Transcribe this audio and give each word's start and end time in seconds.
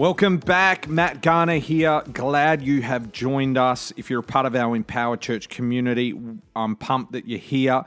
Welcome 0.00 0.38
back. 0.38 0.88
Matt 0.88 1.20
Garner 1.20 1.58
here. 1.58 2.02
Glad 2.10 2.62
you 2.62 2.80
have 2.80 3.12
joined 3.12 3.58
us. 3.58 3.92
If 3.98 4.08
you're 4.08 4.20
a 4.20 4.22
part 4.22 4.46
of 4.46 4.56
our 4.56 4.74
Empower 4.74 5.18
Church 5.18 5.50
community, 5.50 6.18
I'm 6.56 6.74
pumped 6.74 7.12
that 7.12 7.28
you're 7.28 7.38
here. 7.38 7.84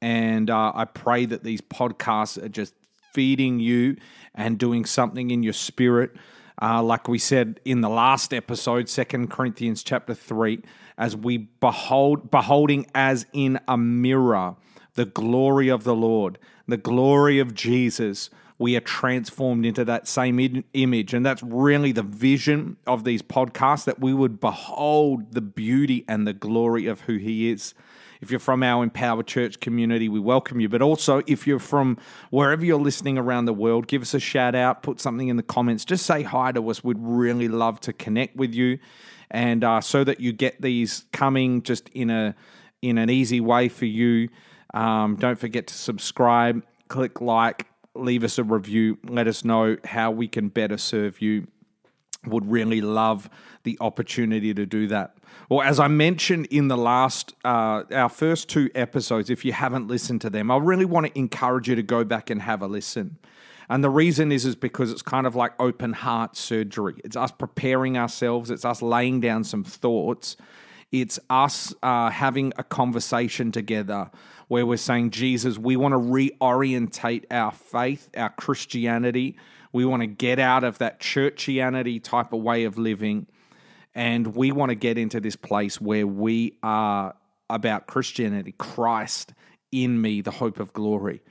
And 0.00 0.50
uh, 0.50 0.70
I 0.72 0.84
pray 0.84 1.26
that 1.26 1.42
these 1.42 1.60
podcasts 1.60 2.40
are 2.40 2.48
just 2.48 2.74
feeding 3.12 3.58
you 3.58 3.96
and 4.36 4.56
doing 4.56 4.84
something 4.84 5.32
in 5.32 5.42
your 5.42 5.52
spirit. 5.52 6.12
Uh, 6.62 6.80
like 6.80 7.08
we 7.08 7.18
said 7.18 7.58
in 7.64 7.80
the 7.80 7.90
last 7.90 8.32
episode, 8.32 8.88
Second 8.88 9.28
Corinthians 9.28 9.82
chapter 9.82 10.14
3, 10.14 10.62
as 10.96 11.16
we 11.16 11.38
behold, 11.38 12.30
beholding 12.30 12.86
as 12.94 13.26
in 13.32 13.58
a 13.66 13.76
mirror 13.76 14.54
the 14.94 15.06
glory 15.06 15.68
of 15.68 15.82
the 15.82 15.96
Lord, 15.96 16.38
the 16.68 16.76
glory 16.76 17.40
of 17.40 17.52
Jesus 17.52 18.30
we 18.58 18.76
are 18.76 18.80
transformed 18.80 19.64
into 19.64 19.84
that 19.84 20.08
same 20.08 20.64
image. 20.74 21.14
And 21.14 21.24
that's 21.24 21.42
really 21.42 21.92
the 21.92 22.02
vision 22.02 22.76
of 22.86 23.04
these 23.04 23.22
podcasts 23.22 23.84
that 23.84 24.00
we 24.00 24.12
would 24.12 24.40
behold 24.40 25.32
the 25.32 25.40
beauty 25.40 26.04
and 26.08 26.26
the 26.26 26.32
glory 26.32 26.86
of 26.86 27.02
who 27.02 27.16
He 27.16 27.50
is. 27.50 27.74
If 28.20 28.32
you're 28.32 28.40
from 28.40 28.64
our 28.64 28.82
Empower 28.82 29.22
Church 29.22 29.60
community, 29.60 30.08
we 30.08 30.18
welcome 30.18 30.58
you. 30.58 30.68
But 30.68 30.82
also, 30.82 31.22
if 31.28 31.46
you're 31.46 31.60
from 31.60 31.98
wherever 32.30 32.64
you're 32.64 32.80
listening 32.80 33.16
around 33.16 33.44
the 33.44 33.52
world, 33.52 33.86
give 33.86 34.02
us 34.02 34.12
a 34.12 34.18
shout 34.18 34.56
out, 34.56 34.82
put 34.82 35.00
something 35.00 35.28
in 35.28 35.36
the 35.36 35.42
comments, 35.44 35.84
just 35.84 36.04
say 36.04 36.24
hi 36.24 36.50
to 36.50 36.68
us. 36.68 36.82
We'd 36.82 36.96
really 36.98 37.46
love 37.46 37.78
to 37.82 37.92
connect 37.92 38.34
with 38.36 38.54
you. 38.54 38.80
And 39.30 39.62
uh, 39.62 39.80
so 39.80 40.02
that 40.02 40.18
you 40.18 40.32
get 40.32 40.60
these 40.60 41.04
coming 41.12 41.62
just 41.62 41.88
in 41.90 42.10
a 42.10 42.34
in 42.80 42.98
an 42.98 43.10
easy 43.10 43.40
way 43.40 43.68
for 43.68 43.84
you. 43.84 44.28
Um, 44.74 45.16
don't 45.16 45.38
forget 45.38 45.66
to 45.68 45.74
subscribe, 45.74 46.64
click 46.88 47.20
like, 47.20 47.66
leave 48.00 48.24
us 48.24 48.38
a 48.38 48.44
review. 48.44 48.98
Let 49.04 49.26
us 49.26 49.44
know 49.44 49.76
how 49.84 50.10
we 50.10 50.28
can 50.28 50.48
better 50.48 50.78
serve 50.78 51.20
you. 51.20 51.46
Would 52.26 52.50
really 52.50 52.80
love 52.80 53.30
the 53.62 53.78
opportunity 53.80 54.52
to 54.52 54.66
do 54.66 54.88
that. 54.88 55.16
Well, 55.48 55.62
as 55.62 55.78
I 55.78 55.88
mentioned 55.88 56.46
in 56.50 56.68
the 56.68 56.76
last, 56.76 57.34
uh, 57.44 57.84
our 57.92 58.08
first 58.08 58.48
two 58.48 58.70
episodes, 58.74 59.30
if 59.30 59.44
you 59.44 59.52
haven't 59.52 59.86
listened 59.86 60.20
to 60.22 60.30
them, 60.30 60.50
I 60.50 60.56
really 60.56 60.84
want 60.84 61.06
to 61.06 61.18
encourage 61.18 61.68
you 61.68 61.74
to 61.76 61.82
go 61.82 62.04
back 62.04 62.28
and 62.28 62.42
have 62.42 62.60
a 62.60 62.66
listen. 62.66 63.18
And 63.68 63.84
the 63.84 63.90
reason 63.90 64.32
is 64.32 64.44
is 64.44 64.56
because 64.56 64.90
it's 64.90 65.02
kind 65.02 65.26
of 65.26 65.36
like 65.36 65.52
open 65.60 65.92
heart 65.92 66.36
surgery. 66.36 66.94
It's 67.04 67.16
us 67.16 67.30
preparing 67.30 67.96
ourselves. 67.96 68.50
It's 68.50 68.64
us 68.64 68.82
laying 68.82 69.20
down 69.20 69.44
some 69.44 69.64
thoughts. 69.64 70.36
It's 70.90 71.18
us 71.28 71.74
uh, 71.82 72.10
having 72.10 72.52
a 72.56 72.64
conversation 72.64 73.52
together 73.52 74.10
where 74.48 74.66
we're 74.66 74.76
saying, 74.76 75.10
Jesus, 75.10 75.58
we 75.58 75.76
want 75.76 75.92
to 75.92 75.98
reorientate 75.98 77.24
our 77.30 77.52
faith, 77.52 78.08
our 78.16 78.30
Christianity. 78.30 79.36
We 79.72 79.84
want 79.84 80.02
to 80.02 80.06
get 80.06 80.38
out 80.38 80.64
of 80.64 80.78
that 80.78 81.00
churchianity 81.00 82.02
type 82.02 82.32
of 82.32 82.42
way 82.42 82.64
of 82.64 82.78
living. 82.78 83.26
And 83.94 84.34
we 84.34 84.52
want 84.52 84.70
to 84.70 84.74
get 84.74 84.96
into 84.98 85.20
this 85.20 85.36
place 85.36 85.80
where 85.80 86.06
we 86.06 86.58
are 86.62 87.14
about 87.50 87.86
Christianity, 87.86 88.54
Christ 88.56 89.34
in 89.70 90.00
me, 90.00 90.22
the 90.22 90.30
hope 90.30 90.60
of 90.60 90.72
glory. 90.72 91.22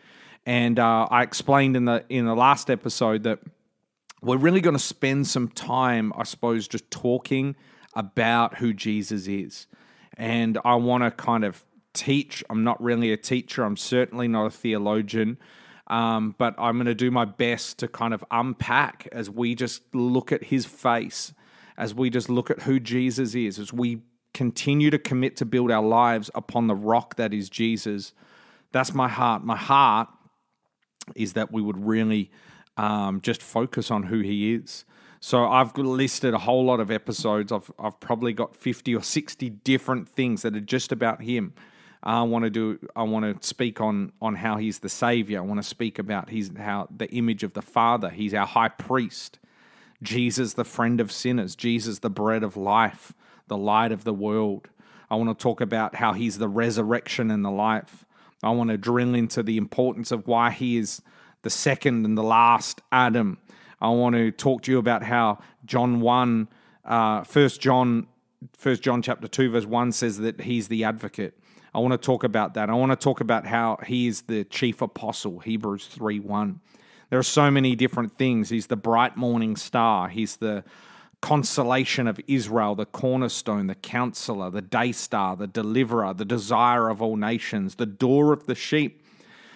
And 0.45 0.79
uh, 0.79 1.07
I 1.09 1.23
explained 1.23 1.75
in 1.75 1.85
the 1.85 2.05
in 2.09 2.25
the 2.25 2.35
last 2.35 2.69
episode 2.69 3.23
that 3.23 3.39
we're 4.21 4.37
really 4.37 4.61
going 4.61 4.75
to 4.75 4.81
spend 4.81 5.27
some 5.27 5.47
time, 5.49 6.13
I 6.15 6.23
suppose, 6.23 6.67
just 6.67 6.89
talking 6.89 7.55
about 7.93 8.57
who 8.57 8.73
Jesus 8.73 9.27
is. 9.27 9.67
And 10.15 10.57
I 10.63 10.75
want 10.75 11.03
to 11.03 11.11
kind 11.11 11.43
of 11.43 11.63
teach. 11.97 12.43
I'm 12.49 12.63
not 12.63 12.81
really 12.81 13.11
a 13.11 13.17
teacher. 13.17 13.63
I'm 13.63 13.77
certainly 13.77 14.27
not 14.27 14.45
a 14.45 14.49
theologian. 14.49 15.37
Um, 15.87 16.35
but 16.37 16.53
I'm 16.57 16.75
going 16.75 16.87
to 16.87 16.95
do 16.95 17.11
my 17.11 17.25
best 17.25 17.79
to 17.79 17.87
kind 17.87 18.13
of 18.13 18.23
unpack 18.29 19.07
as 19.11 19.29
we 19.29 19.55
just 19.55 19.95
look 19.95 20.31
at 20.31 20.45
his 20.45 20.65
face, 20.65 21.33
as 21.77 21.95
we 21.95 22.09
just 22.09 22.29
look 22.29 22.51
at 22.51 22.63
who 22.63 22.79
Jesus 22.79 23.35
is, 23.35 23.57
as 23.57 23.71
we 23.71 24.01
continue 24.33 24.89
to 24.89 24.99
commit 24.99 25.37
to 25.37 25.45
build 25.45 25.71
our 25.71 25.83
lives 25.83 26.29
upon 26.35 26.67
the 26.67 26.75
rock 26.75 27.15
that 27.15 27.33
is 27.33 27.49
Jesus. 27.49 28.11
That's 28.73 28.93
my 28.93 29.07
heart. 29.07 29.43
My 29.43 29.55
heart 29.55 30.09
is 31.15 31.33
that 31.33 31.51
we 31.51 31.61
would 31.61 31.83
really 31.85 32.31
um, 32.75 33.21
just 33.21 33.41
focus 33.41 33.89
on 33.89 34.03
who 34.03 34.19
he 34.19 34.53
is. 34.53 34.83
So 35.19 35.47
I've 35.47 35.75
listed 35.77 36.33
a 36.33 36.37
whole 36.37 36.65
lot 36.65 36.79
of 36.79 36.91
episodes. 36.91 37.51
I've, 37.51 37.71
I've 37.79 37.99
probably 37.99 38.33
got 38.33 38.55
50 38.55 38.95
or 38.95 39.01
60 39.01 39.49
different 39.49 40.07
things 40.07 40.43
that 40.43 40.55
are 40.55 40.59
just 40.59 40.91
about 40.91 41.23
him. 41.23 41.53
I 42.03 42.21
want 42.23 42.43
to 42.43 42.49
do. 42.49 42.79
I 42.95 43.03
want 43.03 43.41
to 43.41 43.47
speak 43.47 43.81
on 43.81 44.11
on 44.21 44.35
how 44.35 44.57
he's 44.57 44.79
the 44.79 44.89
savior. 44.89 45.39
I 45.39 45.41
want 45.41 45.61
to 45.61 45.67
speak 45.67 45.99
about 45.99 46.29
he's 46.29 46.51
how 46.57 46.87
the 46.95 47.09
image 47.09 47.43
of 47.43 47.53
the 47.53 47.61
Father. 47.61 48.09
He's 48.09 48.33
our 48.33 48.45
high 48.45 48.69
priest. 48.69 49.39
Jesus, 50.03 50.53
the 50.53 50.63
friend 50.63 51.01
of 51.01 51.11
sinners. 51.11 51.55
Jesus, 51.55 51.99
the 51.99 52.09
bread 52.09 52.43
of 52.43 52.55
life, 52.55 53.13
the 53.47 53.57
light 53.57 53.91
of 53.91 54.03
the 54.03 54.13
world. 54.13 54.69
I 55.09 55.15
want 55.15 55.37
to 55.37 55.41
talk 55.41 55.61
about 55.61 55.95
how 55.95 56.13
he's 56.13 56.37
the 56.37 56.49
resurrection 56.49 57.31
and 57.31 57.43
the 57.43 57.51
life. 57.51 58.05
I 58.43 58.51
want 58.51 58.69
to 58.69 58.77
drill 58.77 59.15
into 59.15 59.41
the 59.41 59.57
importance 59.57 60.11
of 60.11 60.27
why 60.27 60.51
he 60.51 60.77
is 60.77 61.01
the 61.41 61.49
second 61.49 62.05
and 62.05 62.17
the 62.17 62.23
last 62.23 62.81
Adam. 62.91 63.39
I 63.81 63.89
want 63.89 64.15
to 64.15 64.31
talk 64.31 64.63
to 64.63 64.71
you 64.71 64.79
about 64.79 65.03
how 65.03 65.39
John 65.65 66.01
1, 66.01 66.47
uh, 66.85 67.23
1 67.23 67.49
John, 67.49 68.07
1 68.61 68.75
John 68.77 69.01
chapter 69.01 69.27
2, 69.27 69.51
verse 69.51 69.65
1 69.65 69.91
says 69.91 70.17
that 70.19 70.41
he's 70.41 70.67
the 70.67 70.83
advocate. 70.83 71.36
I 71.73 71.79
want 71.79 71.91
to 71.93 71.97
talk 71.97 72.23
about 72.23 72.53
that. 72.55 72.69
I 72.69 72.73
want 72.73 72.91
to 72.91 72.95
talk 72.95 73.21
about 73.21 73.45
how 73.45 73.79
he 73.85 74.07
is 74.07 74.23
the 74.23 74.43
chief 74.45 74.81
apostle, 74.81 75.39
Hebrews 75.39 75.87
3 75.87 76.19
1. 76.19 76.59
There 77.09 77.19
are 77.19 77.23
so 77.23 77.49
many 77.49 77.75
different 77.75 78.17
things. 78.17 78.49
He's 78.49 78.67
the 78.67 78.75
bright 78.75 79.15
morning 79.15 79.55
star, 79.55 80.09
he's 80.09 80.37
the 80.37 80.63
consolation 81.21 82.07
of 82.07 82.19
Israel, 82.27 82.75
the 82.75 82.85
cornerstone, 82.85 83.67
the 83.67 83.75
counselor, 83.75 84.51
the 84.51 84.61
day 84.61 84.91
star, 84.91 85.35
the 85.35 85.47
deliverer, 85.47 86.13
the 86.13 86.25
desire 86.25 86.89
of 86.89 87.01
all 87.01 87.15
nations, 87.15 87.75
the 87.75 87.85
door 87.85 88.33
of 88.33 88.45
the 88.45 88.55
sheep. 88.55 89.03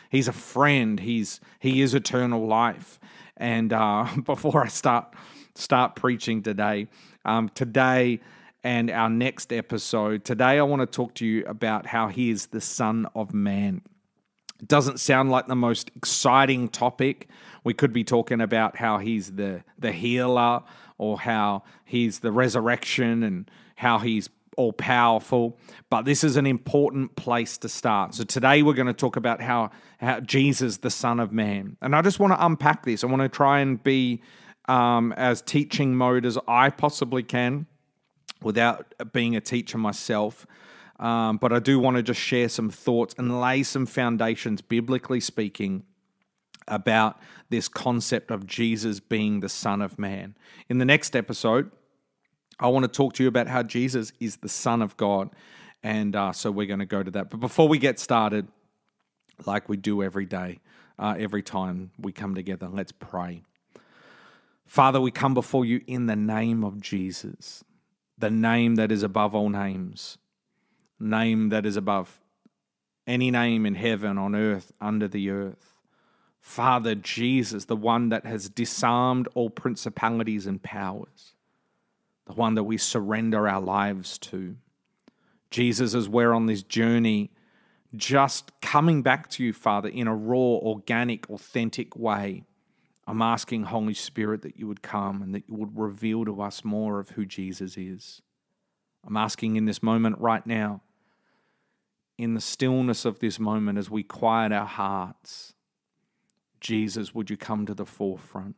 He's 0.10 0.28
a 0.28 0.34
friend. 0.34 1.00
He's 1.00 1.40
he 1.60 1.82
is 1.82 1.94
eternal 1.94 2.46
life. 2.46 3.00
And 3.38 3.72
uh, 3.72 4.08
before 4.26 4.64
I 4.64 4.68
start 4.68 5.14
start 5.56 5.96
preaching 5.96 6.44
today, 6.44 6.88
um, 7.26 7.50
today 7.50 8.20
and 8.64 8.90
our 8.92 9.10
next 9.10 9.52
episode. 9.52 10.24
Today, 10.24 10.60
I 10.60 10.62
want 10.62 10.82
to 10.82 10.86
talk 10.86 11.16
to 11.16 11.26
you 11.26 11.46
about 11.46 11.88
how 11.88 12.08
he 12.08 12.30
is 12.30 12.48
the 12.48 12.62
Son 12.62 13.08
of 13.16 13.34
Man. 13.34 13.82
It 14.60 14.68
doesn't 14.68 15.00
sound 15.00 15.32
like 15.32 15.48
the 15.48 15.56
most 15.56 15.90
exciting 15.96 16.70
topic. 16.70 17.28
We 17.64 17.74
could 17.74 17.94
be 17.94 18.04
talking 18.04 18.42
about 18.42 18.78
how 18.78 19.00
he's 19.00 19.32
the, 19.32 19.64
the 19.80 19.92
healer 19.92 20.62
or 20.98 21.20
how 21.20 21.64
he's 21.86 22.20
the 22.20 22.32
resurrection 22.32 23.24
and 23.24 23.50
how 23.76 23.98
he's 23.98 24.30
all 24.58 24.74
powerful. 24.74 25.58
But 25.90 26.06
this 26.06 26.24
is 26.24 26.36
an 26.36 26.46
important 26.46 27.16
place 27.16 27.58
to 27.60 27.70
start. 27.70 28.14
So 28.14 28.24
today 28.24 28.62
we're 28.62 28.74
going 28.74 28.88
to 28.88 28.94
talk 28.94 29.16
about 29.16 29.42
how, 29.42 29.72
how 30.00 30.20
Jesus, 30.20 30.78
the 30.78 30.92
Son 30.92 31.20
of 31.20 31.32
Man. 31.32 31.78
And 31.82 31.96
I 31.96 32.04
just 32.04 32.20
want 32.20 32.34
to 32.34 32.46
unpack 32.46 32.86
this. 32.86 33.04
I 33.04 33.08
want 33.08 33.24
to 33.24 33.30
try 33.30 33.62
and 33.62 33.82
be 33.82 34.22
um, 34.68 35.14
as 35.14 35.42
teaching 35.42 35.96
mode 35.96 36.26
as 36.26 36.38
I 36.48 36.70
possibly 36.70 37.24
can 37.24 37.66
without 38.42 38.94
being 39.14 39.36
a 39.36 39.42
teacher 39.42 39.78
myself. 39.78 40.46
Um, 41.00 41.38
but 41.38 41.52
I 41.52 41.60
do 41.60 41.80
want 41.80 41.98
to 41.98 42.04
just 42.04 42.20
share 42.20 42.48
some 42.48 42.70
thoughts 42.70 43.16
and 43.18 43.42
lay 43.42 43.64
some 43.64 43.86
foundations, 43.86 44.62
biblically 44.62 45.20
speaking, 45.20 45.84
about 46.68 47.20
this 47.50 47.68
concept 47.68 48.32
of 48.32 48.46
Jesus 48.46 49.00
being 49.00 49.40
the 49.40 49.50
Son 49.50 49.82
of 49.82 49.98
Man. 49.98 50.36
In 50.70 50.78
the 50.78 50.86
next 50.86 51.16
episode, 51.16 51.72
I 52.60 52.68
want 52.68 52.84
to 52.84 52.88
talk 52.88 53.14
to 53.14 53.24
you 53.24 53.30
about 53.30 53.48
how 53.48 53.64
Jesus 53.64 54.14
is 54.20 54.38
the 54.38 54.50
Son 54.50 54.82
of 54.82 54.96
God. 54.96 55.32
And 55.84 56.16
uh, 56.16 56.32
so 56.32 56.52
we're 56.52 56.68
going 56.68 56.80
to 56.80 56.86
go 56.86 57.02
to 57.02 57.10
that. 57.12 57.32
But 57.32 57.40
before 57.40 57.68
we 57.68 57.80
get 57.80 58.00
started, 58.00 58.48
like 59.46 59.68
we 59.68 59.78
do 59.78 60.04
every 60.04 60.28
day, 60.28 60.60
uh, 61.00 61.16
every 61.18 61.42
time 61.42 61.90
we 62.00 62.12
come 62.12 62.36
together, 62.36 62.70
let's 62.70 62.92
pray. 62.92 63.42
Father, 64.68 65.02
we 65.02 65.10
come 65.10 65.34
before 65.34 65.66
you 65.66 65.82
in 65.88 66.06
the 66.06 66.16
name 66.16 66.64
of 66.64 66.80
Jesus 66.80 67.64
the 68.22 68.30
name 68.30 68.76
that 68.76 68.92
is 68.92 69.04
above 69.04 69.36
all 69.36 69.50
names, 69.50 70.18
name 71.00 71.50
that 71.50 71.66
is 71.66 71.76
above 71.76 72.22
any 73.08 73.32
name 73.32 73.66
in 73.66 73.76
heaven, 73.76 74.18
on 74.18 74.36
earth, 74.36 74.72
under 74.80 75.08
the 75.08 75.30
earth. 75.30 75.76
Father 76.40 76.96
Jesus, 76.96 77.66
the 77.66 77.76
one 77.76 78.10
that 78.10 78.26
has 78.26 78.50
disarmed 78.50 79.28
all 79.36 79.50
principalities 79.50 80.48
and 80.48 80.62
powers, 80.62 81.34
the 82.26 82.34
one 82.34 82.56
that 82.56 82.64
we 82.64 82.78
surrender 82.78 83.48
our 83.48 83.62
lives 83.62 84.18
to. 84.18 84.56
Jesus, 85.50 85.94
as 85.94 86.08
we're 86.08 86.34
on 86.34 86.46
this 86.46 86.64
journey, 86.64 87.32
just 87.96 88.52
coming 88.62 89.02
back 89.02 89.30
to 89.32 89.44
you, 89.44 89.52
Father, 89.52 89.90
in 89.90 90.08
a 90.08 90.16
raw, 90.16 90.38
organic, 90.38 91.30
authentic 91.30 91.96
way 91.96 92.46
I'm 93.12 93.22
asking, 93.22 93.64
Holy 93.64 93.94
Spirit, 93.94 94.42
that 94.42 94.58
you 94.58 94.68
would 94.68 94.82
come 94.82 95.22
and 95.22 95.36
that 95.36 95.44
you 95.48 95.56
would 95.56 95.78
reveal 95.78 96.26
to 96.26 96.42
us 96.42 96.64
more 96.64 97.00
of 97.00 97.10
who 97.12 97.26
Jesus 97.26 97.78
is. 97.78 98.22
I'm 99.06 99.18
asking 99.18 99.56
in 99.56 99.66
this 99.66 99.84
moment 99.84 100.18
right 100.20 100.46
now, 100.46 100.82
in 102.18 102.34
the 102.34 102.42
stillness 102.42 103.06
of 103.06 103.20
this 103.20 103.40
moment, 103.40 103.78
as 103.78 103.90
we 103.90 104.04
quiet 104.04 104.52
our 104.52 104.66
hearts, 104.66 105.54
Jesus, 106.60 107.14
would 107.14 107.30
you 107.30 107.38
come 107.38 107.66
to 107.66 107.74
the 107.74 107.86
forefront? 107.86 108.56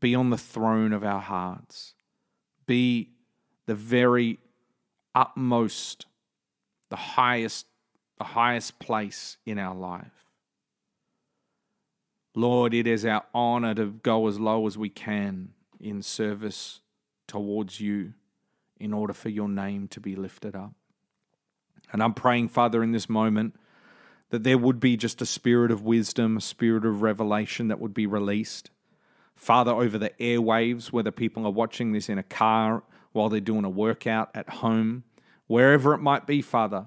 be 0.00 0.14
on 0.14 0.30
the 0.30 0.38
throne 0.38 0.92
of 0.92 1.04
our 1.04 1.20
hearts, 1.20 1.94
be 2.66 3.10
the 3.66 3.74
very 3.74 4.38
utmost, 5.14 6.06
the 6.88 6.96
highest, 6.96 7.66
the 8.18 8.24
highest 8.24 8.78
place 8.78 9.36
in 9.44 9.58
our 9.58 9.74
life. 9.74 10.21
Lord, 12.34 12.72
it 12.72 12.86
is 12.86 13.04
our 13.04 13.24
honor 13.34 13.74
to 13.74 13.86
go 13.86 14.26
as 14.26 14.40
low 14.40 14.66
as 14.66 14.78
we 14.78 14.88
can 14.88 15.50
in 15.80 16.02
service 16.02 16.80
towards 17.26 17.80
you 17.80 18.14
in 18.78 18.92
order 18.92 19.12
for 19.12 19.28
your 19.28 19.48
name 19.48 19.88
to 19.88 20.00
be 20.00 20.16
lifted 20.16 20.56
up. 20.56 20.72
And 21.92 22.02
I'm 22.02 22.14
praying, 22.14 22.48
Father, 22.48 22.82
in 22.82 22.92
this 22.92 23.08
moment 23.08 23.54
that 24.30 24.44
there 24.44 24.56
would 24.56 24.80
be 24.80 24.96
just 24.96 25.20
a 25.20 25.26
spirit 25.26 25.70
of 25.70 25.82
wisdom, 25.82 26.38
a 26.38 26.40
spirit 26.40 26.86
of 26.86 27.02
revelation 27.02 27.68
that 27.68 27.78
would 27.78 27.92
be 27.92 28.06
released. 28.06 28.70
Father, 29.36 29.72
over 29.72 29.98
the 29.98 30.10
airwaves, 30.18 30.90
whether 30.90 31.10
people 31.10 31.44
are 31.44 31.52
watching 31.52 31.92
this 31.92 32.08
in 32.08 32.16
a 32.16 32.22
car 32.22 32.82
while 33.12 33.28
they're 33.28 33.40
doing 33.40 33.64
a 33.64 33.70
workout 33.70 34.30
at 34.34 34.48
home, 34.48 35.04
wherever 35.48 35.92
it 35.92 35.98
might 35.98 36.26
be, 36.26 36.40
Father, 36.40 36.86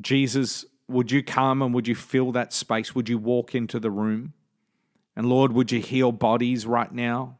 Jesus, 0.00 0.64
would 0.88 1.10
you 1.10 1.22
come 1.22 1.62
and 1.62 1.74
would 1.74 1.88
you 1.88 1.94
fill 1.94 2.32
that 2.32 2.52
space? 2.52 2.94
Would 2.94 3.08
you 3.08 3.18
walk 3.18 3.54
into 3.54 3.80
the 3.80 3.90
room? 3.90 4.34
And 5.16 5.28
Lord, 5.28 5.52
would 5.52 5.72
you 5.72 5.80
heal 5.80 6.12
bodies 6.12 6.66
right 6.66 6.92
now? 6.92 7.38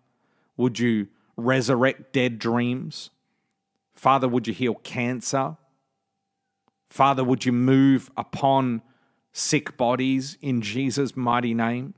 Would 0.57 0.79
you 0.79 1.09
resurrect 1.37 2.13
dead 2.13 2.39
dreams? 2.39 3.11
Father, 3.95 4.29
would 4.29 4.47
you 4.47 4.55
heal 4.55 4.75
cancer? 4.75 5.57
Father, 6.91 7.23
would 7.23 7.45
you 7.45 7.53
move 7.53 8.11
upon 8.17 8.83
sick 9.33 9.77
bodies 9.77 10.39
in 10.41 10.63
Jesus' 10.63 11.17
mighty 11.17 11.55
name? 11.55 11.95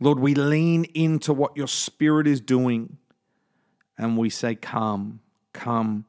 Lord, 0.00 0.18
we 0.18 0.34
lean 0.34 0.84
into 0.94 1.32
what 1.32 1.56
your 1.56 1.68
Spirit 1.68 2.26
is 2.26 2.40
doing 2.40 2.98
and 3.98 4.16
we 4.16 4.30
say, 4.30 4.54
Come, 4.54 5.20
come 5.52 6.04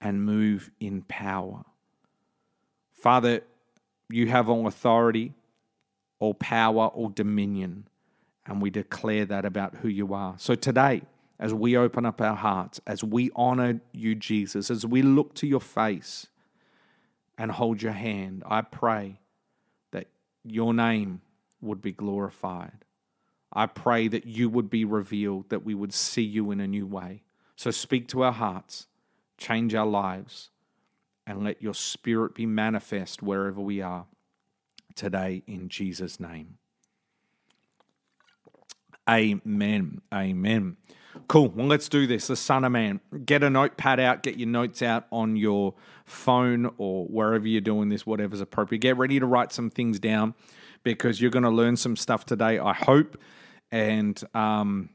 and 0.00 0.24
move 0.24 0.70
in 0.80 1.02
power. 1.02 1.64
Father, 2.98 3.42
you 4.10 4.26
have 4.26 4.48
all 4.48 4.66
authority, 4.66 5.32
all 6.18 6.34
power, 6.34 6.86
all 6.86 7.08
dominion, 7.08 7.86
and 8.44 8.60
we 8.60 8.70
declare 8.70 9.24
that 9.26 9.44
about 9.44 9.76
who 9.76 9.88
you 9.88 10.14
are. 10.14 10.34
So 10.38 10.54
today, 10.54 11.02
as 11.38 11.54
we 11.54 11.76
open 11.76 12.04
up 12.04 12.20
our 12.20 12.34
hearts, 12.34 12.80
as 12.86 13.04
we 13.04 13.30
honor 13.36 13.80
you, 13.92 14.14
Jesus, 14.14 14.70
as 14.70 14.84
we 14.84 15.02
look 15.02 15.34
to 15.34 15.46
your 15.46 15.60
face 15.60 16.26
and 17.36 17.52
hold 17.52 17.82
your 17.82 17.92
hand, 17.92 18.42
I 18.46 18.62
pray 18.62 19.20
that 19.92 20.08
your 20.44 20.74
name 20.74 21.20
would 21.60 21.80
be 21.80 21.92
glorified. 21.92 22.84
I 23.52 23.66
pray 23.66 24.08
that 24.08 24.26
you 24.26 24.48
would 24.48 24.68
be 24.68 24.84
revealed, 24.84 25.50
that 25.50 25.64
we 25.64 25.74
would 25.74 25.94
see 25.94 26.22
you 26.22 26.50
in 26.50 26.60
a 26.60 26.66
new 26.66 26.86
way. 26.86 27.22
So 27.54 27.70
speak 27.70 28.08
to 28.08 28.22
our 28.22 28.32
hearts, 28.32 28.86
change 29.36 29.74
our 29.74 29.86
lives, 29.86 30.50
and 31.28 31.44
let 31.44 31.62
your 31.62 31.74
spirit 31.74 32.34
be 32.34 32.46
manifest 32.46 33.22
wherever 33.22 33.60
we 33.60 33.82
are 33.82 34.06
today 34.94 35.42
in 35.46 35.68
Jesus' 35.68 36.18
name. 36.18 36.56
Amen. 39.08 40.00
Amen. 40.12 40.76
Cool. 41.28 41.48
Well, 41.50 41.66
let's 41.66 41.88
do 41.88 42.06
this. 42.06 42.28
The 42.28 42.36
Son 42.36 42.64
of 42.64 42.72
Man. 42.72 43.00
Get 43.24 43.42
a 43.42 43.50
notepad 43.50 44.00
out, 44.00 44.22
get 44.22 44.38
your 44.38 44.48
notes 44.48 44.82
out 44.82 45.06
on 45.12 45.36
your 45.36 45.74
phone 46.06 46.70
or 46.78 47.06
wherever 47.06 47.46
you're 47.46 47.60
doing 47.60 47.90
this, 47.90 48.06
whatever's 48.06 48.40
appropriate. 48.40 48.80
Get 48.80 48.96
ready 48.96 49.20
to 49.20 49.26
write 49.26 49.52
some 49.52 49.70
things 49.70 50.00
down 50.00 50.34
because 50.82 51.20
you're 51.20 51.30
going 51.30 51.42
to 51.42 51.50
learn 51.50 51.76
some 51.76 51.96
stuff 51.96 52.24
today, 52.24 52.58
I 52.58 52.72
hope. 52.72 53.18
And, 53.70 54.22
um, 54.34 54.90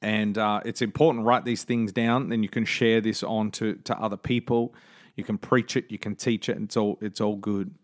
and 0.00 0.38
uh, 0.38 0.60
it's 0.64 0.82
important 0.82 1.24
write 1.24 1.44
these 1.44 1.64
things 1.64 1.90
down 1.90 2.28
then 2.28 2.44
you 2.44 2.48
can 2.48 2.64
share 2.64 3.00
this 3.00 3.24
on 3.24 3.50
to, 3.50 3.74
to 3.74 3.98
other 3.98 4.16
people 4.16 4.74
you 5.20 5.24
can 5.24 5.38
preach 5.38 5.76
it 5.76 5.84
you 5.88 5.98
can 5.98 6.16
teach 6.16 6.48
it 6.48 6.56
it's 6.56 6.76
all 6.76 6.98
it's 7.00 7.20
all 7.20 7.36
good. 7.36 7.74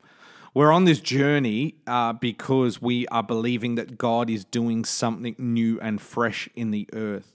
We're 0.54 0.72
on 0.72 0.86
this 0.86 1.00
journey 1.00 1.74
uh, 1.86 2.14
because 2.14 2.80
we 2.80 3.06
are 3.08 3.22
believing 3.22 3.74
that 3.74 3.98
god 3.98 4.30
is 4.30 4.44
doing 4.44 4.86
something 4.86 5.36
new 5.38 5.78
and 5.80 6.00
fresh 6.00 6.48
in 6.54 6.70
the 6.70 6.88
earth. 6.94 7.34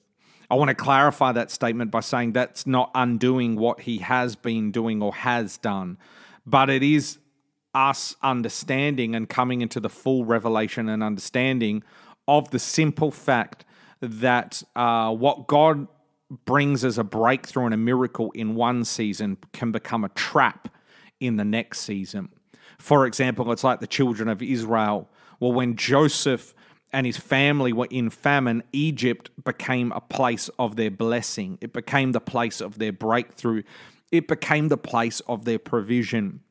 I 0.50 0.56
want 0.56 0.70
to 0.70 0.76
clarify 0.76 1.32
that 1.34 1.52
statement 1.52 1.92
by 1.92 2.00
saying 2.02 2.34
that's 2.34 2.66
not 2.66 2.90
undoing 2.96 3.56
what 3.56 3.82
he 3.82 4.00
has 4.00 4.36
been 4.36 4.72
doing 4.72 5.02
or 5.02 5.14
has 5.14 5.58
done, 5.58 5.98
but 6.46 6.70
it 6.70 6.84
is 6.84 7.20
us 7.74 8.16
understanding 8.22 9.16
and 9.16 9.30
coming 9.30 9.62
into 9.62 9.80
the 9.80 9.88
full 9.88 10.26
revelation 10.26 10.90
and 10.90 11.02
understanding 11.04 11.84
of 12.28 12.50
the 12.52 12.60
simple 12.60 13.12
fact 13.12 13.66
that 14.02 14.64
uh, 14.76 15.14
what 15.14 15.48
God 15.48 15.88
brings 16.46 16.86
as 16.86 16.98
a 16.98 17.04
breakthrough 17.04 17.66
and 17.66 17.74
a 17.74 17.78
miracle 17.78 18.32
in 18.32 18.56
one 18.56 18.86
season 18.86 19.38
can 19.52 19.72
become 19.72 20.04
a 20.04 20.10
trap 20.10 20.70
in 21.20 21.36
the 21.36 21.46
next 21.46 21.82
season. 21.82 22.30
For 22.80 23.06
example, 23.06 23.52
it's 23.52 23.64
like 23.64 23.80
the 23.80 23.88
children 23.88 24.30
of 24.30 24.42
Israel. 24.42 25.10
Well, 25.40 25.52
when 25.52 25.76
Joseph 25.76 26.56
and 26.94 27.06
his 27.06 27.18
family 27.18 27.74
were 27.74 27.88
in 27.92 28.10
famine, 28.10 28.64
Egypt 28.72 29.30
became 29.44 29.92
a 29.92 30.02
place 30.02 30.50
of 30.58 30.78
their 30.78 30.92
blessing. 30.92 31.58
It 31.62 31.74
became 31.74 32.12
the 32.12 32.22
place 32.22 32.62
of 32.62 32.80
their 32.80 32.94
breakthrough. 32.94 33.64
It 34.12 34.28
became 34.28 34.70
the 34.70 34.78
place 34.78 35.20
of 35.22 35.46
their 35.46 35.60
provision. 35.60 36.42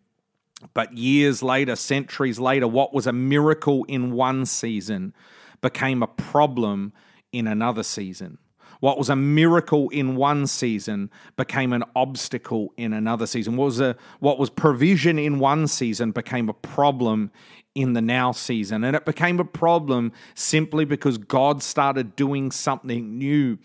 But 0.75 0.97
years 0.97 1.43
later, 1.43 1.75
centuries 1.75 2.39
later, 2.39 2.69
what 2.69 2.93
was 2.93 3.07
a 3.07 3.13
miracle 3.13 3.85
in 3.85 4.13
one 4.13 4.47
season 4.47 5.15
became 5.63 6.03
a 6.03 6.07
problem 6.07 6.93
in 7.33 7.47
another 7.47 7.83
season. 7.83 8.39
What 8.81 8.99
was 8.99 9.09
a 9.09 9.17
miracle 9.17 9.89
in 9.91 10.17
one 10.17 10.47
season 10.47 11.11
became 11.37 11.73
an 11.73 11.85
obstacle 11.95 12.73
in 12.77 12.93
another 12.93 13.27
season. 13.27 13.57
What 13.57 13.67
was, 13.67 13.81
a, 13.81 13.97
what 14.19 14.39
was 14.39 14.51
provision 14.51 15.19
in 15.19 15.39
one 15.39 15.67
season 15.67 16.13
became 16.13 16.49
a 16.49 16.55
problem 16.55 17.31
in 17.75 17.93
the 17.93 18.01
now 18.01 18.33
season. 18.33 18.83
And 18.83 18.97
it 18.97 19.05
became 19.05 19.39
a 19.39 19.45
problem 19.45 20.13
simply 20.35 20.85
because 20.85 21.19
God 21.19 21.63
started 21.63 22.17
doing 22.17 22.51
something 22.51 23.19
new. 23.19 23.59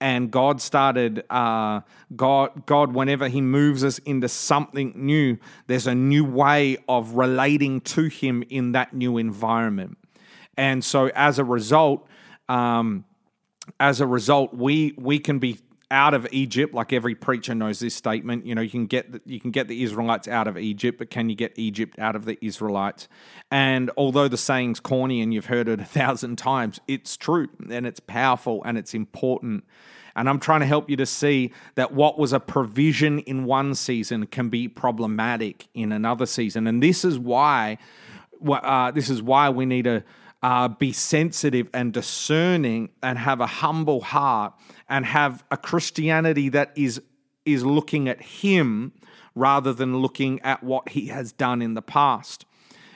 And 0.00 0.32
God 0.32 0.60
started, 0.60 1.22
uh, 1.30 1.82
God, 2.16 2.66
God, 2.66 2.92
whenever 2.92 3.28
He 3.28 3.40
moves 3.40 3.84
us 3.84 3.98
into 3.98 4.28
something 4.28 4.92
new, 4.96 5.38
there's 5.68 5.86
a 5.86 5.94
new 5.94 6.24
way 6.24 6.78
of 6.88 7.12
relating 7.12 7.80
to 7.82 8.04
Him 8.04 8.42
in 8.48 8.72
that 8.72 8.92
new 8.92 9.16
environment. 9.16 9.98
And 10.56 10.84
so 10.84 11.10
as 11.14 11.38
a 11.38 11.44
result, 11.44 12.06
um, 12.48 13.04
as 13.78 14.00
a 14.00 14.06
result, 14.06 14.54
we 14.54 14.94
we 14.96 15.18
can 15.18 15.38
be 15.38 15.58
out 15.92 16.14
of 16.14 16.26
Egypt, 16.32 16.72
like 16.72 16.90
every 16.90 17.14
preacher 17.14 17.54
knows 17.54 17.78
this 17.78 17.94
statement. 17.94 18.46
You 18.46 18.54
know, 18.54 18.62
you 18.62 18.70
can 18.70 18.86
get 18.86 19.12
the, 19.12 19.20
you 19.26 19.38
can 19.38 19.50
get 19.50 19.68
the 19.68 19.82
Israelites 19.82 20.26
out 20.26 20.48
of 20.48 20.56
Egypt, 20.56 20.98
but 20.98 21.10
can 21.10 21.28
you 21.28 21.36
get 21.36 21.52
Egypt 21.56 21.98
out 21.98 22.16
of 22.16 22.24
the 22.24 22.38
Israelites? 22.44 23.08
And 23.50 23.90
although 23.98 24.26
the 24.26 24.38
saying's 24.38 24.80
corny 24.80 25.20
and 25.20 25.34
you've 25.34 25.46
heard 25.46 25.68
it 25.68 25.80
a 25.80 25.84
thousand 25.84 26.36
times, 26.36 26.80
it's 26.88 27.16
true 27.18 27.48
and 27.70 27.86
it's 27.86 28.00
powerful 28.00 28.62
and 28.64 28.78
it's 28.78 28.94
important. 28.94 29.64
And 30.16 30.30
I'm 30.30 30.40
trying 30.40 30.60
to 30.60 30.66
help 30.66 30.88
you 30.88 30.96
to 30.96 31.06
see 31.06 31.52
that 31.74 31.92
what 31.92 32.18
was 32.18 32.32
a 32.32 32.40
provision 32.40 33.18
in 33.20 33.44
one 33.44 33.74
season 33.74 34.26
can 34.26 34.48
be 34.48 34.68
problematic 34.68 35.68
in 35.74 35.92
another 35.92 36.26
season. 36.26 36.66
And 36.66 36.82
this 36.82 37.04
is 37.04 37.18
why, 37.18 37.76
uh, 38.48 38.90
this 38.92 39.10
is 39.10 39.22
why 39.22 39.50
we 39.50 39.66
need 39.66 39.84
to 39.84 40.04
uh, 40.42 40.68
be 40.68 40.92
sensitive 40.92 41.68
and 41.72 41.92
discerning 41.92 42.90
and 43.02 43.18
have 43.18 43.40
a 43.40 43.46
humble 43.46 44.00
heart 44.00 44.52
and 44.88 45.06
have 45.06 45.44
a 45.50 45.56
Christianity 45.56 46.48
that 46.50 46.72
is 46.76 47.00
is 47.44 47.64
looking 47.64 48.08
at 48.08 48.22
him 48.22 48.92
rather 49.34 49.72
than 49.72 49.96
looking 49.96 50.40
at 50.42 50.62
what 50.62 50.90
he 50.90 51.06
has 51.06 51.32
done 51.32 51.60
in 51.60 51.74
the 51.74 51.82
past 51.82 52.44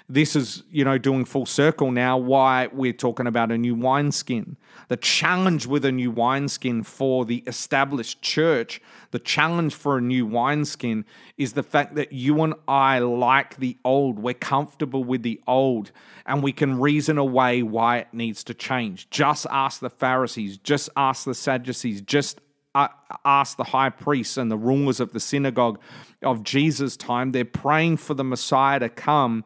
this 0.09 0.37
is, 0.37 0.63
you 0.71 0.85
know, 0.85 0.99
doing 0.99 1.25
full 1.25 1.47
circle 1.47 1.91
now 1.91 2.17
why 2.17 2.69
we're 2.73 2.93
talking 2.93 3.27
about 3.27 3.51
a 3.51 3.59
new 3.59 3.75
wineskin. 3.75 4.57
The 4.89 4.97
challenge 4.97 5.67
with 5.67 5.85
a 5.85 5.91
new 5.91 6.13
wineskin 6.13 6.85
for 6.85 7.25
the 7.25 7.43
established 7.49 8.23
church, 8.23 8.81
the 9.11 9.19
challenge 9.19 9.75
for 9.75 9.99
a 9.99 10.01
new 10.01 10.25
wineskin 10.25 11.05
is 11.37 11.55
the 11.55 11.65
fact 11.65 11.97
that 11.97 12.13
you 12.13 12.41
and 12.43 12.55
I 12.69 13.01
like 13.01 13.57
the 13.57 13.79
old. 13.85 14.21
We're 14.21 14.35
comfortable 14.35 15.03
with 15.03 15.23
the 15.23 15.41
old 15.49 15.91
and 16.25 16.41
we 16.41 16.53
can 16.53 16.79
reason 16.79 17.19
away 17.19 17.65
why 17.65 17.99
it 17.99 18.09
needs 18.13 18.45
to 18.45 18.55
change. 18.55 19.11
Just 19.11 19.45
ask 19.51 19.81
the 19.81 19.91
Pharisees, 19.91 20.59
just 20.59 20.89
ask 20.97 21.25
the 21.25 21.35
Sadducees, 21.35 22.01
just 22.01 22.41
uh, 22.77 22.89
ask 23.25 23.57
the 23.57 23.65
high 23.65 23.91
priests 23.91 24.37
and 24.37 24.51
the 24.51 24.57
rulers 24.57 25.01
of 25.01 25.13
the 25.13 25.21
synagogue 25.21 25.81
of 26.23 26.45
Jesus' 26.45 26.97
time. 26.97 27.33
They're 27.33 27.45
praying 27.45 27.97
for 27.97 28.15
the 28.15 28.23
Messiah 28.23 28.79
to 28.79 28.89
come 28.89 29.45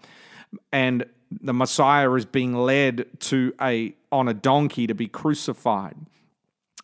and 0.72 1.04
the 1.30 1.54
Messiah 1.54 2.12
is 2.14 2.24
being 2.24 2.54
led 2.54 3.06
to 3.20 3.54
a 3.60 3.94
on 4.10 4.28
a 4.28 4.34
donkey 4.34 4.86
to 4.86 4.94
be 4.94 5.06
crucified. 5.06 5.96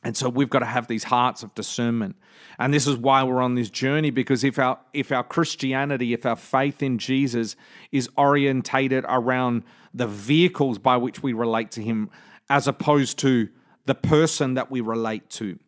And 0.04 0.16
so 0.16 0.28
we've 0.28 0.50
got 0.50 0.61
to 0.61 0.66
have 0.66 0.87
these 0.87 1.04
hearts 1.04 1.42
of 1.42 1.52
discernment. 1.56 2.14
And 2.61 2.73
this 2.73 2.87
is 2.87 2.96
why 2.96 3.25
we're 3.25 3.42
on 3.42 3.56
this 3.56 3.68
journey 3.68 4.11
because 4.11 4.44
if 4.44 4.58
our 4.58 4.78
if 4.92 5.11
our 5.11 5.25
Christianity, 5.25 6.12
if 6.12 6.25
our 6.25 6.37
faith 6.37 6.82
in 6.82 6.99
Jesus 6.99 7.56
is 7.90 8.08
orientated 8.16 9.04
around 9.08 9.64
the 9.92 10.06
vehicles 10.06 10.78
by 10.78 10.96
which 10.96 11.23
we 11.23 11.32
relate 11.32 11.70
to 11.73 11.82
him 11.82 12.11
as 12.49 12.68
opposed 12.68 13.18
to 13.18 13.49
the 13.87 13.94
person 13.94 14.54
that 14.54 14.70
we 14.70 14.80
relate 14.80 15.28
to. 15.30 15.58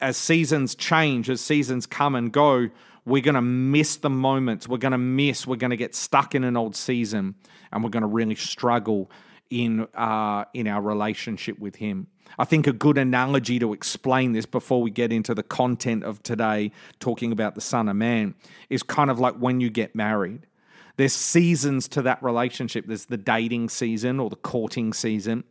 As 0.00 0.16
seasons 0.16 0.74
change, 0.74 1.30
as 1.30 1.40
seasons 1.40 1.86
come 1.86 2.14
and 2.14 2.32
go, 2.32 2.70
we're 3.04 3.22
going 3.22 3.34
to 3.34 3.42
miss 3.42 3.96
the 3.96 4.10
moments. 4.10 4.68
We're 4.68 4.78
going 4.78 4.92
to 4.92 4.98
miss, 4.98 5.46
we're 5.46 5.56
going 5.56 5.70
to 5.70 5.76
get 5.76 5.94
stuck 5.94 6.34
in 6.34 6.44
an 6.44 6.56
old 6.56 6.76
season 6.76 7.34
and 7.72 7.82
we're 7.82 7.90
going 7.90 8.02
to 8.02 8.08
really 8.08 8.34
struggle 8.34 9.10
in 9.50 9.86
uh, 9.94 10.44
in 10.54 10.66
our 10.68 10.80
relationship 10.80 11.58
with 11.58 11.76
him. 11.76 12.06
I 12.38 12.44
think 12.44 12.66
a 12.66 12.72
good 12.72 12.96
analogy 12.96 13.58
to 13.58 13.72
explain 13.72 14.32
this 14.32 14.46
before 14.46 14.80
we 14.80 14.90
get 14.90 15.12
into 15.12 15.34
the 15.34 15.42
content 15.42 16.04
of 16.04 16.22
today, 16.22 16.70
talking 17.00 17.32
about 17.32 17.56
the 17.56 17.60
Son 17.60 17.88
of 17.88 17.96
Man, 17.96 18.34
is 18.68 18.84
kind 18.84 19.10
of 19.10 19.18
like 19.18 19.34
when 19.34 19.60
you 19.60 19.68
get 19.68 19.94
married. 19.94 20.46
There's 20.96 21.12
seasons 21.12 21.88
to 21.88 22.02
that 22.02 22.22
relationship. 22.22 22.86
There's 22.86 23.06
the 23.06 23.16
dating 23.16 23.70
season 23.70 24.20
or 24.20 24.30
the 24.30 24.36
courting 24.36 24.92
season, 24.92 25.44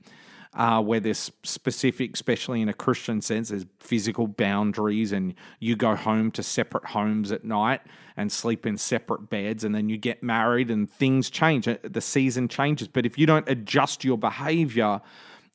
uh, 0.56 0.82
where 0.82 1.00
there's 1.00 1.32
specific, 1.44 2.16
especially 2.16 2.62
in 2.62 2.70
a 2.70 2.74
Christian 2.74 3.22
sense, 3.22 3.50
there's 3.50 3.66
physical 3.80 4.28
boundaries, 4.28 5.12
and 5.12 5.36
you 5.60 5.76
go 5.76 5.96
home 5.96 6.32
to 6.32 6.44
separate 6.44 6.86
homes 6.86 7.32
at 7.32 7.44
night 7.44 7.82
and 8.18 8.32
sleep 8.32 8.66
in 8.66 8.78
separate 8.78 9.30
beds, 9.30 9.64
and 9.64 9.76
then 9.76 9.90
you 9.90 9.98
get 9.98 10.24
married, 10.24 10.72
and 10.72 10.90
things 10.90 11.30
change. 11.30 11.68
Uh, 11.68 11.78
the 11.84 12.02
season 12.02 12.48
changes. 12.48 12.88
But 12.88 13.06
if 13.06 13.18
you 13.18 13.26
don't 13.26 13.48
adjust 13.48 14.04
your 14.04 14.18
behavior, 14.18 15.02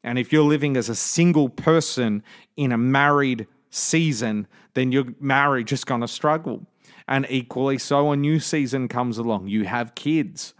and 0.04 0.18
if 0.18 0.32
you're 0.32 0.44
living 0.44 0.76
as 0.76 0.88
a 0.88 0.94
single 0.94 1.48
person 1.48 2.22
in 2.56 2.70
a 2.70 2.78
married 2.78 3.48
season, 3.70 4.46
then 4.74 4.92
your 4.92 5.06
marriage 5.18 5.72
is 5.72 5.84
going 5.84 6.02
to 6.02 6.08
struggle. 6.08 6.66
And 7.08 7.26
equally 7.28 7.78
so, 7.78 8.12
a 8.12 8.16
new 8.16 8.38
season 8.38 8.86
comes 8.88 9.18
along. 9.18 9.48
You 9.48 9.64
have 9.64 9.94
kids 9.94 10.54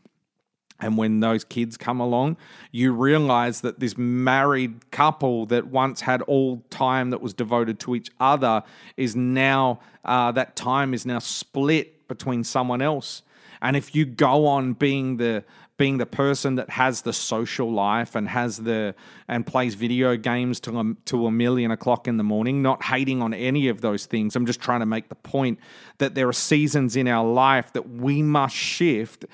and 0.80 0.98
when 0.98 1.20
those 1.20 1.44
kids 1.44 1.76
come 1.76 2.00
along, 2.00 2.36
you 2.72 2.92
realize 2.92 3.60
that 3.60 3.78
this 3.80 3.96
married 3.96 4.90
couple 4.90 5.46
that 5.46 5.68
once 5.68 6.00
had 6.00 6.20
all 6.22 6.62
time 6.68 7.10
that 7.10 7.20
was 7.20 7.32
devoted 7.32 7.78
to 7.80 7.94
each 7.94 8.10
other 8.18 8.62
is 8.96 9.14
now, 9.14 9.80
uh, 10.04 10.32
that 10.32 10.56
time 10.56 10.92
is 10.92 11.06
now 11.06 11.20
split 11.20 12.06
between 12.08 12.42
someone 12.42 12.82
else. 12.82 13.22
And 13.62 13.76
if 13.76 13.94
you 13.94 14.04
go 14.04 14.46
on 14.46 14.74
being 14.74 15.16
the 15.16 15.44
being 15.76 15.98
the 15.98 16.06
person 16.06 16.54
that 16.54 16.70
has 16.70 17.02
the 17.02 17.12
social 17.12 17.72
life 17.72 18.14
and 18.14 18.28
has 18.28 18.58
the 18.58 18.94
and 19.26 19.46
plays 19.46 19.74
video 19.74 20.16
games 20.16 20.60
to 20.60 20.78
a, 20.78 20.94
to 21.04 21.26
a 21.26 21.30
million 21.30 21.70
o'clock 21.70 22.06
in 22.06 22.16
the 22.16 22.22
morning 22.22 22.62
not 22.62 22.82
hating 22.84 23.20
on 23.20 23.34
any 23.34 23.66
of 23.66 23.80
those 23.80 24.06
things 24.06 24.36
i'm 24.36 24.46
just 24.46 24.60
trying 24.60 24.78
to 24.78 24.86
make 24.86 25.08
the 25.08 25.16
point 25.16 25.58
that 25.98 26.14
there 26.14 26.28
are 26.28 26.32
seasons 26.32 26.94
in 26.94 27.08
our 27.08 27.26
life 27.26 27.72
that 27.72 27.90
we 27.90 28.22
must 28.22 28.54
shift 28.54 29.24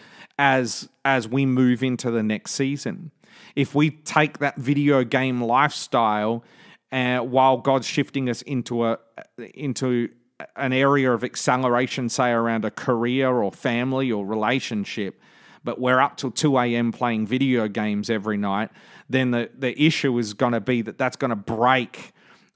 as 0.40 0.88
as 1.04 1.28
we 1.28 1.44
move 1.44 1.82
into 1.82 2.11
the 2.11 2.23
next 2.23 2.52
season. 2.52 3.11
If 3.54 3.75
we 3.75 3.90
take 3.90 4.38
that 4.38 4.56
video 4.56 5.04
game 5.04 5.42
lifestyle 5.42 6.42
uh, 6.90 7.18
while 7.18 7.59
God's 7.59 7.87
shifting 7.87 8.30
us 8.30 8.40
into 8.42 8.87
a 8.87 8.99
into 9.54 10.09
an 10.56 10.73
area 10.73 11.12
of 11.12 11.23
acceleration, 11.23 12.09
say 12.09 12.30
around 12.30 12.64
a 12.64 12.70
career 12.70 13.28
or 13.28 13.52
family 13.52 14.11
or 14.11 14.25
relationship, 14.25 15.20
but 15.64 15.81
we're 15.81 16.00
up 16.00 16.17
till 16.17 16.31
2 16.31 16.59
a.m. 16.59 16.93
playing 16.93 17.26
video 17.26 17.69
games 17.69 18.11
every 18.11 18.37
night, 18.37 18.71
then 19.09 19.31
the, 19.31 19.50
the 19.57 19.81
issue 19.81 20.17
is 20.19 20.35
going 20.35 20.52
to 20.52 20.61
be 20.61 20.83
that 20.83 20.99
that's 20.99 21.17
going 21.17 21.31
to 21.31 21.37
break 21.37 22.12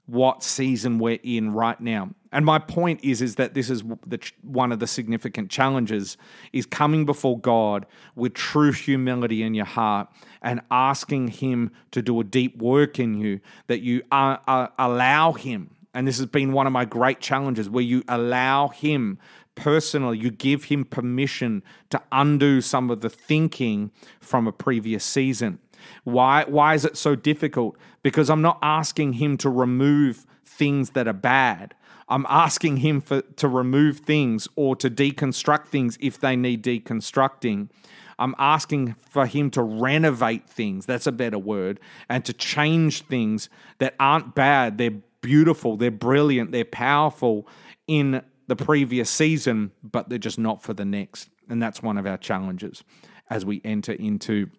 what 0.07 0.43
season 0.43 0.99
we're 0.99 1.19
in 1.23 1.51
right 1.51 1.79
now. 1.79 2.09
And 2.31 2.45
my 2.45 2.59
point 2.59 2.99
is 3.03 3.21
is 3.21 3.35
that 3.35 3.53
this 3.53 3.69
is 3.69 3.81
the, 4.05 4.19
one 4.41 4.71
of 4.71 4.79
the 4.79 4.87
significant 4.87 5.49
challenges 5.49 6.17
is 6.53 6.65
coming 6.65 7.05
before 7.05 7.39
God 7.39 7.85
with 8.15 8.33
true 8.33 8.71
humility 8.71 9.41
in 9.41 9.53
your 9.53 9.65
heart 9.65 10.09
and 10.41 10.61
asking 10.69 11.29
him 11.29 11.71
to 11.91 12.01
do 12.01 12.19
a 12.19 12.23
deep 12.23 12.57
work 12.57 12.99
in 12.99 13.17
you 13.17 13.39
that 13.67 13.79
you 13.79 14.03
uh, 14.11 14.37
uh, 14.47 14.67
allow 14.77 15.31
him 15.31 15.71
and 15.95 16.05
this 16.05 16.17
has 16.17 16.25
been 16.25 16.51
one 16.51 16.67
of 16.67 16.73
my 16.73 16.83
great 16.83 17.21
challenges 17.21 17.69
where 17.69 17.83
you 17.83 18.03
allow 18.09 18.67
him 18.67 19.17
personally 19.55 20.17
you 20.17 20.29
give 20.29 20.65
him 20.65 20.85
permission 20.85 21.63
to 21.89 22.01
undo 22.11 22.61
some 22.61 22.89
of 22.89 23.01
the 23.01 23.09
thinking 23.09 23.91
from 24.19 24.47
a 24.47 24.51
previous 24.51 25.03
season 25.03 25.59
why 26.03 26.43
why 26.47 26.73
is 26.73 26.85
it 26.85 26.97
so 26.97 27.15
difficult 27.15 27.77
because 28.03 28.29
i'm 28.29 28.41
not 28.41 28.59
asking 28.61 29.13
him 29.13 29.37
to 29.37 29.49
remove 29.49 30.25
things 30.45 30.91
that 30.91 31.07
are 31.07 31.13
bad 31.13 31.73
I'm 32.07 32.25
asking 32.29 32.77
him 32.77 33.01
for 33.01 33.21
to 33.21 33.47
remove 33.47 33.99
things 33.99 34.47
or 34.55 34.75
to 34.75 34.89
deconstruct 34.89 35.67
things 35.67 35.97
if 35.99 36.19
they 36.19 36.35
need 36.35 36.63
deconstructing. 36.63 37.69
I'm 38.17 38.35
asking 38.37 38.95
for 39.09 39.25
him 39.25 39.49
to 39.51 39.61
renovate 39.61 40.47
things, 40.47 40.85
that's 40.85 41.07
a 41.07 41.11
better 41.11 41.39
word, 41.39 41.79
and 42.07 42.23
to 42.25 42.33
change 42.33 43.01
things 43.03 43.49
that 43.79 43.95
aren't 43.99 44.35
bad. 44.35 44.77
They're 44.77 45.01
beautiful, 45.21 45.75
they're 45.75 45.91
brilliant, 45.91 46.51
they're 46.51 46.63
powerful 46.63 47.47
in 47.87 48.21
the 48.47 48.55
previous 48.55 49.09
season, 49.09 49.71
but 49.83 50.09
they're 50.09 50.17
just 50.17 50.39
not 50.39 50.61
for 50.61 50.73
the 50.73 50.85
next. 50.85 51.29
And 51.49 51.61
that's 51.61 51.81
one 51.81 51.97
of 51.97 52.05
our 52.05 52.17
challenges 52.17 52.83
as 53.29 53.45
we 53.45 53.61
enter 53.63 53.93
into 53.93 54.49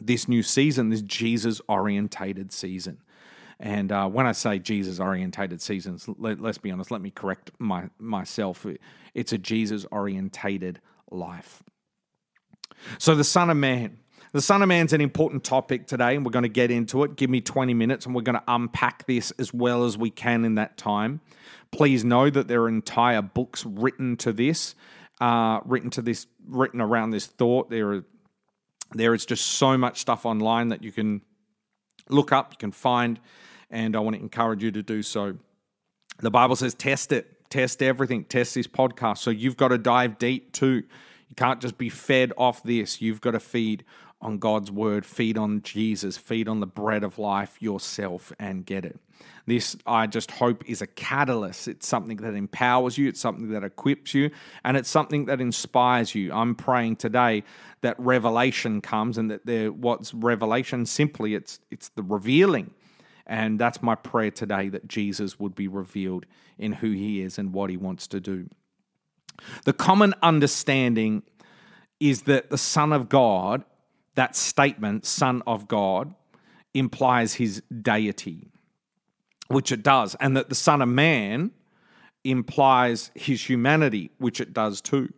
this 0.00 0.28
new 0.28 0.42
season, 0.42 0.88
this 0.88 1.02
Jesus 1.02 1.60
orientated 1.68 2.52
season. 2.52 2.98
And 3.60 3.92
uh, 3.92 4.08
when 4.08 4.26
I 4.26 4.32
say 4.32 4.58
Jesus 4.58 4.98
orientated 4.98 5.62
seasons, 5.62 6.08
let, 6.18 6.40
us 6.44 6.58
be 6.58 6.70
honest, 6.70 6.90
let 6.90 7.00
me 7.00 7.10
correct 7.10 7.52
my, 7.58 7.88
myself. 7.98 8.66
It's 9.14 9.32
a 9.32 9.38
Jesus 9.38 9.86
orientated 9.92 10.80
life. 11.10 11.62
So, 12.98 13.14
the 13.14 13.24
Son 13.24 13.50
of 13.50 13.56
Man. 13.56 13.98
The 14.34 14.42
Son 14.42 14.62
of 14.62 14.68
Man's 14.68 14.92
an 14.92 15.00
important 15.00 15.44
topic 15.44 15.86
today, 15.86 16.16
and 16.16 16.26
we're 16.26 16.32
going 16.32 16.42
to 16.42 16.48
get 16.48 16.72
into 16.72 17.04
it. 17.04 17.14
Give 17.14 17.30
me 17.30 17.40
20 17.40 17.72
minutes, 17.72 18.04
and 18.04 18.16
we're 18.16 18.22
going 18.22 18.34
to 18.34 18.42
unpack 18.48 19.06
this 19.06 19.30
as 19.38 19.54
well 19.54 19.84
as 19.84 19.96
we 19.96 20.10
can 20.10 20.44
in 20.44 20.56
that 20.56 20.76
time. 20.76 21.20
Please 21.70 22.04
know 22.04 22.28
that 22.30 22.48
there 22.48 22.62
are 22.62 22.68
entire 22.68 23.22
books 23.22 23.64
written 23.64 24.16
to 24.16 24.32
this, 24.32 24.74
uh, 25.20 25.60
written 25.64 25.88
to 25.90 26.02
this, 26.02 26.26
written 26.48 26.80
around 26.80 27.10
this 27.10 27.26
thought. 27.26 27.70
There 27.70 27.92
are, 27.92 28.04
there 28.90 29.14
is 29.14 29.24
just 29.24 29.46
so 29.46 29.78
much 29.78 30.00
stuff 30.00 30.26
online 30.26 30.70
that 30.70 30.82
you 30.82 30.90
can 30.90 31.22
look 32.08 32.32
up, 32.32 32.54
you 32.54 32.58
can 32.58 32.72
find 32.72 33.20
and 33.70 33.94
I 33.94 34.00
want 34.00 34.16
to 34.16 34.22
encourage 34.22 34.64
you 34.64 34.72
to 34.72 34.82
do 34.82 35.04
so. 35.04 35.36
The 36.18 36.30
Bible 36.30 36.56
says, 36.56 36.74
test 36.74 37.12
it, 37.12 37.48
test 37.50 37.82
everything, 37.84 38.24
test 38.24 38.56
this 38.56 38.66
podcast. 38.66 39.18
So 39.18 39.30
you've 39.30 39.56
got 39.56 39.68
to 39.68 39.78
dive 39.78 40.18
deep 40.18 40.52
too. 40.52 40.82
You 41.28 41.34
can't 41.36 41.60
just 41.60 41.78
be 41.78 41.88
fed 41.88 42.32
off 42.36 42.62
this. 42.62 43.00
You've 43.00 43.20
got 43.20 43.32
to 43.32 43.40
feed 43.40 43.84
on 44.24 44.38
God's 44.38 44.72
word, 44.72 45.06
feed 45.06 45.38
on 45.38 45.62
Jesus, 45.62 46.16
feed 46.16 46.48
on 46.48 46.60
the 46.60 46.66
bread 46.66 47.04
of 47.04 47.18
life 47.18 47.60
yourself 47.60 48.32
and 48.38 48.66
get 48.66 48.84
it. 48.84 48.98
This, 49.46 49.76
I 49.86 50.06
just 50.06 50.30
hope, 50.30 50.68
is 50.68 50.82
a 50.82 50.86
catalyst. 50.86 51.68
It's 51.68 51.86
something 51.86 52.16
that 52.16 52.34
empowers 52.34 52.98
you, 52.98 53.08
it's 53.08 53.20
something 53.20 53.50
that 53.50 53.62
equips 53.62 54.14
you, 54.14 54.30
and 54.64 54.76
it's 54.76 54.88
something 54.88 55.26
that 55.26 55.40
inspires 55.40 56.14
you. 56.14 56.32
I'm 56.32 56.54
praying 56.54 56.96
today 56.96 57.44
that 57.82 58.00
revelation 58.00 58.80
comes 58.80 59.18
and 59.18 59.30
that 59.30 59.44
there 59.46 59.70
what's 59.70 60.14
revelation 60.14 60.86
simply 60.86 61.34
it's 61.34 61.60
it's 61.70 61.90
the 61.90 62.02
revealing 62.02 62.72
and 63.26 63.58
that's 63.58 63.82
my 63.82 63.94
prayer 63.94 64.30
today 64.30 64.68
that 64.70 64.88
Jesus 64.88 65.38
would 65.38 65.54
be 65.54 65.68
revealed 65.68 66.26
in 66.58 66.72
who 66.72 66.90
he 66.92 67.20
is 67.22 67.38
and 67.38 67.52
what 67.52 67.70
he 67.70 67.76
wants 67.76 68.06
to 68.08 68.20
do. 68.20 68.48
The 69.64 69.72
common 69.72 70.14
understanding 70.22 71.22
is 72.00 72.22
that 72.22 72.50
the 72.50 72.58
Son 72.58 72.92
of 72.92 73.08
God, 73.08 73.64
that 74.14 74.36
statement, 74.36 75.04
Son 75.06 75.42
of 75.46 75.68
God, 75.68 76.14
implies 76.72 77.34
his 77.34 77.62
deity, 77.82 78.50
which 79.48 79.72
it 79.72 79.82
does, 79.82 80.14
and 80.16 80.36
that 80.36 80.48
the 80.48 80.54
Son 80.54 80.82
of 80.82 80.88
Man 80.88 81.50
implies 82.24 83.10
his 83.14 83.48
humanity, 83.48 84.10
which 84.18 84.40
it 84.40 84.52
does 84.52 84.80
too. 84.80 85.12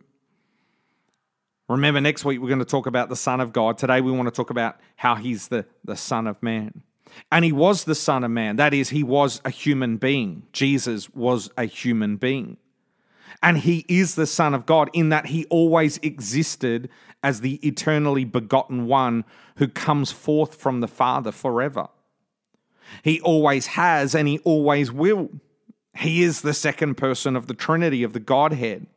Remember, 1.69 1.99
next 1.99 2.23
week 2.23 2.39
we're 2.39 2.47
going 2.47 2.59
to 2.59 2.65
talk 2.65 2.87
about 2.87 3.09
the 3.09 3.15
Son 3.15 3.41
of 3.41 3.51
God. 3.51 3.77
Today 3.77 3.99
we 4.01 4.11
want 4.11 4.27
to 4.27 4.31
talk 4.31 4.49
about 4.49 4.79
how 4.95 5.15
he's 5.15 5.49
the, 5.49 5.65
the 5.83 5.97
Son 5.97 6.27
of 6.27 6.41
Man. 6.41 6.81
And 7.31 7.43
he 7.43 7.51
was 7.51 7.83
the 7.83 7.95
Son 7.95 8.23
of 8.23 8.31
Man. 8.31 8.55
That 8.57 8.73
is, 8.73 8.89
he 8.89 9.03
was 9.03 9.41
a 9.43 9.49
human 9.49 9.97
being. 9.97 10.43
Jesus 10.53 11.09
was 11.09 11.49
a 11.57 11.65
human 11.65 12.17
being. 12.17 12.57
And 13.41 13.59
he 13.59 13.85
is 13.87 14.15
the 14.15 14.25
Son 14.25 14.53
of 14.53 14.65
God 14.65 14.89
in 14.93 15.09
that 15.09 15.27
he 15.27 15.45
always 15.45 15.97
existed 15.99 16.89
as 17.23 17.41
the 17.41 17.55
eternally 17.67 18.25
begotten 18.25 18.87
one 18.87 19.25
who 19.57 19.67
comes 19.67 20.11
forth 20.11 20.55
from 20.55 20.79
the 20.81 20.87
Father 20.87 21.31
forever. 21.31 21.87
He 23.03 23.19
always 23.21 23.67
has 23.67 24.15
and 24.15 24.27
he 24.27 24.39
always 24.39 24.91
will. 24.91 25.29
He 25.95 26.23
is 26.23 26.41
the 26.41 26.53
second 26.53 26.95
person 26.95 27.35
of 27.35 27.47
the 27.47 27.53
Trinity 27.53 28.03
of 28.03 28.13
the 28.13 28.19
Godhead 28.19 28.87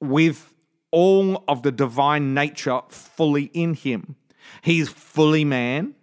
with 0.00 0.54
all 0.90 1.44
of 1.46 1.62
the 1.62 1.72
divine 1.72 2.34
nature 2.34 2.80
fully 2.88 3.44
in 3.52 3.74
him. 3.74 4.16
He 4.62 4.80
is 4.80 4.88
fully 4.88 5.44
man 5.44 5.94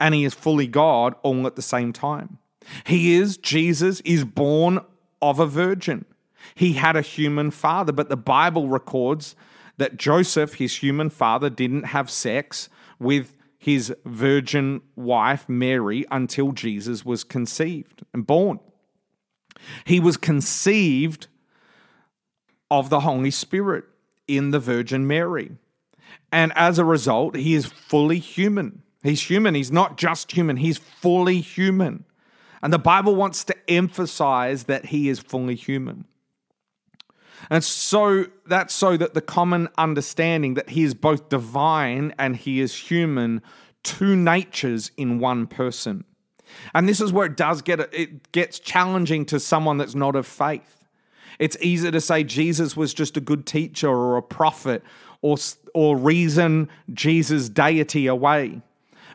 and 0.00 0.14
he 0.14 0.24
is 0.24 0.34
fully 0.34 0.66
God 0.66 1.14
all 1.22 1.46
at 1.46 1.56
the 1.56 1.62
same 1.62 1.92
time. 1.92 2.38
He 2.84 3.14
is, 3.14 3.36
Jesus 3.36 4.00
is 4.00 4.24
born 4.24 4.80
of 5.22 5.38
a 5.38 5.46
virgin. 5.46 6.04
He 6.54 6.74
had 6.74 6.96
a 6.96 7.02
human 7.02 7.50
father, 7.50 7.92
but 7.92 8.08
the 8.08 8.16
Bible 8.16 8.68
records 8.68 9.36
that 9.76 9.96
Joseph, 9.96 10.54
his 10.54 10.76
human 10.76 11.10
father, 11.10 11.50
didn't 11.50 11.84
have 11.84 12.10
sex 12.10 12.68
with 12.98 13.36
his 13.58 13.94
virgin 14.04 14.82
wife, 14.94 15.48
Mary, 15.48 16.04
until 16.10 16.52
Jesus 16.52 17.04
was 17.04 17.24
conceived 17.24 18.04
and 18.12 18.26
born. 18.26 18.60
He 19.84 20.00
was 20.00 20.16
conceived 20.16 21.28
of 22.70 22.90
the 22.90 23.00
Holy 23.00 23.30
Spirit 23.30 23.84
in 24.28 24.50
the 24.50 24.58
Virgin 24.58 25.06
Mary. 25.06 25.52
And 26.30 26.52
as 26.56 26.78
a 26.78 26.84
result, 26.84 27.36
he 27.36 27.54
is 27.54 27.66
fully 27.66 28.18
human. 28.18 28.82
He's 29.02 29.22
human. 29.22 29.54
He's 29.54 29.72
not 29.72 29.96
just 29.96 30.32
human, 30.32 30.56
he's 30.56 30.78
fully 30.78 31.40
human. 31.40 32.04
And 32.62 32.72
the 32.72 32.78
Bible 32.78 33.14
wants 33.14 33.44
to 33.44 33.70
emphasize 33.70 34.64
that 34.64 34.86
he 34.86 35.08
is 35.08 35.20
fully 35.20 35.54
human. 35.54 36.06
And 37.50 37.62
so 37.62 38.26
that's 38.46 38.74
so 38.74 38.96
that 38.96 39.14
the 39.14 39.20
common 39.20 39.68
understanding 39.76 40.54
that 40.54 40.70
he 40.70 40.82
is 40.82 40.94
both 40.94 41.28
divine 41.28 42.14
and 42.18 42.36
he 42.36 42.60
is 42.60 42.74
human, 42.74 43.42
two 43.82 44.16
natures 44.16 44.90
in 44.96 45.18
one 45.18 45.46
person. 45.46 46.04
And 46.74 46.88
this 46.88 47.00
is 47.00 47.12
where 47.12 47.26
it 47.26 47.36
does 47.36 47.62
get 47.62 47.80
it 47.80 48.32
gets 48.32 48.58
challenging 48.58 49.24
to 49.26 49.40
someone 49.40 49.78
that's 49.78 49.94
not 49.94 50.16
of 50.16 50.26
faith. 50.26 50.84
It's 51.38 51.56
easy 51.60 51.90
to 51.90 52.00
say 52.00 52.22
Jesus 52.22 52.76
was 52.76 52.94
just 52.94 53.16
a 53.16 53.20
good 53.20 53.46
teacher 53.46 53.88
or 53.88 54.16
a 54.16 54.22
prophet 54.22 54.82
or 55.20 55.36
or 55.74 55.96
reason 55.96 56.68
Jesus' 56.92 57.48
deity 57.48 58.06
away. 58.06 58.62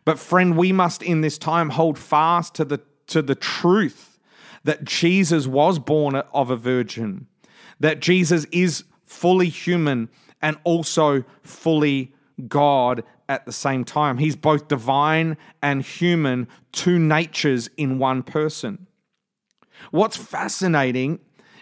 But 0.06 0.20
friend, 0.20 0.58
we 0.58 0.72
must 0.72 1.02
in 1.02 1.22
this 1.22 1.38
time 1.38 1.70
hold 1.70 1.98
fast 1.98 2.56
to 2.56 2.66
the 2.66 2.82
to 3.08 3.22
the 3.22 3.36
truth 3.36 4.20
that 4.64 4.84
Jesus 4.84 5.48
was 5.48 5.80
born 5.80 6.16
of 6.16 6.50
a 6.50 6.56
virgin, 6.56 7.28
that 7.80 8.00
Jesus 8.00 8.46
is 8.52 8.84
fully 9.06 9.50
human 9.50 10.10
and 10.42 10.58
also 10.64 11.24
fully 11.44 12.14
God 12.48 13.04
at 13.28 13.46
the 13.46 13.52
same 13.52 13.84
time. 13.84 14.18
He's 14.18 14.36
both 14.36 14.68
divine 14.68 15.38
and 15.62 15.82
human, 15.82 16.48
two 16.72 16.98
natures 17.00 17.70
in 17.78 18.00
one 18.00 18.24
person. 18.24 18.88
What's 19.92 20.18
fascinating 20.18 21.20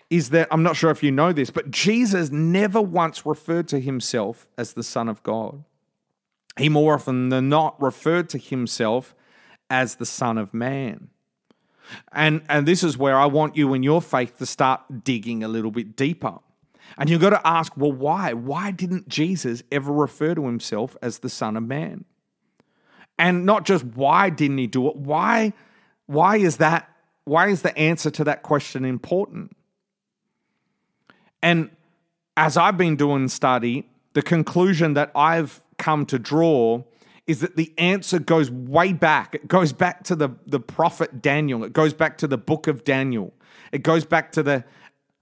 is 0.09 0.29
that 0.29 0.47
I'm 0.51 0.63
not 0.63 0.77
sure 0.77 0.91
if 0.91 1.03
you 1.03 1.11
know 1.11 1.33
this, 1.33 1.49
but 1.49 1.69
Jesus 1.69 2.31
never 2.31 2.81
once 2.81 3.25
referred 3.25 3.67
to 3.69 3.79
himself 3.79 4.47
as 4.57 4.73
the 4.73 4.83
Son 4.83 5.09
of 5.09 5.21
God. 5.23 5.63
He 6.57 6.69
more 6.69 6.95
often 6.95 7.29
than 7.29 7.49
not 7.49 7.79
referred 7.81 8.29
to 8.29 8.37
himself 8.37 9.13
as 9.69 9.95
the 9.95 10.05
Son 10.05 10.37
of 10.37 10.53
Man. 10.53 11.09
And, 12.11 12.41
and 12.49 12.67
this 12.67 12.83
is 12.83 12.97
where 12.97 13.17
I 13.17 13.25
want 13.25 13.55
you 13.55 13.73
in 13.73 13.83
your 13.83 14.01
faith 14.01 14.37
to 14.37 14.45
start 14.45 15.03
digging 15.03 15.43
a 15.43 15.47
little 15.47 15.71
bit 15.71 15.95
deeper. 15.95 16.39
And 16.97 17.09
you've 17.09 17.21
got 17.21 17.31
to 17.31 17.47
ask, 17.47 17.73
well, 17.75 17.91
why? 17.91 18.33
Why 18.33 18.71
didn't 18.71 19.09
Jesus 19.09 19.63
ever 19.71 19.91
refer 19.91 20.35
to 20.35 20.45
himself 20.45 20.95
as 21.01 21.19
the 21.19 21.29
Son 21.29 21.57
of 21.57 21.63
Man? 21.63 22.05
And 23.19 23.45
not 23.45 23.65
just 23.65 23.83
why 23.83 24.29
didn't 24.29 24.57
he 24.57 24.67
do 24.67 24.87
it, 24.87 24.95
why, 24.95 25.53
why 26.05 26.37
is 26.37 26.57
that, 26.57 26.89
why 27.25 27.47
is 27.47 27.61
the 27.61 27.77
answer 27.77 28.11
to 28.11 28.23
that 28.25 28.43
question 28.43 28.85
important? 28.85 29.55
And 31.41 31.69
as 32.35 32.57
I've 32.57 32.77
been 32.77 32.95
doing 32.95 33.27
study, 33.27 33.89
the 34.13 34.21
conclusion 34.21 34.93
that 34.93 35.11
I've 35.15 35.61
come 35.77 36.05
to 36.07 36.19
draw 36.19 36.83
is 37.27 37.41
that 37.41 37.57
the 37.57 37.73
answer 37.77 38.19
goes 38.19 38.49
way 38.49 38.93
back. 38.93 39.35
It 39.35 39.47
goes 39.47 39.73
back 39.73 40.03
to 40.05 40.15
the, 40.15 40.29
the 40.45 40.61
prophet 40.61 41.21
Daniel. 41.21 41.63
It 41.63 41.73
goes 41.73 41.93
back 41.93 42.17
to 42.19 42.27
the 42.27 42.37
book 42.37 42.67
of 42.67 42.83
Daniel. 42.83 43.33
It 43.71 43.83
goes 43.83 44.05
back 44.05 44.31
to 44.31 44.43
the 44.43 44.63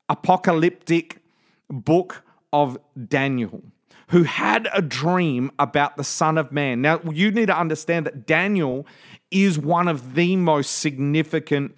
apocalyptic 0.07 1.23
book 1.69 2.23
of 2.53 2.77
Daniel, 3.07 3.63
who 4.09 4.23
had 4.23 4.69
a 4.71 4.83
dream 4.83 5.51
about 5.57 5.97
the 5.97 6.03
Son 6.03 6.37
of 6.37 6.51
Man. 6.51 6.81
Now, 6.81 7.01
you 7.11 7.31
need 7.31 7.47
to 7.47 7.57
understand 7.57 8.05
that 8.05 8.27
Daniel 8.27 8.85
is 9.31 9.57
one 9.57 9.87
of 9.87 10.13
the 10.13 10.35
most 10.35 10.77
significant 10.77 11.75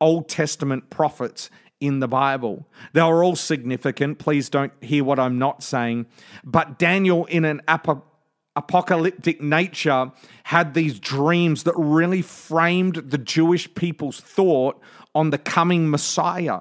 Old 0.00 0.28
Testament 0.28 0.88
prophets 0.88 1.50
in 1.80 1.98
the 1.98 2.08
Bible. 2.08 2.68
They 2.92 3.00
are 3.00 3.24
all 3.24 3.36
significant. 3.36 4.18
Please 4.18 4.48
don't 4.48 4.72
hear 4.80 5.02
what 5.02 5.18
I'm 5.18 5.38
not 5.38 5.64
saying. 5.64 6.06
But 6.44 6.78
Daniel, 6.78 7.24
in 7.26 7.44
an 7.44 7.60
apocalyptic 7.66 8.13
apocalyptic 8.56 9.40
nature 9.40 10.12
had 10.44 10.74
these 10.74 10.98
dreams 10.98 11.64
that 11.64 11.74
really 11.76 12.22
framed 12.22 12.96
the 12.96 13.18
Jewish 13.18 13.72
people's 13.74 14.20
thought 14.20 14.80
on 15.14 15.30
the 15.30 15.38
coming 15.38 15.90
Messiah, 15.90 16.60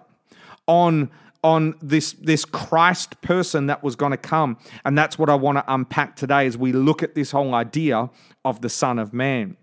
on 0.68 1.10
on 1.44 1.76
this 1.82 2.14
this 2.14 2.46
Christ 2.46 3.20
person 3.22 3.66
that 3.66 3.84
was 3.84 3.96
going 3.96 4.12
to 4.12 4.18
come. 4.18 4.58
And 4.86 4.98
that's 4.98 5.20
what 5.20 5.30
I 5.30 5.36
want 5.36 5.58
to 5.58 5.74
unpack 5.74 6.16
today 6.16 6.48
as 6.48 6.58
we 6.58 6.72
look 6.72 7.04
at 7.04 7.16
this 7.16 7.32
whole 7.32 7.54
idea 7.54 8.10
of 8.46 8.62
the 8.62 8.70
Son 8.70 8.98
of 8.98 9.14
Man. 9.14 9.58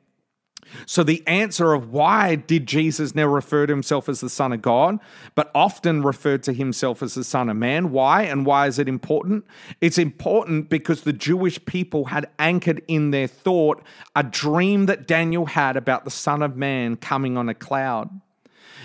So, 0.86 1.02
the 1.02 1.22
answer 1.26 1.72
of 1.72 1.90
why 1.90 2.34
did 2.34 2.66
Jesus 2.66 3.14
now 3.14 3.26
refer 3.26 3.66
to 3.66 3.72
himself 3.72 4.08
as 4.08 4.20
the 4.20 4.30
Son 4.30 4.52
of 4.52 4.62
God, 4.62 4.98
but 5.34 5.50
often 5.54 6.02
referred 6.02 6.42
to 6.44 6.52
himself 6.52 7.02
as 7.02 7.14
the 7.14 7.24
Son 7.24 7.48
of 7.48 7.56
Man? 7.56 7.90
Why? 7.90 8.22
And 8.22 8.46
why 8.46 8.66
is 8.66 8.78
it 8.78 8.88
important? 8.88 9.44
It's 9.80 9.98
important 9.98 10.68
because 10.68 11.02
the 11.02 11.12
Jewish 11.12 11.64
people 11.64 12.06
had 12.06 12.28
anchored 12.38 12.82
in 12.88 13.10
their 13.10 13.26
thought 13.26 13.82
a 14.14 14.22
dream 14.22 14.86
that 14.86 15.06
Daniel 15.06 15.46
had 15.46 15.76
about 15.76 16.04
the 16.04 16.10
Son 16.10 16.42
of 16.42 16.56
Man 16.56 16.96
coming 16.96 17.36
on 17.36 17.48
a 17.48 17.54
cloud 17.54 18.10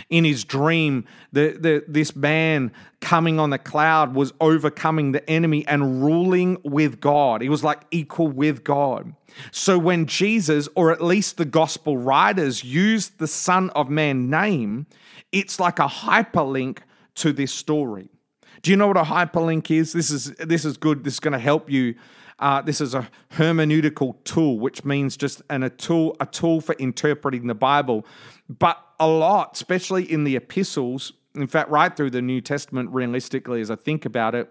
in 0.10 0.26
his 0.26 0.44
dream, 0.44 1.06
the, 1.32 1.58
the, 1.60 1.84
this 1.88 2.16
man 2.16 2.72
coming 3.02 3.40
on 3.40 3.50
the 3.50 3.58
cloud 3.58 4.16
was 4.16 4.34
overcoming 4.42 5.12
the 5.12 5.28
enemy 5.30 5.66
and 5.68 6.04
ruling 6.04 6.58
with 6.64 7.00
God. 7.00 7.42
He 7.42 7.50
was 7.50 7.64
like 7.64 7.82
equal 7.92 8.28
with 8.28 8.64
God. 8.64 9.14
So 9.52 9.78
when 9.78 10.06
Jesus, 10.06 10.70
or 10.76 10.92
at 10.92 11.04
least 11.04 11.38
the 11.38 11.46
gospel 11.46 11.98
writers, 11.98 12.64
used 12.64 13.20
the 13.20 13.28
Son 13.28 13.70
of 13.72 13.90
Man 13.90 14.30
name, 14.30 14.88
it's 15.32 15.60
like 15.60 15.80
a 15.80 15.88
hyperlink 15.88 16.80
to 17.16 17.34
this 17.34 17.54
story. 17.54 18.10
Do 18.62 18.72
you 18.72 18.78
know 18.78 18.88
what 18.88 18.98
a 18.98 19.04
hyperlink 19.04 19.70
is? 19.70 19.94
This 19.94 20.10
is 20.10 20.32
this 20.38 20.66
is 20.66 20.78
good. 20.78 21.04
This 21.04 21.16
is 21.16 21.20
going 21.20 21.34
to 21.34 21.40
help 21.40 21.70
you. 21.70 21.96
Uh, 22.38 22.62
this 22.62 22.82
is 22.82 22.94
a 22.94 23.10
hermeneutical 23.34 24.16
tool, 24.26 24.60
which 24.60 24.84
means 24.84 25.16
just 25.16 25.42
an, 25.50 25.64
a 25.64 25.70
tool 25.70 26.18
a 26.20 26.26
tool 26.26 26.60
for 26.60 26.76
interpreting 26.76 27.48
the 27.48 27.56
Bible. 27.56 28.06
But 28.50 28.78
a 29.00 29.08
lot, 29.08 29.52
especially 29.54 30.12
in 30.12 30.24
the 30.26 30.36
epistles, 30.36 31.14
in 31.34 31.48
fact, 31.48 31.70
right 31.70 31.96
through 31.96 32.12
the 32.12 32.22
New 32.22 32.42
Testament, 32.42 32.90
realistically, 32.92 33.62
as 33.62 33.72
I 33.72 33.76
think 33.76 34.06
about 34.06 34.36
it, 34.36 34.50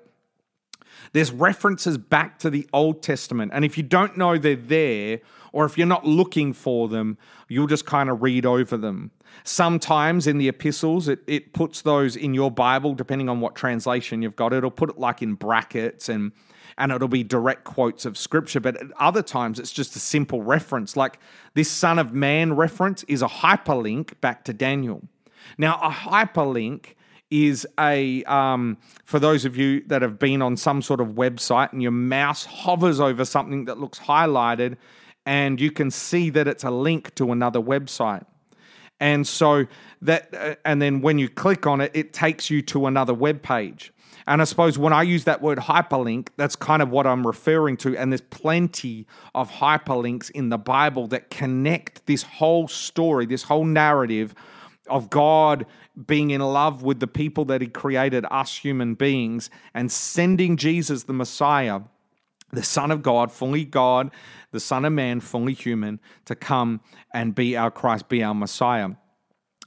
there's 1.13 1.31
references 1.31 1.99
back 1.99 2.39
to 2.41 2.51
the 2.51 2.67
Old 2.73 3.03
Testament. 3.03 3.53
And 3.55 3.65
if 3.65 3.77
you 3.77 3.83
don't 3.83 4.17
know 4.17 4.39
they're 4.39 4.57
there, 4.57 5.21
or 5.53 5.65
if 5.65 5.79
you're 5.79 5.87
not 5.87 6.05
looking 6.05 6.53
for 6.53 6.89
them, 6.89 7.19
you'll 7.49 7.67
just 7.67 7.87
kind 7.87 8.11
of 8.11 8.23
read 8.23 8.47
over 8.47 8.77
them. 8.77 9.11
Sometimes 9.45 10.27
in 10.27 10.39
the 10.39 10.49
epistles, 10.49 11.09
it, 11.09 11.21
it 11.27 11.53
puts 11.53 11.83
those 11.83 12.17
in 12.17 12.35
your 12.35 12.51
Bible, 12.51 12.95
depending 12.95 13.29
on 13.29 13.41
what 13.41 13.55
translation 13.55 14.23
you've 14.23 14.37
got. 14.37 14.53
It'll 14.53 14.71
put 14.71 14.91
it 14.91 14.99
like 14.99 15.23
in 15.23 15.35
brackets 15.35 16.09
and 16.09 16.33
and 16.79 16.93
it'll 16.93 17.09
be 17.09 17.23
direct 17.23 17.65
quotes 17.65 18.05
of 18.05 18.19
scripture. 18.19 18.61
But 18.61 18.77
at 18.77 18.87
other 18.99 19.23
times, 19.23 19.59
it's 19.59 19.73
just 19.73 19.97
a 19.97 20.01
simple 20.01 20.43
reference. 20.43 20.97
Like 20.97 21.19
this 21.55 21.71
Son 21.71 21.99
of 21.99 22.13
Man 22.13 22.55
reference 22.55 23.03
is 23.05 23.23
a 23.23 23.29
hyperlink 23.29 24.21
back 24.21 24.45
to 24.45 24.53
Daniel. 24.53 25.03
Now, 25.59 25.79
a 25.83 25.91
hyperlink 25.91 26.95
is 27.31 27.67
a 27.81 28.23
um, 28.25 28.79
for 29.05 29.19
those 29.19 29.45
of 29.45 29.57
you 29.57 29.83
that 29.87 30.03
have 30.03 30.19
been 30.19 30.43
on 30.43 30.57
some 30.57 30.83
sort 30.83 31.01
of 31.01 31.09
website 31.09 31.73
and 31.73 31.83
your 31.83 31.91
mouse 31.91 32.45
hovers 32.45 33.01
over 33.01 33.25
something 33.25 33.65
that 33.65 33.79
looks 33.79 33.99
highlighted 33.99 34.77
and 35.27 35.61
you 35.61 35.71
can 35.71 35.91
see 35.91 36.31
that 36.31 36.47
it's 36.47 36.65
a 36.65 36.71
link 36.71 37.15
to 37.15 37.33
another 37.33 37.61
website 37.61 38.25
and 39.01 39.27
so 39.27 39.67
that 40.03 40.33
uh, 40.35 40.55
and 40.65 40.81
then 40.81 41.01
when 41.01 41.19
you 41.19 41.29
click 41.29 41.67
on 41.67 41.81
it 41.81 41.91
it 41.95 42.13
takes 42.13 42.51
you 42.51 42.63
to 42.63 42.87
another 42.87 43.15
web 43.15 43.43
page 43.43 43.93
and 44.27 44.41
I 44.41 44.45
suppose 44.45 44.79
when 44.79 44.93
I 44.93 45.03
use 45.03 45.25
that 45.25 45.43
word 45.43 45.59
hyperlink, 45.59 46.29
that's 46.37 46.57
kind 46.57 46.81
of 46.81 46.91
what 46.91 47.07
I'm 47.07 47.27
referring 47.27 47.77
to. 47.79 47.97
And 47.97 48.11
there's 48.11 48.23
plenty 48.23 49.07
of 49.35 49.51
hyperlinks 49.51 50.31
in 50.31 50.49
the 50.49 50.59
Bible 50.59 51.07
that 51.09 51.31
connect 51.31 52.07
this 52.07 52.23
whole 52.23 52.67
story, 52.67 53.27
this 53.27 53.43
whole 53.43 53.65
narrative 53.65 54.35
of 54.89 55.11
God 55.11 55.67
being 56.07 56.31
in 56.31 56.41
love 56.41 56.83
with 56.83 57.01
the 57.01 57.07
people 57.07 57.45
that 57.47 57.61
He 57.61 57.69
created, 57.69 58.25
us 58.31 58.57
human 58.57 58.95
beings, 58.95 59.51
and 59.75 59.93
sending 59.93 60.57
Jesus, 60.57 61.05
the 61.05 61.13
Messiah, 61.13 61.81
the 62.51 62.63
Son 62.63 62.91
of 62.91 63.03
God, 63.03 63.31
fully 63.31 63.65
God, 63.65 64.11
the 64.53 64.61
Son 64.61 64.85
of 64.85 64.93
Man, 64.93 65.21
fully 65.21 65.53
human, 65.55 66.01
to 66.25 66.35
come 66.35 66.81
and 67.13 67.35
be 67.35 67.57
our 67.57 67.71
Christ, 67.71 68.09
be 68.09 68.23
our 68.23 68.35
Messiah. 68.35 68.91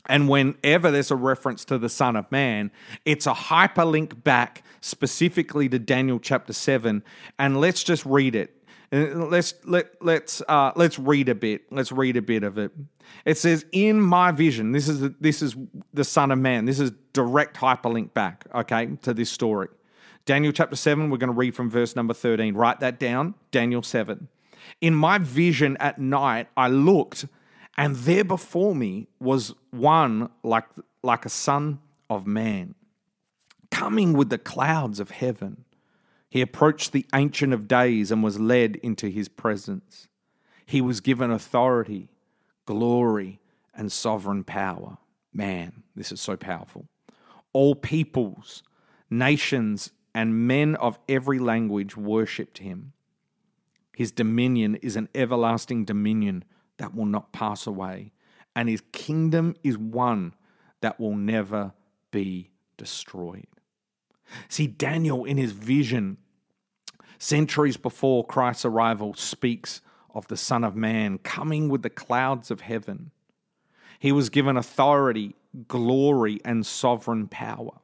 And 0.07 0.29
whenever 0.29 0.89
there's 0.91 1.11
a 1.11 1.15
reference 1.15 1.65
to 1.65 1.77
the 1.77 1.89
Son 1.89 2.15
of 2.15 2.31
Man, 2.31 2.71
it's 3.05 3.27
a 3.27 3.33
hyperlink 3.33 4.23
back 4.23 4.63
specifically 4.81 5.69
to 5.69 5.79
Daniel 5.79 6.19
chapter 6.19 6.53
7. 6.53 7.03
And 7.37 7.59
let's 7.59 7.83
just 7.83 8.05
read 8.05 8.35
it. 8.35 8.53
Uh, 8.91 8.97
let's 9.15 9.53
let 9.65 10.01
let's 10.01 10.41
uh, 10.47 10.71
let's 10.75 10.97
read 10.97 11.27
a 11.27 11.35
bit. 11.35 11.63
Let's 11.71 11.91
read 11.91 12.15
a 12.15 12.21
bit 12.21 12.43
of 12.43 12.57
it. 12.57 12.71
It 13.25 13.37
says, 13.37 13.65
"In 13.73 13.99
my 13.99 14.31
vision, 14.31 14.71
this 14.71 14.87
is 14.87 15.11
this 15.19 15.41
is 15.41 15.57
the 15.93 16.05
Son 16.05 16.31
of 16.31 16.39
Man. 16.39 16.63
This 16.63 16.79
is 16.79 16.91
direct 17.11 17.57
hyperlink 17.57 18.13
back, 18.13 18.45
okay, 18.55 18.87
to 19.01 19.13
this 19.13 19.29
story. 19.29 19.67
Daniel 20.25 20.53
chapter 20.53 20.77
seven. 20.77 21.09
We're 21.09 21.17
going 21.17 21.33
to 21.33 21.37
read 21.37 21.53
from 21.53 21.69
verse 21.69 21.97
number 21.97 22.13
thirteen. 22.13 22.55
Write 22.55 22.79
that 22.79 22.97
down. 22.97 23.35
Daniel 23.51 23.83
seven. 23.83 24.29
In 24.79 24.95
my 24.95 25.17
vision 25.17 25.75
at 25.79 25.99
night, 25.99 26.47
I 26.55 26.67
looked, 26.69 27.25
and 27.77 27.95
there 27.95 28.23
before 28.23 28.73
me 28.75 29.07
was 29.19 29.53
one 29.71 30.29
like, 30.43 30.65
like 31.03 31.25
a 31.25 31.29
son 31.29 31.79
of 32.09 32.25
man, 32.25 32.75
coming 33.69 34.13
with 34.13 34.29
the 34.29 34.37
clouds 34.37 34.99
of 34.99 35.11
heaven. 35.11 35.65
He 36.29 36.41
approached 36.41 36.91
the 36.91 37.05
Ancient 37.13 37.53
of 37.53 37.67
Days 37.67 38.11
and 38.11 38.23
was 38.23 38.39
led 38.39 38.77
into 38.77 39.07
his 39.07 39.29
presence. 39.29 40.07
He 40.65 40.81
was 40.81 40.99
given 40.99 41.31
authority, 41.31 42.09
glory, 42.65 43.39
and 43.73 43.91
sovereign 43.91 44.43
power. 44.43 44.97
Man, 45.31 45.83
this 45.95 46.11
is 46.11 46.19
so 46.19 46.35
powerful. 46.35 46.87
All 47.53 47.75
peoples, 47.75 48.63
nations, 49.09 49.91
and 50.13 50.47
men 50.47 50.75
of 50.75 50.97
every 51.07 51.37
language 51.37 51.95
worshipped 51.95 52.57
him. 52.57 52.93
His 53.95 54.11
dominion 54.11 54.75
is 54.75 54.95
an 54.95 55.09
everlasting 55.15 55.85
dominion 55.85 56.43
that 56.77 56.95
will 56.95 57.05
not 57.05 57.31
pass 57.31 57.67
away, 57.67 58.11
and 58.55 58.69
his 58.69 58.81
kingdom 58.91 59.55
is 59.63 59.77
one 59.77 60.33
that 60.81 60.99
will 60.99 61.15
never 61.15 61.73
be 62.11 62.51
destroyed. 62.77 63.47
See, 64.49 64.67
Daniel, 64.67 65.25
in 65.25 65.37
his 65.37 65.51
vision, 65.51 66.17
centuries 67.17 67.77
before 67.77 68.25
Christ's 68.25 68.65
arrival, 68.65 69.13
speaks 69.13 69.81
of 70.13 70.27
the 70.27 70.37
Son 70.37 70.63
of 70.63 70.75
Man 70.75 71.17
coming 71.19 71.69
with 71.69 71.81
the 71.81 71.89
clouds 71.89 72.51
of 72.51 72.61
heaven. 72.61 73.11
He 73.99 74.11
was 74.11 74.29
given 74.29 74.57
authority, 74.57 75.35
glory, 75.67 76.39
and 76.45 76.65
sovereign 76.65 77.27
power. 77.27 77.79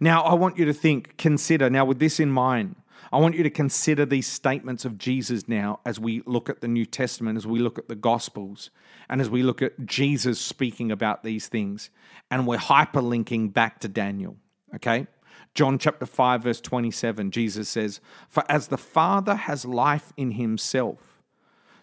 Now, 0.00 0.22
I 0.22 0.34
want 0.34 0.58
you 0.58 0.64
to 0.64 0.72
think, 0.72 1.16
consider, 1.16 1.70
now 1.70 1.84
with 1.84 1.98
this 1.98 2.18
in 2.18 2.30
mind, 2.30 2.76
I 3.14 3.18
want 3.18 3.36
you 3.36 3.44
to 3.44 3.50
consider 3.50 4.04
these 4.04 4.26
statements 4.26 4.84
of 4.84 4.98
Jesus 4.98 5.46
now 5.46 5.78
as 5.86 6.00
we 6.00 6.24
look 6.26 6.50
at 6.50 6.60
the 6.60 6.66
New 6.66 6.84
Testament, 6.84 7.36
as 7.36 7.46
we 7.46 7.60
look 7.60 7.78
at 7.78 7.86
the 7.86 7.94
Gospels, 7.94 8.70
and 9.08 9.20
as 9.20 9.30
we 9.30 9.44
look 9.44 9.62
at 9.62 9.86
Jesus 9.86 10.40
speaking 10.40 10.90
about 10.90 11.22
these 11.22 11.46
things. 11.46 11.90
And 12.28 12.44
we're 12.44 12.58
hyperlinking 12.58 13.52
back 13.52 13.78
to 13.80 13.88
Daniel, 13.88 14.36
okay? 14.74 15.06
John 15.54 15.78
chapter 15.78 16.06
5, 16.06 16.42
verse 16.42 16.60
27, 16.60 17.30
Jesus 17.30 17.68
says, 17.68 18.00
For 18.28 18.42
as 18.48 18.66
the 18.66 18.76
Father 18.76 19.36
has 19.36 19.64
life 19.64 20.12
in 20.16 20.32
himself, 20.32 21.22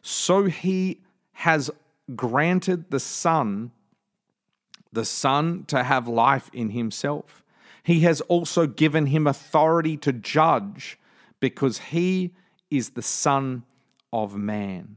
so 0.01 0.47
he 0.47 0.99
has 1.31 1.71
granted 2.13 2.91
the 2.91 2.99
Son, 2.99 3.71
the 4.91 5.05
Son 5.05 5.63
to 5.67 5.83
have 5.85 6.09
life 6.09 6.49
in 6.51 6.71
himself. 6.71 7.41
He 7.83 8.01
has 8.01 8.19
also 8.19 8.67
given 8.67 9.05
him 9.05 9.27
authority 9.27 9.95
to 9.95 10.11
judge 10.11 10.97
because 11.41 11.79
he 11.79 12.31
is 12.69 12.91
the 12.91 13.01
Son 13.01 13.63
of 14.13 14.37
Man. 14.37 14.95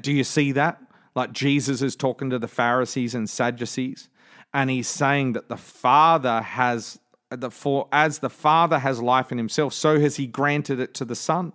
Do 0.00 0.12
you 0.12 0.24
see 0.24 0.50
that? 0.52 0.80
Like 1.14 1.32
Jesus 1.32 1.80
is 1.80 1.94
talking 1.94 2.30
to 2.30 2.38
the 2.40 2.48
Pharisees 2.48 3.14
and 3.14 3.30
Sadducees, 3.30 4.08
and 4.52 4.68
he's 4.68 4.88
saying 4.88 5.34
that 5.34 5.48
the 5.48 5.56
Father 5.56 6.40
has 6.40 6.98
the 7.30 7.50
for 7.50 7.88
as 7.92 8.18
the 8.18 8.30
Father 8.30 8.80
has 8.80 9.00
life 9.00 9.30
in 9.30 9.38
himself, 9.38 9.72
so 9.72 10.00
has 10.00 10.16
he 10.16 10.26
granted 10.26 10.80
it 10.80 10.94
to 10.94 11.04
the 11.04 11.14
Son. 11.14 11.52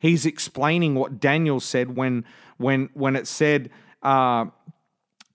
He's 0.00 0.24
explaining 0.24 0.94
what 0.94 1.20
Daniel 1.20 1.60
said 1.60 1.96
when 1.96 2.24
when 2.56 2.88
when 2.94 3.16
it 3.16 3.26
said 3.26 3.70
uh, 4.02 4.46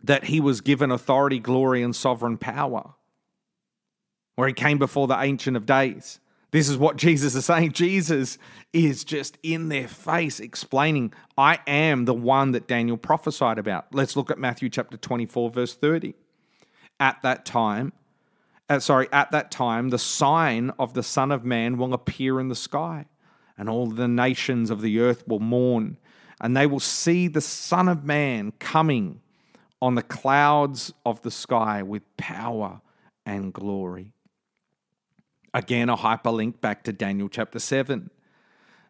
that 0.03 0.25
he 0.25 0.39
was 0.39 0.61
given 0.61 0.89
authority, 0.89 1.39
glory, 1.39 1.83
and 1.83 1.95
sovereign 1.95 2.37
power, 2.37 2.93
where 4.35 4.47
he 4.47 4.53
came 4.53 4.79
before 4.79 5.07
the 5.07 5.19
Ancient 5.19 5.57
of 5.57 5.65
Days. 5.65 6.19
This 6.51 6.67
is 6.67 6.77
what 6.77 6.97
Jesus 6.97 7.33
is 7.33 7.45
saying. 7.45 7.71
Jesus 7.71 8.37
is 8.73 9.05
just 9.05 9.37
in 9.41 9.69
their 9.69 9.87
face 9.87 10.39
explaining, 10.39 11.13
I 11.37 11.59
am 11.65 12.05
the 12.05 12.13
one 12.13 12.51
that 12.51 12.67
Daniel 12.67 12.97
prophesied 12.97 13.57
about. 13.57 13.87
Let's 13.93 14.17
look 14.17 14.29
at 14.29 14.37
Matthew 14.37 14.69
chapter 14.69 14.97
24, 14.97 15.49
verse 15.49 15.73
30. 15.73 16.13
At 16.99 17.21
that 17.21 17.45
time, 17.45 17.93
uh, 18.69 18.79
sorry, 18.79 19.07
at 19.11 19.31
that 19.31 19.51
time, 19.51 19.89
the 19.89 19.97
sign 19.97 20.71
of 20.77 20.93
the 20.93 21.03
Son 21.03 21.31
of 21.31 21.43
Man 21.43 21.77
will 21.77 21.93
appear 21.93 22.39
in 22.39 22.49
the 22.49 22.55
sky, 22.55 23.05
and 23.57 23.69
all 23.69 23.87
the 23.87 24.07
nations 24.07 24.69
of 24.69 24.81
the 24.81 24.99
earth 24.99 25.27
will 25.27 25.39
mourn, 25.39 25.97
and 26.39 26.55
they 26.55 26.67
will 26.67 26.79
see 26.79 27.27
the 27.27 27.41
Son 27.41 27.89
of 27.89 28.05
Man 28.05 28.53
coming 28.59 29.21
on 29.81 29.95
the 29.95 30.03
clouds 30.03 30.93
of 31.05 31.21
the 31.21 31.31
sky 31.31 31.81
with 31.83 32.03
power 32.17 32.81
and 33.25 33.51
glory. 33.51 34.13
Again, 35.53 35.89
a 35.89 35.97
hyperlink 35.97 36.61
back 36.61 36.83
to 36.83 36.93
Daniel 36.93 37.29
chapter 37.29 37.59
7. 37.59 38.09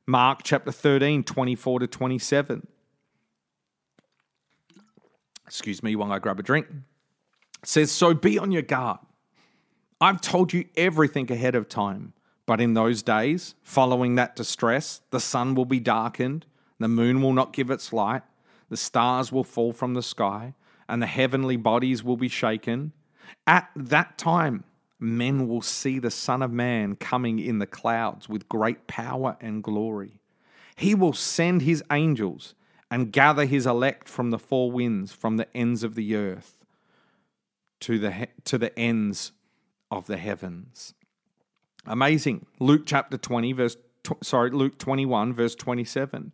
Mark 0.05 0.41
chapter 0.43 0.71
13, 0.71 1.23
24 1.23 1.79
to 1.79 1.87
27. 1.87 2.67
Excuse 5.45 5.83
me 5.83 5.95
while 5.95 6.11
I 6.11 6.19
grab 6.19 6.39
a 6.39 6.43
drink. 6.43 6.67
It 7.61 7.69
says, 7.69 7.91
So 7.91 8.13
be 8.13 8.37
on 8.37 8.51
your 8.51 8.61
guard 8.61 8.99
I've 10.01 10.19
told 10.19 10.51
you 10.51 10.65
everything 10.75 11.31
ahead 11.31 11.53
of 11.53 11.69
time. 11.69 12.13
But 12.47 12.59
in 12.59 12.73
those 12.73 13.03
days, 13.03 13.53
following 13.61 14.15
that 14.15 14.35
distress, 14.35 15.01
the 15.11 15.19
sun 15.19 15.53
will 15.53 15.65
be 15.65 15.79
darkened, 15.79 16.47
the 16.79 16.87
moon 16.87 17.21
will 17.21 17.33
not 17.33 17.53
give 17.53 17.69
its 17.69 17.93
light, 17.93 18.23
the 18.69 18.77
stars 18.77 19.31
will 19.31 19.43
fall 19.43 19.71
from 19.71 19.93
the 19.93 20.01
sky, 20.01 20.55
and 20.89 21.01
the 21.01 21.07
heavenly 21.07 21.55
bodies 21.55 22.03
will 22.03 22.17
be 22.17 22.27
shaken. 22.27 22.93
At 23.45 23.69
that 23.75 24.17
time, 24.17 24.63
men 25.01 25.47
will 25.47 25.61
see 25.61 25.99
the 25.99 26.11
Son 26.11 26.41
of 26.41 26.51
Man 26.51 26.95
coming 26.95 27.39
in 27.39 27.59
the 27.59 27.65
clouds 27.65 28.29
with 28.29 28.47
great 28.47 28.87
power 28.87 29.35
and 29.41 29.63
glory. 29.63 30.21
He 30.75 30.95
will 30.95 31.13
send 31.13 31.63
his 31.63 31.83
angels 31.91 32.53
and 32.89 33.11
gather 33.11 33.45
his 33.45 33.65
elect 33.65 34.07
from 34.07 34.29
the 34.29 34.39
four 34.39 34.71
winds, 34.71 35.11
from 35.11 35.37
the 35.37 35.47
ends 35.57 35.83
of 35.83 35.95
the 35.95 36.15
earth 36.15 36.57
to 37.79 37.97
the, 37.97 38.27
to 38.45 38.57
the 38.57 38.77
ends 38.77 39.31
of 39.89 40.07
the 40.07 40.17
heavens. 40.17 40.93
Amazing. 41.85 42.45
Luke 42.59 42.83
chapter 42.85 43.17
20, 43.17 43.53
verse, 43.53 43.77
sorry, 44.21 44.51
Luke 44.51 44.77
21, 44.77 45.33
verse 45.33 45.55
27. 45.55 46.31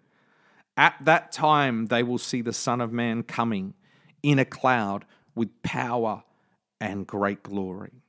At 0.76 0.96
that 1.02 1.32
time 1.32 1.88
they 1.88 2.04
will 2.04 2.18
see 2.18 2.42
the 2.42 2.54
Son 2.54 2.82
of 2.82 2.92
Man 2.92 3.24
coming 3.24 3.74
in 4.22 4.40
a 4.40 4.46
cloud 4.46 5.06
with 5.36 5.62
power 5.64 6.24
and 6.82 7.08
great 7.08 7.44
glory. 7.44 8.04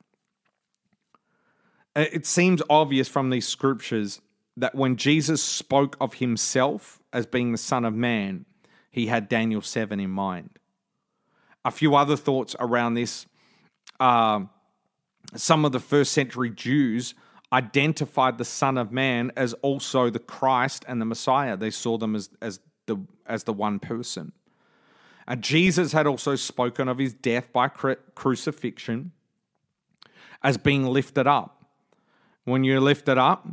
It 1.99 2.27
seems 2.27 2.63
obvious 2.71 3.09
from 3.09 3.31
these 3.31 3.49
scriptures 3.49 4.21
that 4.57 4.75
when 4.75 4.97
Jesus 4.97 5.43
spoke 5.43 5.97
of 6.01 6.15
himself 6.15 7.01
as 7.13 7.27
being 7.27 7.51
the 7.51 7.59
Son 7.59 7.85
of 7.85 7.93
Man, 7.93 8.45
he 8.91 9.07
had 9.07 9.29
Daniel 9.29 9.63
7 9.63 9.99
in 9.99 10.11
mind. 10.11 10.59
A 11.65 11.73
few 11.73 11.97
other 11.97 12.17
thoughts 12.17 12.55
around 12.61 12.95
this. 12.95 13.27
Uh, 13.99 14.43
some 15.35 15.65
of 15.65 15.73
the 15.73 15.81
first 15.81 16.13
century 16.13 16.51
Jews 16.51 17.15
identified 17.53 18.39
the 18.39 18.45
Son 18.45 18.79
of 18.79 18.93
Man 18.93 19.33
as 19.37 19.55
also 19.55 20.09
the 20.09 20.21
Christ 20.21 20.85
and 20.87 21.01
the 21.01 21.05
Messiah. 21.05 21.57
They 21.57 21.71
saw 21.71 21.99
them 21.99 22.15
as, 22.15 22.31
as, 22.41 22.61
the, 22.87 22.97
as 23.27 23.43
the 23.43 23.53
one 23.53 23.81
person. 23.81 24.33
And 25.27 25.43
Jesus 25.43 25.93
had 25.93 26.07
also 26.07 26.37
spoken 26.37 26.89
of 26.89 26.99
his 26.99 27.13
death 27.13 27.53
by 27.53 27.69
crucifixion 27.69 29.13
as 30.43 30.57
being 30.57 30.87
lifted 30.87 31.27
up. 31.27 31.58
When 32.49 32.65
you're 32.65 32.81
lifted 32.81 33.19
up, 33.19 33.47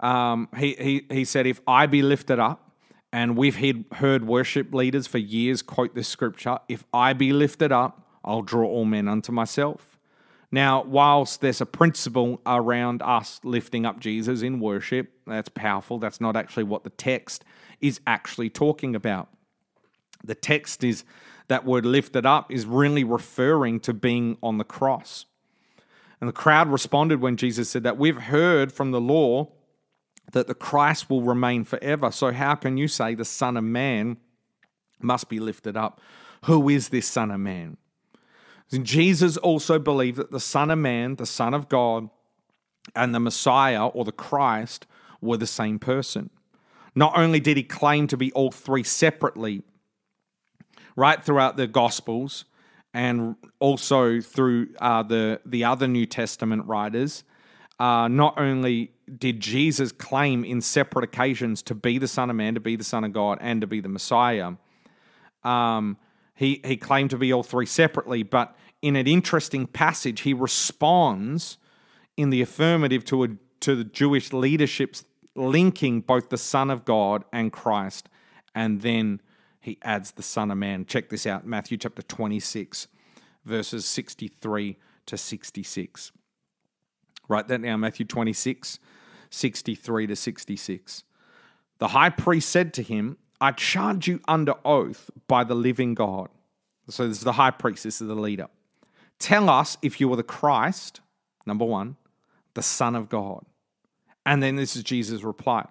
um, 0.00 0.48
he, 0.56 0.74
he, 0.74 1.06
he 1.14 1.24
said, 1.24 1.46
If 1.46 1.60
I 1.66 1.86
be 1.86 2.02
lifted 2.02 2.38
up, 2.38 2.70
and 3.12 3.36
we've 3.36 3.56
heard 3.92 4.26
worship 4.26 4.72
leaders 4.72 5.06
for 5.06 5.18
years 5.18 5.62
quote 5.62 5.94
this 5.94 6.08
scripture, 6.08 6.58
if 6.68 6.84
I 6.92 7.12
be 7.12 7.32
lifted 7.32 7.72
up, 7.72 8.06
I'll 8.24 8.42
draw 8.42 8.66
all 8.66 8.84
men 8.84 9.08
unto 9.08 9.32
myself. 9.32 9.98
Now, 10.52 10.82
whilst 10.82 11.40
there's 11.40 11.60
a 11.60 11.66
principle 11.66 12.40
around 12.44 13.02
us 13.02 13.40
lifting 13.44 13.86
up 13.86 14.00
Jesus 14.00 14.42
in 14.42 14.58
worship, 14.58 15.12
that's 15.26 15.48
powerful. 15.48 15.98
That's 15.98 16.20
not 16.20 16.36
actually 16.36 16.64
what 16.64 16.82
the 16.82 16.90
text 16.90 17.44
is 17.80 18.00
actually 18.06 18.50
talking 18.50 18.96
about. 18.96 19.28
The 20.24 20.34
text 20.34 20.82
is 20.82 21.04
that 21.48 21.64
word 21.64 21.86
lifted 21.86 22.26
up 22.26 22.50
is 22.50 22.66
really 22.66 23.04
referring 23.04 23.80
to 23.80 23.94
being 23.94 24.38
on 24.42 24.58
the 24.58 24.64
cross. 24.64 25.26
And 26.20 26.28
the 26.28 26.34
crowd 26.34 26.68
responded 26.68 27.20
when 27.20 27.36
Jesus 27.36 27.70
said 27.70 27.82
that 27.82 27.96
we've 27.96 28.16
heard 28.16 28.72
from 28.72 28.90
the 28.90 29.00
law 29.00 29.48
that 30.32 30.46
the 30.46 30.54
Christ 30.54 31.08
will 31.08 31.22
remain 31.22 31.64
forever. 31.64 32.10
So, 32.10 32.30
how 32.32 32.54
can 32.54 32.76
you 32.76 32.88
say 32.88 33.14
the 33.14 33.24
Son 33.24 33.56
of 33.56 33.64
Man 33.64 34.18
must 35.00 35.28
be 35.28 35.40
lifted 35.40 35.76
up? 35.76 36.00
Who 36.44 36.68
is 36.68 36.90
this 36.90 37.06
Son 37.06 37.30
of 37.30 37.40
Man? 37.40 37.76
Jesus 38.70 39.36
also 39.36 39.78
believed 39.78 40.18
that 40.18 40.30
the 40.30 40.40
Son 40.40 40.70
of 40.70 40.78
Man, 40.78 41.16
the 41.16 41.26
Son 41.26 41.54
of 41.54 41.68
God, 41.68 42.08
and 42.94 43.14
the 43.14 43.20
Messiah 43.20 43.86
or 43.86 44.04
the 44.04 44.12
Christ 44.12 44.86
were 45.20 45.36
the 45.36 45.46
same 45.46 45.78
person. 45.78 46.30
Not 46.94 47.16
only 47.16 47.40
did 47.40 47.56
he 47.56 47.62
claim 47.62 48.06
to 48.08 48.16
be 48.16 48.32
all 48.32 48.50
three 48.50 48.82
separately, 48.82 49.62
right 50.96 51.22
throughout 51.24 51.56
the 51.56 51.66
Gospels 51.66 52.44
and 52.92 53.36
also 53.58 54.20
through 54.20 54.68
uh, 54.80 55.02
the, 55.02 55.40
the 55.46 55.64
other 55.64 55.86
New 55.86 56.06
Testament 56.06 56.66
writers, 56.66 57.24
uh, 57.78 58.08
not 58.08 58.38
only 58.38 58.92
did 59.18 59.40
Jesus 59.40 59.92
claim 59.92 60.44
in 60.44 60.60
separate 60.60 61.04
occasions 61.04 61.62
to 61.62 61.74
be 61.74 61.98
the 61.98 62.08
Son 62.08 62.30
of 62.30 62.36
Man, 62.36 62.54
to 62.54 62.60
be 62.60 62.76
the 62.76 62.84
Son 62.84 63.04
of 63.04 63.12
God, 63.12 63.38
and 63.40 63.60
to 63.60 63.66
be 63.66 63.80
the 63.80 63.88
Messiah, 63.88 64.52
um, 65.44 65.96
he, 66.34 66.60
he 66.64 66.76
claimed 66.76 67.10
to 67.10 67.18
be 67.18 67.32
all 67.32 67.42
three 67.42 67.66
separately, 67.66 68.22
but 68.22 68.56
in 68.82 68.96
an 68.96 69.06
interesting 69.06 69.66
passage, 69.66 70.22
he 70.22 70.32
responds 70.32 71.58
in 72.16 72.30
the 72.30 72.42
affirmative 72.42 73.04
to, 73.06 73.24
a, 73.24 73.28
to 73.60 73.76
the 73.76 73.84
Jewish 73.84 74.32
leadership's 74.32 75.04
linking 75.34 76.00
both 76.00 76.28
the 76.28 76.38
Son 76.38 76.70
of 76.70 76.84
God 76.84 77.24
and 77.32 77.52
Christ, 77.52 78.08
and 78.54 78.82
then 78.82 79.20
he 79.60 79.78
adds 79.82 80.12
the 80.12 80.22
Son 80.22 80.50
of 80.50 80.58
Man. 80.58 80.86
Check 80.86 81.10
this 81.10 81.26
out 81.26 81.46
Matthew 81.46 81.76
chapter 81.76 82.02
26, 82.02 82.88
verses 83.44 83.84
63 83.84 84.76
to 85.06 85.16
66. 85.16 86.12
Write 87.28 87.48
that 87.48 87.62
down, 87.62 87.80
Matthew 87.80 88.06
26, 88.06 88.78
63 89.28 90.06
to 90.08 90.16
66. 90.16 91.04
The 91.78 91.88
high 91.88 92.10
priest 92.10 92.48
said 92.48 92.74
to 92.74 92.82
him, 92.82 93.18
I 93.40 93.52
charge 93.52 94.08
you 94.08 94.20
under 94.26 94.54
oath 94.64 95.10
by 95.28 95.44
the 95.44 95.54
living 95.54 95.94
God. 95.94 96.28
So 96.88 97.06
this 97.06 97.18
is 97.18 97.24
the 97.24 97.32
high 97.32 97.52
priest, 97.52 97.84
this 97.84 98.00
is 98.00 98.08
the 98.08 98.14
leader. 98.14 98.48
Tell 99.18 99.48
us 99.48 99.76
if 99.80 100.00
you 100.00 100.12
are 100.12 100.16
the 100.16 100.22
Christ, 100.22 101.00
number 101.46 101.64
one, 101.64 101.96
the 102.54 102.62
Son 102.62 102.96
of 102.96 103.08
God. 103.08 103.44
And 104.26 104.42
then 104.42 104.56
this 104.56 104.74
is 104.74 104.82
Jesus' 104.82 105.22
reply. 105.22 105.66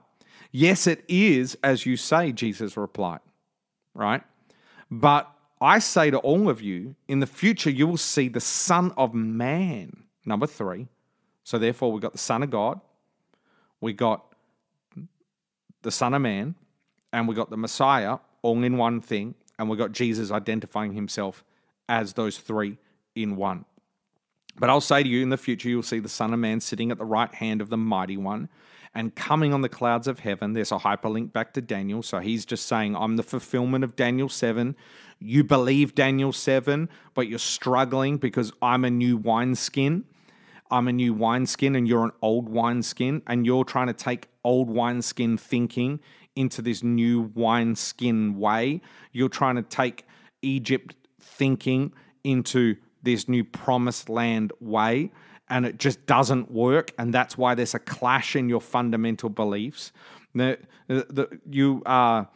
Yes, 0.52 0.88
it 0.88 1.04
is 1.08 1.58
as 1.63 1.86
you 1.86 1.97
say, 1.97 2.32
Jesus 2.32 2.78
replied, 2.78 3.19
right? 3.99 4.23
But 4.89 5.29
I 5.62 5.79
say 5.79 6.09
to 6.09 6.17
all 6.19 6.49
of 6.49 6.62
you, 6.62 6.95
in 7.07 7.19
the 7.19 7.27
future 7.27 7.69
you 7.69 7.85
will 7.85 7.97
see 7.97 8.29
the 8.29 8.39
Son 8.39 8.93
of 8.97 9.13
Man, 9.13 10.03
number 10.25 10.47
three. 10.47 10.88
So 11.43 11.57
therefore, 11.57 11.91
we've 11.91 12.01
got 12.01 12.13
the 12.13 12.17
Son 12.17 12.43
of 12.43 12.49
God, 12.49 12.79
we 13.81 13.93
got 13.93 14.23
the 15.81 15.91
Son 15.91 16.13
of 16.13 16.21
Man, 16.21 16.55
and 17.12 17.27
we 17.27 17.35
got 17.35 17.49
the 17.49 17.57
Messiah 17.57 18.17
all 18.41 18.63
in 18.63 18.77
one 18.77 19.01
thing, 19.01 19.35
and 19.57 19.69
we 19.69 19.75
got 19.75 19.91
Jesus 19.91 20.31
identifying 20.31 20.93
himself 20.93 21.43
as 21.88 22.13
those 22.13 22.38
three 22.38 22.77
in 23.15 23.35
one. 23.35 23.65
But 24.57 24.69
I'll 24.69 24.81
say 24.81 25.03
to 25.03 25.09
you, 25.09 25.23
in 25.23 25.29
the 25.29 25.38
future, 25.38 25.69
you'll 25.69 25.83
see 25.83 25.99
the 25.99 26.09
Son 26.09 26.33
of 26.33 26.39
Man 26.39 26.59
sitting 26.59 26.91
at 26.91 26.97
the 26.97 27.05
right 27.05 27.33
hand 27.33 27.62
of 27.62 27.69
the 27.69 27.77
Mighty 27.77 28.17
One 28.17 28.49
and 28.93 29.15
coming 29.15 29.54
on 29.54 29.62
the 29.62 29.69
clouds 29.69 30.08
of 30.08 30.19
heaven. 30.19 30.54
There's 30.54 30.71
a 30.71 30.78
hyperlink 30.78 31.32
back 31.32 31.54
to 31.54 31.62
Daniel. 31.62 32.02
So 32.02 32.19
he's 32.19 32.45
just 32.45 32.65
saying, 32.65 32.95
I'm 32.95 33.17
the 33.17 33.23
fulfillment 33.23 33.84
of 33.84 33.95
Daniel 33.95 34.30
7. 34.30 34.75
You 35.19 35.43
believe 35.43 35.95
Daniel 35.95 36.32
7, 36.32 36.89
but 37.13 37.28
you're 37.28 37.39
struggling 37.39 38.17
because 38.17 38.52
I'm 38.62 38.86
a 38.86 38.89
new 38.89 39.17
wineskin. 39.17 40.06
I'm 40.71 40.88
a 40.88 40.93
new 40.93 41.13
wineskin 41.13 41.75
and 41.75 41.88
you're 41.88 42.06
an 42.06 42.12
old 42.21 42.47
wineskin, 42.47 43.23
and 43.25 43.45
you're 43.45 43.63
trying 43.63 43.88
to 43.88 43.93
take 43.93 44.28
old 44.43 44.69
wineskin 44.69 45.38
thinking 45.38 45.99
into 46.36 46.62
this 46.62 46.84
new 46.84 47.32
wineskin 47.34 48.38
way. 48.38 48.82
You're 49.12 49.30
trying 49.30 49.56
to 49.56 49.63
take 49.63 50.06
Egypt 50.41 50.95
thinking 51.19 51.91
into 52.23 52.75
this 53.02 53.28
new 53.28 53.43
promised 53.43 54.10
land 54.10 54.54
way 54.60 55.12
and 55.49 55.65
it 55.65 55.77
just 55.77 56.05
doesn't 56.05 56.51
work 56.51 56.91
and 56.97 57.13
that's 57.13 57.38
why 57.38 57.55
there's 57.55 57.73
a 57.73 57.79
clash 57.79 58.35
in 58.35 58.49
your 58.49 58.62
fundamental 58.62 59.29
beliefs. 59.29 59.91
The, 60.35 60.59
the, 60.88 61.39
you 61.49 61.81
are 61.85 62.29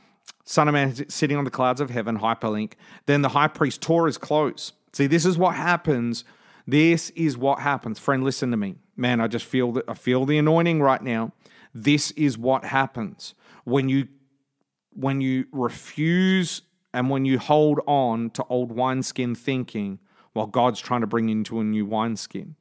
son 0.45 0.67
of 0.67 0.73
man 0.73 1.09
sitting 1.09 1.37
on 1.37 1.43
the 1.43 1.51
clouds 1.51 1.79
of 1.79 1.89
heaven 1.89 2.19
hyperlink. 2.19 2.73
Then 3.05 3.21
the 3.21 3.29
high 3.29 3.47
priest 3.47 3.81
tore 3.81 4.07
his 4.07 4.17
clothes 4.17 4.73
see 4.91 5.07
this 5.07 5.25
is 5.25 5.37
what 5.37 5.55
happens. 5.55 6.23
This 6.67 7.09
is 7.11 7.37
what 7.37 7.59
happens. 7.59 7.99
Friend 7.99 8.23
listen 8.23 8.51
to 8.51 8.57
me. 8.57 8.75
Man 8.95 9.21
i 9.21 9.27
just 9.27 9.45
feel 9.45 9.71
that 9.73 9.85
i 9.87 9.93
feel 9.93 10.25
the 10.25 10.37
anointing 10.37 10.81
right 10.81 11.01
now. 11.01 11.31
This 11.73 12.11
is 12.11 12.37
what 12.37 12.65
happens. 12.65 13.35
When 13.63 13.89
you 13.89 14.07
when 14.95 15.21
you 15.21 15.45
refuse 15.51 16.61
and 16.93 17.09
when 17.09 17.25
you 17.25 17.39
hold 17.39 17.79
on 17.87 18.29
to 18.31 18.43
old 18.45 18.71
wineskin 18.71 19.35
thinking 19.35 19.99
while 20.33 20.47
God's 20.47 20.79
trying 20.79 21.01
to 21.01 21.07
bring 21.07 21.29
you 21.29 21.37
into 21.37 21.59
a 21.59 21.63
new 21.63 21.85
wineskin. 21.85 22.55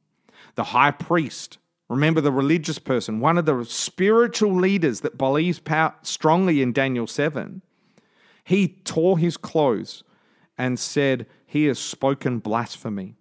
The 0.55 0.65
high 0.65 0.91
priest, 0.91 1.57
remember 1.89 2.21
the 2.21 2.31
religious 2.31 2.79
person, 2.79 3.19
one 3.19 3.37
of 3.37 3.45
the 3.45 3.63
spiritual 3.65 4.53
leaders 4.53 5.01
that 5.01 5.17
believes 5.17 5.61
strongly 6.03 6.61
in 6.61 6.73
Daniel 6.73 7.07
7, 7.07 7.61
he 8.43 8.79
tore 8.83 9.17
his 9.17 9.37
clothes 9.37 10.03
and 10.57 10.77
said, 10.77 11.25
He 11.45 11.65
has 11.65 11.79
spoken 11.79 12.39
blasphemy. 12.39 13.15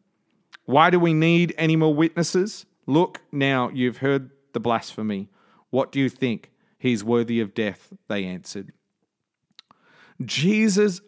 Why 0.64 0.90
do 0.90 0.98
we 0.98 1.14
need 1.14 1.54
any 1.56 1.76
more 1.76 1.94
witnesses? 1.94 2.66
Look, 2.86 3.20
now 3.30 3.70
you've 3.70 3.98
heard 3.98 4.30
the 4.52 4.60
blasphemy. 4.60 5.28
What 5.70 5.92
do 5.92 6.00
you 6.00 6.08
think? 6.08 6.50
He's 6.78 7.04
worthy 7.04 7.40
of 7.40 7.54
death, 7.54 7.92
they 8.08 8.24
answered. 8.24 8.72
Jesus 10.24 11.00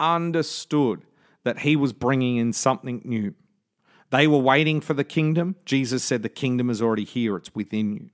understood 0.00 1.02
that 1.44 1.60
he 1.60 1.76
was 1.76 1.92
bringing 1.92 2.36
in 2.36 2.52
something 2.52 3.02
new. 3.04 3.34
They 4.10 4.26
were 4.26 4.38
waiting 4.38 4.80
for 4.80 4.94
the 4.94 5.04
kingdom. 5.04 5.56
Jesus 5.64 6.02
said, 6.02 6.22
The 6.22 6.28
kingdom 6.28 6.70
is 6.70 6.80
already 6.80 7.04
here, 7.04 7.36
it's 7.36 7.54
within 7.54 7.92
you. 7.92 8.10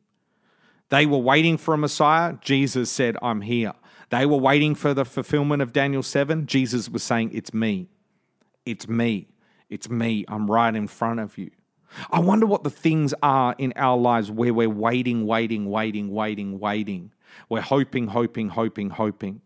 They 0.90 1.06
were 1.06 1.18
waiting 1.18 1.56
for 1.56 1.74
a 1.74 1.78
Messiah. 1.78 2.34
Jesus 2.40 2.90
said, 2.90 3.16
I'm 3.22 3.42
here. 3.42 3.72
They 4.10 4.26
were 4.26 4.36
waiting 4.36 4.74
for 4.74 4.94
the 4.94 5.04
fulfillment 5.04 5.62
of 5.62 5.72
Daniel 5.72 6.02
7. 6.02 6.46
Jesus 6.46 6.88
was 6.88 7.02
saying, 7.02 7.30
It's 7.32 7.54
me. 7.54 7.88
It's 8.66 8.88
me. 8.88 9.28
It's 9.68 9.88
me. 9.88 10.24
I'm 10.28 10.50
right 10.50 10.74
in 10.74 10.86
front 10.86 11.20
of 11.20 11.38
you. 11.38 11.50
I 12.10 12.20
wonder 12.20 12.46
what 12.46 12.64
the 12.64 12.70
things 12.70 13.14
are 13.22 13.54
in 13.58 13.72
our 13.76 13.96
lives 13.96 14.30
where 14.30 14.52
we're 14.52 14.68
waiting, 14.68 15.26
waiting, 15.26 15.66
waiting, 15.66 16.10
waiting, 16.10 16.58
waiting. 16.58 17.12
We're 17.48 17.60
hoping, 17.60 18.08
hoping, 18.08 18.48
hoping, 18.50 18.90
hoping. 18.90 19.40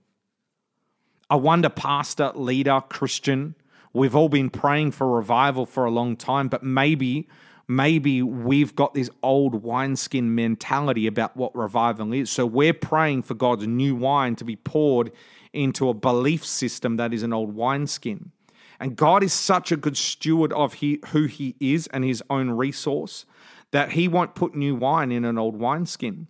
I 1.30 1.36
wonder, 1.36 1.68
pastor, 1.68 2.32
leader, 2.34 2.80
Christian, 2.88 3.54
we've 3.92 4.16
all 4.16 4.28
been 4.28 4.50
praying 4.50 4.92
for 4.92 5.08
revival 5.08 5.66
for 5.66 5.84
a 5.84 5.90
long 5.90 6.16
time, 6.16 6.48
but 6.48 6.62
maybe 6.62 7.28
maybe 7.68 8.22
we've 8.22 8.74
got 8.74 8.94
this 8.94 9.10
old 9.22 9.62
wineskin 9.62 10.34
mentality 10.34 11.06
about 11.06 11.36
what 11.36 11.54
revival 11.54 12.12
is. 12.14 12.30
So 12.30 12.46
we're 12.46 12.72
praying 12.72 13.22
for 13.22 13.34
God's 13.34 13.66
new 13.66 13.94
wine 13.94 14.36
to 14.36 14.44
be 14.44 14.56
poured 14.56 15.12
into 15.52 15.88
a 15.88 15.94
belief 15.94 16.44
system 16.44 16.96
that 16.96 17.12
is 17.12 17.22
an 17.22 17.32
old 17.32 17.54
wineskin. 17.54 18.32
And 18.80 18.96
God 18.96 19.22
is 19.22 19.32
such 19.32 19.72
a 19.72 19.76
good 19.76 19.96
steward 19.96 20.52
of 20.52 20.74
he, 20.74 21.00
who 21.08 21.24
He 21.24 21.56
is 21.60 21.88
and 21.88 22.04
His 22.04 22.22
own 22.30 22.50
resource 22.50 23.26
that 23.70 23.92
He 23.92 24.08
won't 24.08 24.34
put 24.34 24.54
new 24.54 24.74
wine 24.74 25.12
in 25.12 25.24
an 25.24 25.36
old 25.36 25.56
wineskin 25.56 26.28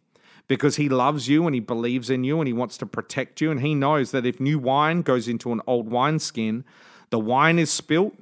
because 0.49 0.77
He 0.77 0.89
loves 0.89 1.29
you 1.29 1.47
and 1.47 1.55
He 1.55 1.61
believes 1.61 2.11
in 2.11 2.25
you 2.25 2.41
and 2.41 2.49
He 2.49 2.55
wants 2.55 2.79
to 2.79 2.87
protect 2.87 3.41
you. 3.41 3.51
And 3.51 3.61
He 3.61 3.75
knows 3.75 4.11
that 4.13 4.27
if 4.27 4.41
new 4.41 4.59
wine 4.59 5.03
goes 5.03 5.29
into 5.29 5.53
an 5.53 5.61
old 5.67 5.91
wineskin, 5.91 6.65
the 7.11 7.19
wine 7.19 7.59
is 7.59 7.71
spilt. 7.71 8.15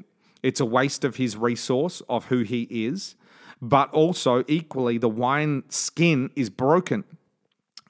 It's 0.42 0.61
a 0.61 0.64
waste 0.64 1.05
of 1.05 1.16
his 1.16 1.37
resource 1.37 2.03
of 2.09 2.27
who 2.27 2.42
he 2.42 2.62
is. 2.70 3.16
But 3.61 3.90
also, 3.92 4.44
equally, 4.49 4.99
the 4.99 5.09
wine 5.09 5.64
skin 5.68 6.31
is 6.37 6.51
broken. 6.51 7.05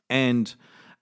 And 0.08 0.54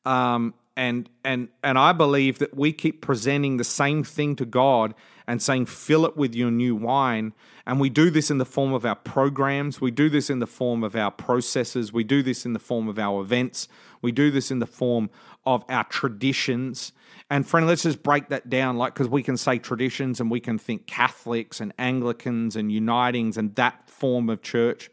um, 0.05 0.55
and 0.77 1.09
and 1.23 1.49
and 1.63 1.79
I 1.79 1.93
believe 1.93 2.39
that 2.39 2.57
we 2.57 2.73
keep 2.73 3.01
presenting 3.01 3.59
the 3.59 3.65
same 3.65 4.03
thing 4.03 4.37
to 4.37 4.45
God 4.45 4.95
and 5.27 5.41
saying, 5.41 5.67
fill 5.67 6.05
it 6.05 6.17
with 6.17 6.35
your 6.35 6.51
new 6.51 6.75
wine. 6.75 7.33
And 7.67 7.81
we 7.81 7.89
do 7.89 8.11
this 8.11 8.31
in 8.31 8.39
the 8.39 8.45
form 8.45 8.75
of 8.75 8.85
our 8.85 8.97
programs. 8.97 9.81
We 9.81 9.91
do 9.91 10.11
this 10.11 10.29
in 10.29 10.39
the 10.39 10.47
form 10.47 10.85
of 10.85 10.95
our 10.95 11.11
processes. 11.11 11.93
We 11.93 12.05
do 12.05 12.23
this 12.23 12.45
in 12.45 12.53
the 12.53 12.59
form 12.59 12.89
of 12.89 12.99
our 12.99 13.23
events. 13.23 13.69
We 14.03 14.13
do 14.13 14.31
this 14.31 14.51
in 14.51 14.59
the 14.59 14.67
form 14.67 15.09
of 15.47 15.65
our 15.69 15.85
traditions. 15.85 16.93
And 17.31 17.47
friend, 17.47 17.67
let's 17.67 17.83
just 17.83 18.03
break 18.03 18.29
that 18.29 18.51
down, 18.51 18.77
like 18.77 18.95
because 18.95 19.09
we 19.09 19.23
can 19.23 19.37
say 19.37 19.59
traditions 19.59 20.21
and 20.21 20.31
we 20.31 20.41
can 20.41 20.59
think 20.59 20.87
Catholics 20.87 21.61
and 21.61 21.73
Anglicans 21.79 22.55
and 22.55 22.71
Unitings 22.71 23.37
and 23.37 23.55
that 23.55 23.89
form 23.89 24.29
of 24.29 24.43
church. 24.43 24.91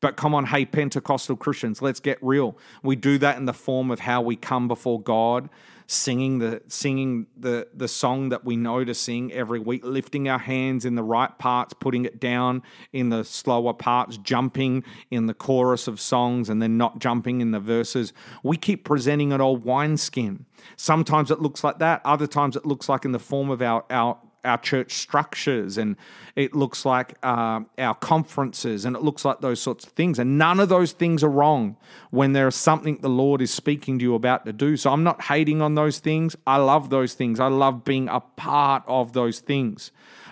But 0.00 0.16
come 0.16 0.34
on, 0.34 0.46
hey, 0.46 0.66
Pentecostal 0.66 1.36
Christians, 1.36 1.80
let's 1.80 2.00
get 2.00 2.18
real. 2.20 2.58
We 2.82 2.96
do 2.96 3.16
that 3.18 3.36
in 3.36 3.46
the 3.46 3.54
form 3.54 3.90
of 3.90 4.00
how 4.00 4.22
we 4.22 4.36
come 4.36 4.68
before 4.68 5.00
God 5.00 5.48
singing 5.86 6.38
the 6.38 6.62
singing 6.68 7.26
the 7.36 7.68
the 7.74 7.88
song 7.88 8.30
that 8.30 8.44
we 8.44 8.56
know 8.56 8.84
to 8.84 8.94
sing 8.94 9.32
every 9.32 9.58
week 9.58 9.84
lifting 9.84 10.28
our 10.28 10.38
hands 10.38 10.84
in 10.84 10.94
the 10.94 11.02
right 11.02 11.38
parts 11.38 11.74
putting 11.74 12.04
it 12.04 12.18
down 12.18 12.62
in 12.92 13.10
the 13.10 13.24
slower 13.24 13.72
parts 13.74 14.16
jumping 14.18 14.82
in 15.10 15.26
the 15.26 15.34
chorus 15.34 15.86
of 15.86 16.00
songs 16.00 16.48
and 16.48 16.62
then 16.62 16.76
not 16.78 16.98
jumping 16.98 17.40
in 17.40 17.50
the 17.50 17.60
verses. 17.60 18.12
We 18.42 18.56
keep 18.56 18.84
presenting 18.84 19.32
an 19.32 19.40
old 19.40 19.64
wineskin. 19.64 20.46
Sometimes 20.76 21.30
it 21.30 21.40
looks 21.40 21.62
like 21.62 21.78
that 21.78 22.00
other 22.04 22.26
times 22.26 22.56
it 22.56 22.64
looks 22.64 22.88
like 22.88 23.04
in 23.04 23.12
the 23.12 23.18
form 23.18 23.50
of 23.50 23.60
our 23.60 23.84
our 23.90 24.18
our 24.44 24.58
church 24.58 24.92
structures 24.92 25.78
and 25.78 25.96
it 26.36 26.54
looks 26.54 26.84
like 26.84 27.16
uh, 27.22 27.60
our 27.78 27.94
conferences 27.94 28.84
and 28.84 28.96
it 28.96 29.02
looks 29.02 29.24
like 29.24 29.40
those 29.40 29.60
sorts 29.60 29.86
of 29.86 29.92
things. 29.92 30.18
And 30.18 30.38
none 30.38 30.60
of 30.60 30.68
those 30.68 30.92
things 30.92 31.24
are 31.24 31.30
wrong 31.30 31.76
when 32.10 32.32
there 32.32 32.48
is 32.48 32.54
something 32.54 32.98
the 32.98 33.08
Lord 33.08 33.40
is 33.40 33.52
speaking 33.52 33.98
to 33.98 34.02
you 34.02 34.14
about 34.14 34.44
to 34.46 34.52
do. 34.52 34.76
So 34.76 34.90
I'm 34.92 35.04
not 35.04 35.22
hating 35.22 35.62
on 35.62 35.74
those 35.74 35.98
things. 35.98 36.36
I 36.46 36.58
love 36.58 36.90
those 36.90 37.14
things. 37.14 37.40
I 37.40 37.48
love 37.48 37.84
being 37.84 38.08
a 38.08 38.20
part 38.20 38.82
of 38.86 39.12
those 39.12 39.40
things. 39.40 39.90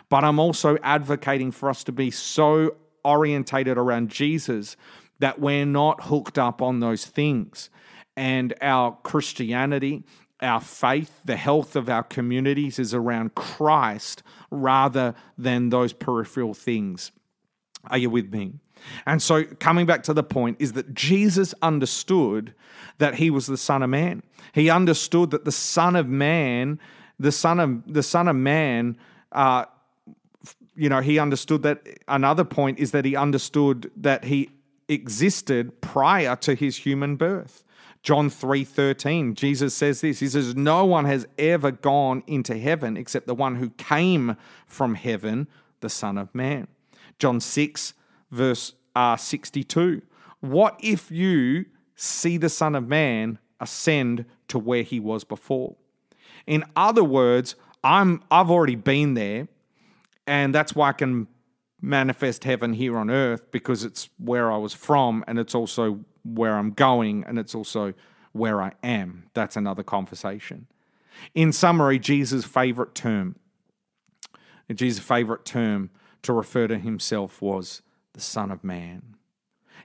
But 0.09 0.25
I'm 0.25 0.39
also 0.39 0.77
advocating 0.83 1.53
for 1.53 1.71
us 1.71 1.85
to 1.85 1.93
be 1.93 2.11
so 2.11 2.77
orientated 3.05 3.79
around 3.79 4.11
Jesus 4.11 4.77
that 5.21 5.39
we're 5.39 5.65
not 5.65 6.05
hooked 6.05 6.39
up 6.39 6.61
on 6.61 6.81
those 6.81 7.07
things. 7.07 7.71
And 8.17 8.53
our 8.61 8.99
Christianity, 9.03 10.05
our 10.43 10.61
faith, 10.61 11.21
the 11.25 11.37
health 11.37 11.77
of 11.77 11.89
our 11.89 12.03
communities 12.03 12.79
is 12.79 12.93
around 12.93 13.35
Christ 13.35 14.23
rather 14.51 15.15
than 15.39 15.71
those 15.71 15.93
peripheral 15.93 16.55
things. 16.55 17.13
Are 17.87 17.99
you 17.99 18.11
with 18.11 18.33
me? 18.33 18.55
And 19.07 19.23
so, 19.23 19.45
coming 19.45 19.87
back 19.87 20.03
to 20.05 20.15
the 20.15 20.23
point, 20.23 20.57
is 20.61 20.73
that 20.73 20.93
Jesus 20.95 21.55
understood 21.63 22.55
that 22.99 23.15
he 23.15 23.31
was 23.31 23.47
the 23.47 23.57
Son 23.57 23.83
of 23.83 23.91
Man. 23.91 24.23
He 24.53 24.71
understood 24.71 25.31
that 25.31 25.45
the 25.45 25.53
Son 25.53 25.95
of 25.97 26.09
Man, 26.09 26.81
the 27.19 27.33
Son 27.33 27.61
of 27.61 27.93
the 27.93 28.03
Son 28.03 28.29
of 28.29 28.37
Man, 28.37 28.97
uh, 29.31 29.67
you 30.75 30.89
know, 30.89 31.01
he 31.01 31.19
understood 31.19 31.63
that. 31.63 31.87
Another 32.09 32.45
point 32.45 32.79
is 32.79 32.91
that 32.91 33.05
he 33.05 33.15
understood 33.15 33.91
that 33.97 34.25
he 34.25 34.51
existed 34.89 35.81
prior 35.81 36.37
to 36.37 36.55
his 36.55 36.79
human 36.79 37.17
birth. 37.17 37.65
John 38.03 38.29
3:13 38.29 39.35
Jesus 39.35 39.75
says 39.75 40.01
this. 40.01 40.21
He 40.21 40.29
says 40.29 40.57
no 40.57 40.85
one 40.85 41.05
has 41.05 41.27
ever 41.39 41.71
gone 41.71 42.23
into 42.27 42.59
heaven 42.59 42.97
except 42.97 43.27
the 43.27 43.35
one 43.35 43.57
who 43.57 43.71
came 43.71 44.37
from 44.67 44.97
heaven 44.97 45.49
the 45.81 45.89
son 45.89 46.19
of 46.19 46.35
man. 46.35 46.67
John 47.19 47.41
6 47.41 47.95
verse 48.31 48.75
uh, 48.95 49.17
62 49.17 50.03
what 50.41 50.79
if 50.83 51.11
you 51.11 51.67
see 51.95 52.37
the 52.37 52.49
son 52.49 52.75
of 52.75 52.89
man 52.89 53.39
ascend 53.61 54.25
to 54.49 54.59
where 54.59 54.83
he 54.83 54.99
was 54.99 55.23
before? 55.23 55.77
In 56.47 56.65
other 56.75 57.05
words 57.05 57.55
I'm 57.85 58.23
I've 58.31 58.51
already 58.51 58.75
been 58.75 59.15
there 59.15 59.47
and 60.27 60.55
that's 60.55 60.75
why 60.75 60.89
I 60.89 60.93
can 60.93 61.29
manifest 61.83 62.45
heaven 62.45 62.73
here 62.73 62.97
on 62.97 63.11
earth 63.11 63.51
because 63.51 63.83
it's 63.85 64.09
where 64.17 64.51
I 64.51 64.57
was 64.57 64.73
from 64.73 65.25
and 65.27 65.39
it's 65.39 65.55
also 65.55 66.01
where 66.25 66.57
I'm 66.57 66.71
going 66.71 67.25
and 67.27 67.39
it's 67.39 67.55
also 67.55 67.93
where 68.31 68.63
I 68.63 68.73
am. 68.83 69.25
That's 69.35 69.57
another 69.57 69.83
conversation. 69.83 70.69
In 71.35 71.53
summary, 71.53 71.99
Jesus' 71.99 72.45
favorite 72.45 72.95
term, 72.95 73.37
Jesus' 74.73 75.05
favorite 75.05 75.45
term 75.45 75.91
to 76.23 76.33
refer 76.33 76.69
to 76.69 76.79
himself 76.79 77.43
was 77.43 77.83
the 78.15 78.21
Son 78.21 78.51
of 78.51 78.63
Man. 78.63 79.17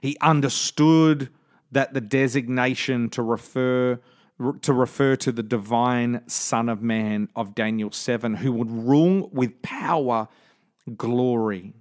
He 0.00 0.16
understood 0.20 1.28
that 1.72 1.92
the 1.92 2.00
designation 2.00 3.10
to 3.10 3.22
refer 3.22 4.00
to 4.62 4.72
refer 4.72 5.16
to 5.16 5.32
the 5.32 5.42
divine 5.42 6.22
Son 6.28 6.68
of 6.68 6.80
Man 6.80 7.28
of 7.34 7.56
Daniel 7.56 7.90
7, 7.90 8.36
who 8.36 8.52
would 8.52 8.70
rule 8.70 9.28
with 9.32 9.60
power, 9.62 10.28
glory. 10.96 11.74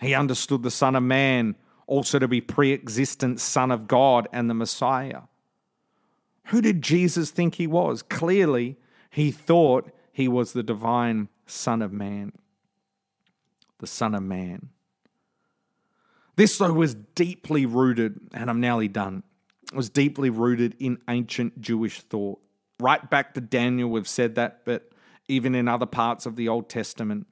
He 0.00 0.14
understood 0.14 0.62
the 0.62 0.70
Son 0.70 0.94
of 0.94 1.02
Man 1.02 1.56
also 1.86 2.18
to 2.18 2.28
be 2.28 2.40
pre 2.40 2.72
existent 2.72 3.40
Son 3.40 3.70
of 3.70 3.88
God 3.88 4.28
and 4.32 4.48
the 4.48 4.54
Messiah. 4.54 5.22
Who 6.46 6.60
did 6.60 6.82
Jesus 6.82 7.30
think 7.30 7.56
he 7.56 7.66
was? 7.66 8.02
Clearly, 8.02 8.76
he 9.10 9.30
thought 9.30 9.90
he 10.12 10.28
was 10.28 10.52
the 10.52 10.62
divine 10.62 11.28
Son 11.46 11.82
of 11.82 11.92
Man. 11.92 12.32
The 13.80 13.86
Son 13.86 14.14
of 14.14 14.22
Man. 14.22 14.70
This, 16.36 16.56
though, 16.56 16.72
was 16.72 16.94
deeply 16.94 17.66
rooted, 17.66 18.20
and 18.32 18.48
I'm 18.48 18.60
nearly 18.60 18.88
done, 18.88 19.24
was 19.74 19.90
deeply 19.90 20.30
rooted 20.30 20.76
in 20.78 20.98
ancient 21.08 21.60
Jewish 21.60 22.00
thought. 22.00 22.40
Right 22.80 23.10
back 23.10 23.34
to 23.34 23.40
Daniel, 23.40 23.90
we've 23.90 24.08
said 24.08 24.36
that, 24.36 24.64
but 24.64 24.90
even 25.26 25.54
in 25.54 25.66
other 25.68 25.86
parts 25.86 26.26
of 26.26 26.36
the 26.36 26.48
Old 26.48 26.68
Testament, 26.68 27.26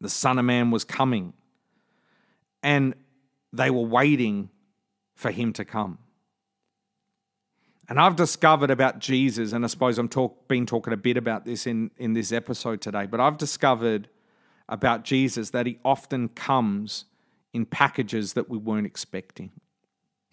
the 0.00 0.10
Son 0.10 0.38
of 0.38 0.44
Man 0.44 0.70
was 0.70 0.84
coming. 0.84 1.32
And 2.64 2.94
they 3.52 3.70
were 3.70 3.86
waiting 3.86 4.50
for 5.14 5.30
him 5.30 5.52
to 5.52 5.64
come. 5.64 5.98
And 7.88 8.00
I've 8.00 8.16
discovered 8.16 8.70
about 8.70 8.98
Jesus, 8.98 9.52
and 9.52 9.64
I 9.64 9.68
suppose 9.68 9.98
I'm 9.98 10.08
talk, 10.08 10.48
been 10.48 10.64
talking 10.66 10.92
a 10.92 10.96
bit 10.96 11.16
about 11.16 11.44
this 11.44 11.66
in, 11.66 11.90
in 11.98 12.14
this 12.14 12.32
episode 12.32 12.80
today, 12.80 13.06
but 13.06 13.20
I've 13.20 13.36
discovered 13.36 14.08
about 14.68 15.04
Jesus 15.04 15.50
that 15.50 15.66
he 15.66 15.78
often 15.84 16.28
comes 16.28 17.04
in 17.52 17.66
packages 17.66 18.32
that 18.32 18.48
we 18.48 18.56
weren't 18.56 18.86
expecting. 18.86 19.52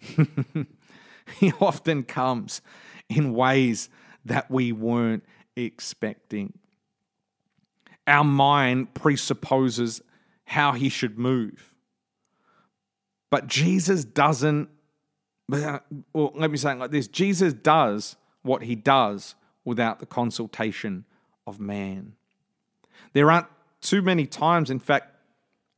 he 1.38 1.52
often 1.60 2.02
comes 2.04 2.62
in 3.08 3.34
ways 3.34 3.90
that 4.24 4.50
we 4.50 4.72
weren't 4.72 5.24
expecting. 5.54 6.54
Our 8.06 8.24
mind 8.24 8.94
presupposes 8.94 10.00
how 10.44 10.72
he 10.72 10.88
should 10.88 11.18
move. 11.18 11.71
But 13.32 13.46
Jesus 13.46 14.04
doesn't, 14.04 14.68
well, 15.48 15.80
let 16.34 16.50
me 16.50 16.58
say 16.58 16.72
it 16.72 16.78
like 16.78 16.90
this 16.90 17.08
Jesus 17.08 17.54
does 17.54 18.16
what 18.42 18.62
he 18.64 18.74
does 18.74 19.36
without 19.64 20.00
the 20.00 20.06
consultation 20.06 21.06
of 21.46 21.58
man. 21.58 22.12
There 23.14 23.30
aren't 23.30 23.46
too 23.80 24.02
many 24.02 24.26
times, 24.26 24.68
in 24.68 24.78
fact, 24.78 25.16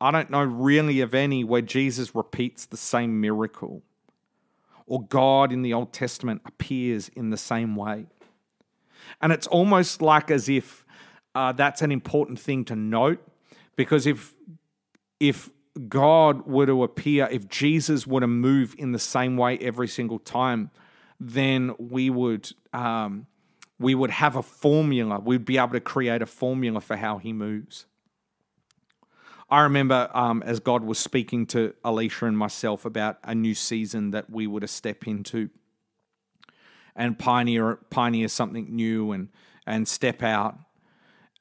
I 0.01 0.11
don't 0.11 0.31
know 0.31 0.43
really 0.43 1.01
of 1.01 1.15
any 1.15 1.45
where 1.45 1.63
Jesus 1.63 2.13
repeats 2.13 2.67
the 2.67 2.77
same 2.77 3.21
miracle 3.21 3.85
or 4.89 5.05
God 5.05 5.53
in 5.53 5.63
the 5.63 5.75
Old 5.75 5.93
Testament 5.93 6.43
appears 6.45 7.09
in 7.15 7.31
the 7.31 7.37
same 7.37 7.77
way. 7.77 8.07
And 9.23 9.33
it's 9.33 9.47
almost 9.47 10.03
like 10.03 10.29
as 10.29 10.49
if 10.49 10.85
uh, 11.37 11.53
that's 11.53 11.83
an 11.83 11.93
important 11.93 12.41
thing 12.41 12.65
to 12.65 12.75
note 12.75 13.25
because 13.77 14.09
if 14.09 14.35
if 15.21 15.51
God 15.89 16.47
were 16.47 16.67
to 16.67 16.83
appear, 16.85 17.29
if 17.31 17.49
Jesus 17.49 18.07
were 18.07 18.21
to 18.21 18.27
move 18.27 18.75
in 18.79 18.93
the 18.93 18.99
same 18.99 19.37
way 19.37 19.59
every 19.59 19.89
single 19.89 20.19
time, 20.19 20.71
then 21.19 21.75
we 21.79 22.11
would 22.11 22.51
um, 22.73 23.27
we 23.79 23.95
would 23.95 24.11
have 24.11 24.37
a 24.37 24.43
formula. 24.43 25.19
We'd 25.19 25.45
be 25.45 25.59
able 25.59 25.73
to 25.73 25.81
create 25.81 26.23
a 26.23 26.27
formula 26.27 26.81
for 26.81 26.97
how 26.97 27.19
He 27.19 27.33
moves. 27.33 27.87
I 29.51 29.63
remember 29.63 30.11
um, 30.15 30.43
as 30.45 30.61
God 30.61 30.85
was 30.85 30.99
speaking 30.99 31.47
to 31.47 31.75
Alicia 31.85 32.27
and 32.27 32.39
myself 32.39 32.85
about 32.85 33.19
a 33.25 33.35
new 33.35 33.55
season 33.55 34.11
that 34.13 34.31
we 34.31 34.47
were 34.47 34.61
to 34.61 34.69
step 34.69 35.07
into 35.07 35.51
and 36.97 37.19
pioneer 37.19 37.77
pioneer 37.91 38.29
something 38.29 38.75
new 38.75 39.13
and 39.13 39.29
and 39.67 39.89
step 39.89 40.23
out 40.23 40.59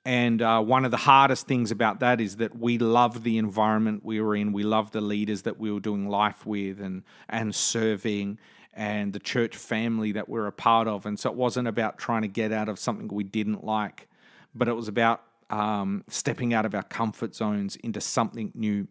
and 0.06 0.42
uh, 0.42 0.62
one 0.62 0.84
of 0.84 0.92
the 0.92 0.98
hardest 0.98 1.48
things 1.48 1.72
about 1.72 2.02
that 2.02 2.20
is 2.20 2.38
that 2.38 2.58
we 2.58 2.78
love 2.78 3.24
the 3.24 3.38
environment 3.38 4.04
we 4.04 4.20
were 4.20 4.36
in. 4.36 4.52
We 4.52 4.64
love 4.64 4.92
the 4.92 5.00
leaders 5.00 5.44
that 5.44 5.58
we 5.60 5.72
were 5.72 5.80
doing 5.80 6.10
life 6.10 6.46
with 6.46 6.82
and, 6.82 7.04
and 7.30 7.56
serving 7.56 8.38
and 8.74 9.14
the 9.14 9.20
church 9.20 9.56
family 9.56 10.12
that 10.14 10.28
we're 10.28 10.48
a 10.48 10.52
part 10.52 10.90
of. 10.90 11.06
And 11.06 11.18
so 11.18 11.30
it 11.30 11.38
wasn't 11.38 11.70
about 11.70 11.98
trying 11.98 12.24
to 12.24 12.28
get 12.28 12.52
out 12.52 12.68
of 12.68 12.80
something 12.80 13.08
we 13.08 13.24
didn't 13.24 13.64
like, 13.64 14.10
but 14.54 14.68
it 14.68 14.74
was 14.74 14.90
about 14.90 15.22
um, 15.50 16.04
stepping 16.10 16.54
out 16.54 16.66
of 16.66 16.76
our 16.76 16.84
comfort 16.84 17.34
zones 17.34 17.78
into 17.78 18.02
something 18.02 18.52
new. 18.54 18.88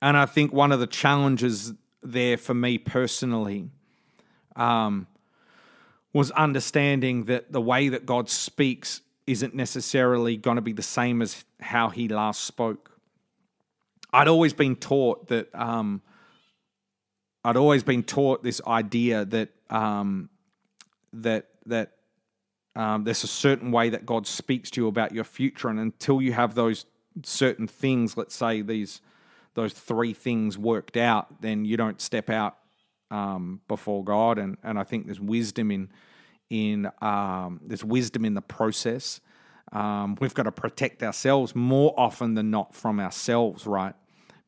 And 0.00 0.16
I 0.16 0.26
think 0.26 0.52
one 0.52 0.70
of 0.70 0.78
the 0.78 0.86
challenges 0.86 1.72
there 2.02 2.36
for 2.36 2.54
me 2.54 2.78
personally 2.78 3.70
um, 4.54 5.06
was 6.12 6.30
understanding 6.32 7.24
that 7.24 7.50
the 7.50 7.60
way 7.60 7.88
that 7.88 8.06
God 8.06 8.28
speaks 8.28 9.00
isn't 9.26 9.54
necessarily 9.54 10.36
going 10.36 10.56
to 10.56 10.62
be 10.62 10.72
the 10.72 10.82
same 10.82 11.22
as 11.22 11.44
how 11.60 11.88
he 11.88 12.08
last 12.08 12.44
spoke. 12.44 12.90
I'd 14.12 14.28
always 14.28 14.52
been 14.52 14.76
taught 14.76 15.28
that 15.28 15.54
um, 15.54 16.02
I'd 17.44 17.56
always 17.56 17.82
been 17.82 18.02
taught 18.02 18.42
this 18.42 18.60
idea 18.66 19.24
that 19.26 19.48
um, 19.70 20.28
that 21.12 21.48
that 21.66 21.92
um, 22.74 23.04
there's 23.04 23.24
a 23.24 23.28
certain 23.28 23.70
way 23.70 23.90
that 23.90 24.06
God 24.06 24.26
speaks 24.26 24.70
to 24.72 24.82
you 24.82 24.88
about 24.88 25.12
your 25.12 25.24
future, 25.24 25.68
and 25.68 25.78
until 25.78 26.20
you 26.20 26.32
have 26.32 26.54
those 26.54 26.84
certain 27.22 27.66
things, 27.66 28.16
let's 28.16 28.34
say 28.34 28.62
these 28.62 29.00
those 29.54 29.72
three 29.72 30.14
things 30.14 30.56
worked 30.56 30.96
out, 30.96 31.42
then 31.42 31.64
you 31.64 31.76
don't 31.76 32.00
step 32.00 32.30
out 32.30 32.56
um, 33.10 33.60
before 33.68 34.04
God. 34.04 34.38
And 34.38 34.56
and 34.62 34.78
I 34.78 34.84
think 34.84 35.06
there's 35.06 35.20
wisdom 35.20 35.70
in 35.70 35.90
in 36.52 36.86
um, 37.00 37.60
there's 37.64 37.82
wisdom 37.82 38.26
in 38.26 38.34
the 38.34 38.42
process. 38.42 39.22
Um, 39.72 40.18
we've 40.20 40.34
got 40.34 40.42
to 40.42 40.52
protect 40.52 41.02
ourselves 41.02 41.56
more 41.56 41.94
often 41.96 42.34
than 42.34 42.50
not 42.50 42.74
from 42.74 43.00
ourselves, 43.00 43.66
right? 43.66 43.94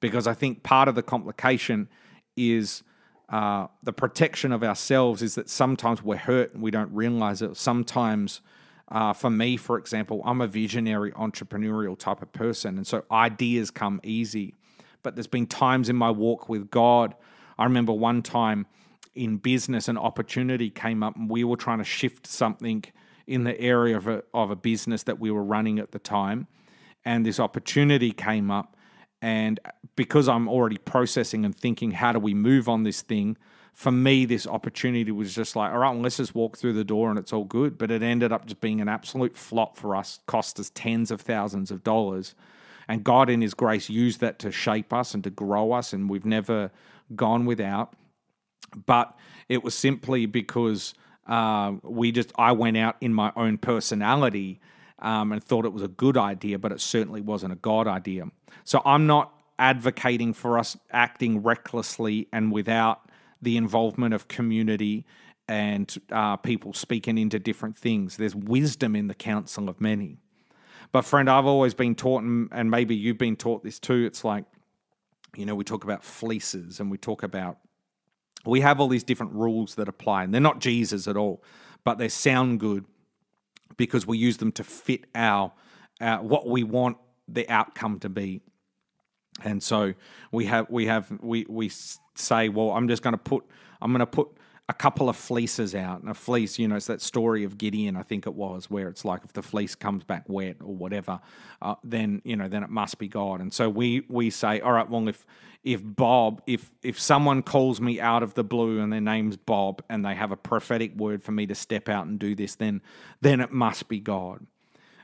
Because 0.00 0.26
I 0.26 0.34
think 0.34 0.62
part 0.62 0.86
of 0.86 0.96
the 0.96 1.02
complication 1.02 1.88
is 2.36 2.82
uh, 3.30 3.68
the 3.82 3.92
protection 3.94 4.52
of 4.52 4.62
ourselves 4.62 5.22
is 5.22 5.34
that 5.36 5.48
sometimes 5.48 6.02
we're 6.02 6.18
hurt 6.18 6.52
and 6.52 6.62
we 6.62 6.70
don't 6.70 6.92
realize 6.92 7.40
it. 7.40 7.56
Sometimes, 7.56 8.42
uh, 8.88 9.14
for 9.14 9.30
me, 9.30 9.56
for 9.56 9.78
example, 9.78 10.20
I'm 10.26 10.42
a 10.42 10.46
visionary, 10.46 11.10
entrepreneurial 11.12 11.98
type 11.98 12.20
of 12.20 12.30
person, 12.34 12.76
and 12.76 12.86
so 12.86 13.04
ideas 13.10 13.70
come 13.70 13.98
easy. 14.04 14.54
But 15.02 15.16
there's 15.16 15.26
been 15.26 15.46
times 15.46 15.88
in 15.88 15.96
my 15.96 16.10
walk 16.10 16.50
with 16.50 16.70
God. 16.70 17.14
I 17.56 17.64
remember 17.64 17.94
one 17.94 18.20
time 18.20 18.66
in 19.14 19.36
business, 19.36 19.88
an 19.88 19.96
opportunity 19.96 20.70
came 20.70 21.02
up, 21.02 21.16
and 21.16 21.30
we 21.30 21.44
were 21.44 21.56
trying 21.56 21.78
to 21.78 21.84
shift 21.84 22.26
something 22.26 22.84
in 23.26 23.44
the 23.44 23.58
area 23.60 23.96
of 23.96 24.06
a, 24.06 24.22
of 24.34 24.50
a 24.50 24.56
business 24.56 25.02
that 25.04 25.18
we 25.18 25.30
were 25.30 25.44
running 25.44 25.78
at 25.78 25.92
the 25.92 25.98
time. 25.98 26.46
And 27.04 27.24
this 27.24 27.38
opportunity 27.40 28.12
came 28.12 28.50
up, 28.50 28.76
And 29.24 29.58
because 29.96 30.28
I'm 30.28 30.48
already 30.48 30.76
processing 30.76 31.46
and 31.46 31.56
thinking, 31.56 31.92
how 31.92 32.12
do 32.12 32.18
we 32.18 32.34
move 32.34 32.68
on 32.68 32.82
this 32.82 33.00
thing? 33.00 33.38
For 33.72 33.90
me, 33.90 34.26
this 34.26 34.46
opportunity 34.46 35.10
was 35.10 35.34
just 35.34 35.56
like, 35.56 35.72
all 35.72 35.78
right, 35.78 35.92
well, 35.92 36.02
let's 36.02 36.18
just 36.18 36.34
walk 36.34 36.58
through 36.58 36.74
the 36.74 36.84
door 36.84 37.08
and 37.08 37.18
it's 37.18 37.32
all 37.32 37.44
good. 37.44 37.78
But 37.78 37.90
it 37.90 38.02
ended 38.02 38.32
up 38.32 38.44
just 38.44 38.60
being 38.60 38.82
an 38.82 38.88
absolute 38.88 39.34
flop 39.34 39.78
for 39.78 39.96
us, 39.96 40.20
cost 40.26 40.60
us 40.60 40.70
tens 40.74 41.10
of 41.10 41.22
thousands 41.22 41.70
of 41.70 41.82
dollars. 41.82 42.34
And 42.86 43.02
God, 43.02 43.30
in 43.30 43.40
His 43.40 43.54
grace, 43.54 43.88
used 43.88 44.20
that 44.20 44.38
to 44.40 44.52
shape 44.52 44.92
us 44.92 45.14
and 45.14 45.24
to 45.24 45.30
grow 45.30 45.72
us. 45.72 45.94
And 45.94 46.10
we've 46.10 46.26
never 46.26 46.70
gone 47.16 47.46
without. 47.46 47.94
But 48.86 49.16
it 49.48 49.62
was 49.62 49.74
simply 49.74 50.26
because 50.26 50.94
uh, 51.26 51.74
we 51.82 52.12
just, 52.12 52.32
I 52.36 52.52
went 52.52 52.76
out 52.76 52.96
in 53.00 53.14
my 53.14 53.32
own 53.36 53.58
personality 53.58 54.60
um, 54.98 55.32
and 55.32 55.42
thought 55.42 55.64
it 55.64 55.72
was 55.72 55.82
a 55.82 55.88
good 55.88 56.16
idea, 56.16 56.58
but 56.58 56.72
it 56.72 56.80
certainly 56.80 57.20
wasn't 57.20 57.52
a 57.52 57.56
God 57.56 57.86
idea. 57.86 58.26
So 58.64 58.82
I'm 58.84 59.06
not 59.06 59.32
advocating 59.58 60.32
for 60.34 60.58
us 60.58 60.76
acting 60.90 61.42
recklessly 61.42 62.28
and 62.32 62.50
without 62.50 63.08
the 63.40 63.56
involvement 63.56 64.14
of 64.14 64.26
community 64.28 65.04
and 65.46 65.96
uh, 66.10 66.36
people 66.36 66.72
speaking 66.72 67.18
into 67.18 67.38
different 67.38 67.76
things. 67.76 68.16
There's 68.16 68.34
wisdom 68.34 68.96
in 68.96 69.08
the 69.08 69.14
counsel 69.14 69.68
of 69.68 69.80
many. 69.80 70.16
But, 70.90 71.02
friend, 71.02 71.28
I've 71.28 71.46
always 71.46 71.74
been 71.74 71.94
taught, 71.94 72.22
and 72.22 72.70
maybe 72.70 72.94
you've 72.94 73.18
been 73.18 73.36
taught 73.36 73.62
this 73.64 73.78
too. 73.78 74.04
It's 74.06 74.24
like, 74.24 74.44
you 75.36 75.44
know, 75.44 75.54
we 75.54 75.64
talk 75.64 75.84
about 75.84 76.04
fleeces 76.04 76.80
and 76.80 76.90
we 76.90 76.98
talk 76.98 77.22
about, 77.22 77.58
we 78.50 78.60
have 78.60 78.80
all 78.80 78.88
these 78.88 79.04
different 79.04 79.32
rules 79.32 79.74
that 79.76 79.88
apply, 79.88 80.24
and 80.24 80.32
they're 80.34 80.40
not 80.40 80.60
Jesus 80.60 81.08
at 81.08 81.16
all, 81.16 81.42
but 81.84 81.98
they 81.98 82.08
sound 82.08 82.60
good 82.60 82.84
because 83.76 84.06
we 84.06 84.18
use 84.18 84.36
them 84.36 84.52
to 84.52 84.64
fit 84.64 85.04
our, 85.14 85.52
our 86.00 86.22
what 86.22 86.46
we 86.46 86.62
want 86.62 86.96
the 87.28 87.48
outcome 87.48 87.98
to 88.00 88.08
be. 88.08 88.40
And 89.42 89.62
so 89.62 89.94
we 90.30 90.46
have 90.46 90.66
we 90.70 90.86
have 90.86 91.10
we 91.20 91.46
we 91.48 91.70
say, 92.14 92.48
well, 92.48 92.70
I'm 92.70 92.88
just 92.88 93.02
going 93.02 93.14
to 93.14 93.18
put 93.18 93.44
I'm 93.80 93.90
going 93.90 94.00
to 94.00 94.06
put 94.06 94.28
a 94.68 94.72
couple 94.72 95.08
of 95.08 95.16
fleeces 95.16 95.74
out. 95.74 96.00
And 96.00 96.10
a 96.10 96.14
fleece, 96.14 96.58
you 96.58 96.66
know, 96.66 96.76
it's 96.76 96.86
that 96.86 97.02
story 97.02 97.44
of 97.44 97.58
Gideon, 97.58 97.96
I 97.96 98.02
think 98.02 98.26
it 98.26 98.34
was, 98.34 98.70
where 98.70 98.88
it's 98.88 99.04
like 99.04 99.22
if 99.24 99.32
the 99.32 99.42
fleece 99.42 99.74
comes 99.74 100.04
back 100.04 100.24
wet 100.26 100.56
or 100.62 100.74
whatever, 100.74 101.20
uh, 101.60 101.74
then 101.84 102.22
you 102.24 102.36
know, 102.36 102.48
then 102.48 102.62
it 102.62 102.70
must 102.70 102.98
be 102.98 103.08
God. 103.08 103.40
And 103.40 103.52
so 103.52 103.68
we 103.68 104.04
we 104.08 104.30
say, 104.30 104.60
all 104.60 104.72
right, 104.72 104.88
well, 104.88 105.06
if 105.08 105.26
if 105.62 105.80
Bob, 105.84 106.42
if 106.46 106.72
if 106.82 106.98
someone 106.98 107.42
calls 107.42 107.80
me 107.80 108.00
out 108.00 108.22
of 108.22 108.34
the 108.34 108.44
blue 108.44 108.80
and 108.80 108.92
their 108.92 109.00
name's 109.00 109.36
Bob 109.36 109.82
and 109.88 110.04
they 110.04 110.14
have 110.14 110.32
a 110.32 110.36
prophetic 110.36 110.94
word 110.96 111.22
for 111.22 111.32
me 111.32 111.46
to 111.46 111.54
step 111.54 111.88
out 111.88 112.06
and 112.06 112.18
do 112.18 112.34
this, 112.34 112.54
then 112.54 112.80
then 113.20 113.40
it 113.40 113.52
must 113.52 113.88
be 113.88 114.00
God. 114.00 114.46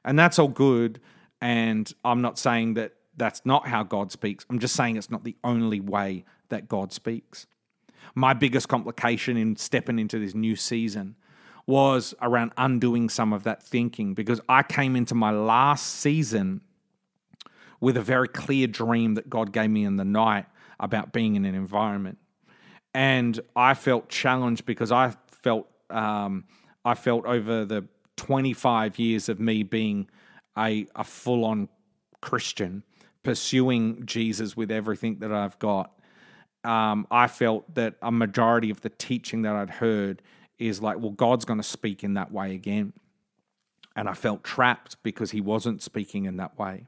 And 0.05 0.19
that's 0.19 0.39
all 0.39 0.49
good. 0.49 1.01
And 1.43 1.93
I'm 2.05 2.23
not 2.23 2.39
saying 2.39 2.75
that 2.75 2.95
that's 3.17 3.45
not 3.45 3.69
how 3.69 3.83
God 3.83 4.13
speaks. 4.13 4.47
I'm 4.49 4.59
just 4.59 4.75
saying 4.75 4.97
it's 4.97 5.11
not 5.11 5.25
the 5.25 5.37
only 5.45 5.81
way 5.81 6.25
that 6.49 6.69
God 6.69 6.93
speaks. 6.93 7.47
My 8.15 8.35
biggest 8.35 8.69
complication 8.69 9.37
in 9.37 9.57
stepping 9.57 9.99
into 9.99 10.19
this 10.19 10.35
new 10.35 10.57
season 10.57 11.17
was 11.67 12.15
around 12.21 12.53
undoing 12.57 13.09
some 13.09 13.33
of 13.33 13.45
that 13.45 13.63
thinking 13.63 14.15
because 14.15 14.41
I 14.49 14.63
came 14.63 14.97
into 14.97 15.15
my 15.15 15.31
last 15.31 15.87
season 15.87 16.63
with 17.81 17.97
a 17.97 18.03
very 18.03 18.29
clear 18.29 18.67
dream 18.67 19.15
that 19.15 19.31
God 19.31 19.53
gave 19.53 19.71
me 19.71 19.85
in 19.85 19.97
the 19.97 20.05
night 20.05 20.47
about 20.79 21.13
being 21.13 21.37
in 21.37 21.45
an 21.45 21.55
environment. 21.55 22.19
And 22.93 23.39
I 23.55 23.75
felt 23.75 24.09
challenged 24.09 24.67
because 24.67 24.91
I 24.91 25.15
felt 25.43 25.69
um, 25.91 26.45
I 26.85 26.95
felt 26.95 27.27
over 27.27 27.65
the 27.65 27.87
25 28.17 28.99
years 28.99 29.29
of 29.29 29.41
me 29.41 29.63
being 29.63 30.09
a, 30.57 30.87
a 30.95 31.05
full 31.05 31.45
on 31.45 31.69
Christian, 32.21 32.85
pursuing 33.23 34.05
Jesus 34.07 34.57
with 34.57 34.71
everything 34.71 35.19
that 35.19 35.33
I've 35.33 35.59
got, 35.59 35.99
um, 36.65 37.07
I 37.11 37.27
felt 37.27 37.75
that 37.75 37.95
a 38.03 38.13
majority 38.13 38.71
of 38.71 38.81
the 38.81 38.91
teaching 38.91 39.43
that 39.43 39.57
I'd 39.57 39.71
heard 39.71 40.23
is 40.59 40.83
like, 40.83 40.99
well, 40.99 41.11
God's 41.11 41.45
going 41.45 41.59
to 41.59 41.65
speak 41.65 42.05
in 42.05 42.15
that 42.15 42.31
way 42.33 42.55
again. 42.55 42.93
And 43.97 44.09
I 44.09 44.15
felt 44.15 44.45
trapped 44.45 45.03
because 45.03 45.31
he 45.31 45.41
wasn't 45.41 45.83
speaking 45.83 46.27
in 46.27 46.37
that 46.37 46.59
way. 46.59 46.87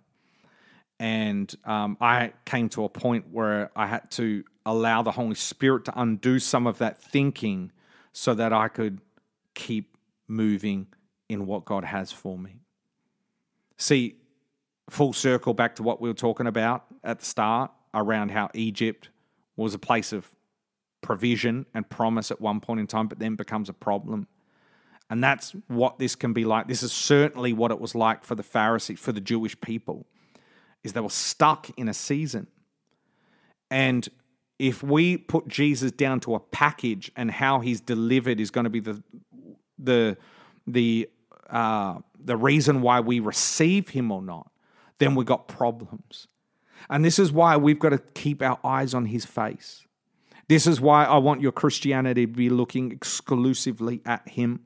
And 1.01 1.53
um, 1.64 1.97
I 2.01 2.33
came 2.45 2.68
to 2.70 2.85
a 2.85 2.89
point 2.89 3.27
where 3.33 3.70
I 3.75 3.87
had 3.87 4.11
to 4.12 4.45
allow 4.64 5.03
the 5.03 5.11
Holy 5.11 5.35
Spirit 5.35 5.87
to 5.87 6.01
undo 6.01 6.39
some 6.39 6.66
of 6.66 6.79
that 6.79 7.03
thinking 7.03 7.73
so 8.12 8.35
that 8.35 8.53
I 8.53 8.68
could 8.68 9.01
keep 9.55 9.97
moving 10.29 10.87
in 11.29 11.47
what 11.47 11.64
God 11.64 11.85
has 11.85 12.12
for 12.12 12.39
me. 12.39 12.61
See, 13.79 14.16
full 14.91 15.12
circle 15.12 15.55
back 15.55 15.77
to 15.77 15.83
what 15.83 16.01
we 16.01 16.09
were 16.09 16.14
talking 16.14 16.47
about 16.47 16.85
at 17.03 17.18
the 17.18 17.25
start 17.25 17.73
around 17.95 18.31
how 18.31 18.51
Egypt 18.55 19.09
was 19.57 19.74
a 19.74 19.78
place 19.78 20.12
of 20.12 20.28
provision 21.03 21.66
and 21.74 21.88
promise 21.88 22.30
at 22.30 22.40
one 22.40 22.61
point 22.61 22.80
in 22.80 22.86
time, 22.86 23.09
but 23.09 23.18
then 23.18 23.34
becomes 23.36 23.68
a 23.68 23.72
problem. 23.72 24.28
And 25.11 25.22
that's 25.22 25.55
what 25.68 25.98
this 25.98 26.14
can 26.14 26.32
be 26.32 26.44
like. 26.44 26.68
This 26.68 26.82
is 26.82 26.92
certainly 26.92 27.53
what 27.53 27.70
it 27.70 27.80
was 27.80 27.94
like 27.94 28.24
for 28.24 28.34
the 28.34 28.42
Pharisees, 28.42 28.98
for 28.98 29.12
the 29.12 29.20
Jewish 29.20 29.61
people, 29.61 30.07
is 30.82 30.94
they 30.94 31.00
were 31.00 31.11
stuck 31.11 31.68
in 31.78 31.88
a 31.88 31.94
season. 31.94 32.46
And 33.70 34.09
if 34.59 34.82
we 34.82 35.16
put 35.16 35.48
Jesus 35.48 35.92
down 35.92 36.20
to 36.20 36.34
a 36.34 36.40
package 36.40 37.11
and 37.16 37.30
how 37.30 37.61
he's 37.61 37.80
delivered 37.80 38.40
is 38.40 38.50
going 38.50 38.64
to 38.64 38.70
be 38.70 38.80
the 38.80 39.03
the 39.78 40.16
the 40.66 41.11
uh, 41.50 41.98
the 42.18 42.36
reason 42.36 42.80
why 42.80 43.00
we 43.00 43.20
receive 43.20 43.90
him 43.90 44.11
or 44.11 44.22
not, 44.22 44.50
then 44.98 45.14
we 45.14 45.24
got 45.24 45.48
problems. 45.48 46.28
And 46.89 47.05
this 47.05 47.18
is 47.18 47.33
why 47.33 47.57
we've 47.57 47.78
got 47.78 47.91
to 47.91 47.99
keep 47.99 48.43
our 48.43 48.59
eyes 48.64 48.95
on 48.95 49.07
his 49.07 49.24
face. 49.24 49.87
This 50.49 50.66
is 50.66 50.80
why 50.80 51.05
I 51.05 51.18
want 51.18 51.41
your 51.41 51.53
Christianity 51.53 52.26
to 52.26 52.33
be 52.33 52.51
looking 52.51 52.93
exclusively 52.93 54.03
at 54.05 54.28
him. 54.28 54.61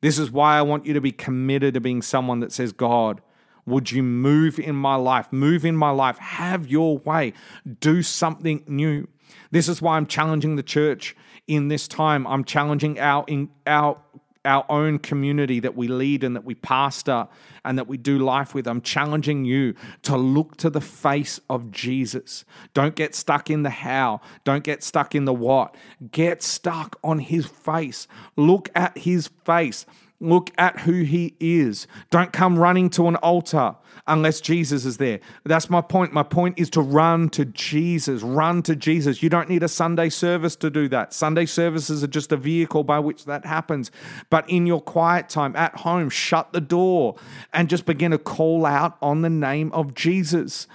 This 0.00 0.18
is 0.18 0.30
why 0.30 0.58
I 0.58 0.62
want 0.62 0.84
you 0.84 0.92
to 0.92 1.00
be 1.00 1.12
committed 1.12 1.74
to 1.74 1.80
being 1.80 2.02
someone 2.02 2.40
that 2.40 2.52
says, 2.52 2.72
God, 2.72 3.22
would 3.66 3.90
you 3.90 4.02
move 4.02 4.58
in 4.58 4.76
my 4.76 4.96
life? 4.96 5.32
Move 5.32 5.64
in 5.64 5.76
my 5.76 5.90
life. 5.90 6.18
Have 6.18 6.66
your 6.66 6.98
way. 6.98 7.32
Do 7.80 8.02
something 8.02 8.62
new. 8.66 9.08
This 9.50 9.68
is 9.68 9.80
why 9.80 9.96
I'm 9.96 10.06
challenging 10.06 10.56
the 10.56 10.62
church 10.62 11.16
in 11.46 11.68
this 11.68 11.88
time. 11.88 12.26
I'm 12.26 12.44
challenging 12.44 13.00
our, 13.00 13.24
in, 13.26 13.48
our 13.66 13.98
our 14.44 14.64
own 14.68 14.98
community 14.98 15.60
that 15.60 15.76
we 15.76 15.88
lead 15.88 16.24
and 16.24 16.36
that 16.36 16.44
we 16.44 16.54
pastor 16.54 17.28
and 17.64 17.78
that 17.78 17.86
we 17.86 17.96
do 17.96 18.18
life 18.18 18.54
with. 18.54 18.66
I'm 18.66 18.80
challenging 18.80 19.44
you 19.44 19.74
to 20.02 20.16
look 20.16 20.56
to 20.58 20.70
the 20.70 20.80
face 20.80 21.40
of 21.48 21.70
Jesus. 21.70 22.44
Don't 22.74 22.94
get 22.94 23.14
stuck 23.14 23.50
in 23.50 23.62
the 23.62 23.70
how, 23.70 24.20
don't 24.44 24.64
get 24.64 24.82
stuck 24.82 25.14
in 25.14 25.24
the 25.24 25.34
what. 25.34 25.74
Get 26.10 26.42
stuck 26.42 26.98
on 27.02 27.18
his 27.18 27.46
face. 27.46 28.06
Look 28.36 28.68
at 28.74 28.98
his 28.98 29.28
face. 29.44 29.86
Look 30.20 30.52
at 30.56 30.80
who 30.80 31.02
he 31.02 31.34
is. 31.40 31.86
Don't 32.10 32.32
come 32.32 32.58
running 32.58 32.88
to 32.90 33.08
an 33.08 33.16
altar 33.16 33.74
unless 34.06 34.40
Jesus 34.40 34.84
is 34.84 34.96
there. 34.96 35.20
That's 35.44 35.68
my 35.68 35.80
point. 35.80 36.12
My 36.12 36.22
point 36.22 36.58
is 36.58 36.70
to 36.70 36.80
run 36.80 37.28
to 37.30 37.44
Jesus. 37.44 38.22
Run 38.22 38.62
to 38.62 38.76
Jesus. 38.76 39.22
You 39.22 39.28
don't 39.28 39.48
need 39.48 39.62
a 39.62 39.68
Sunday 39.68 40.08
service 40.08 40.56
to 40.56 40.70
do 40.70 40.88
that. 40.88 41.12
Sunday 41.12 41.46
services 41.46 42.02
are 42.04 42.08
just 42.08 42.32
a 42.32 42.36
vehicle 42.36 42.84
by 42.84 43.00
which 43.00 43.24
that 43.24 43.44
happens. 43.44 43.90
But 44.30 44.48
in 44.48 44.66
your 44.66 44.80
quiet 44.80 45.28
time 45.28 45.54
at 45.56 45.76
home, 45.78 46.08
shut 46.10 46.52
the 46.52 46.60
door 46.60 47.16
and 47.52 47.68
just 47.68 47.84
begin 47.84 48.12
to 48.12 48.18
call 48.18 48.64
out 48.64 48.96
on 49.02 49.22
the 49.22 49.30
name 49.30 49.72
of 49.72 49.94
Jesus. 49.94 50.66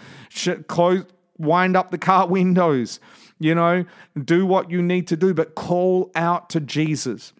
Close, 0.67 1.05
wind 1.37 1.77
up 1.77 1.91
the 1.91 1.97
car 1.97 2.27
windows. 2.27 2.99
You 3.39 3.55
know, 3.55 3.85
do 4.21 4.45
what 4.45 4.69
you 4.69 4.81
need 4.81 5.07
to 5.07 5.15
do, 5.15 5.33
but 5.33 5.55
call 5.55 6.11
out 6.13 6.49
to 6.49 6.59
Jesus. 6.59 7.31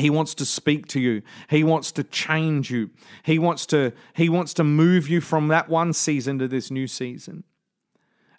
He 0.00 0.10
wants 0.10 0.34
to 0.34 0.44
speak 0.44 0.86
to 0.88 1.00
you. 1.00 1.22
He 1.48 1.64
wants 1.64 1.92
to 1.92 2.04
change 2.04 2.70
you. 2.70 2.90
He 3.22 3.38
wants 3.38 3.66
to 3.66 3.92
he 4.14 4.28
wants 4.28 4.54
to 4.54 4.64
move 4.64 5.08
you 5.08 5.20
from 5.20 5.48
that 5.48 5.68
one 5.68 5.92
season 5.92 6.38
to 6.38 6.48
this 6.48 6.70
new 6.70 6.86
season. 6.86 7.44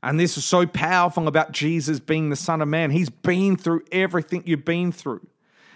And 0.03 0.19
this 0.19 0.37
is 0.37 0.45
so 0.45 0.65
powerful 0.65 1.27
about 1.27 1.51
Jesus 1.51 1.99
being 1.99 2.29
the 2.29 2.35
son 2.35 2.61
of 2.61 2.67
man. 2.67 2.91
He's 2.91 3.09
been 3.09 3.55
through 3.55 3.83
everything 3.91 4.43
you've 4.45 4.65
been 4.65 4.91
through. 4.91 5.27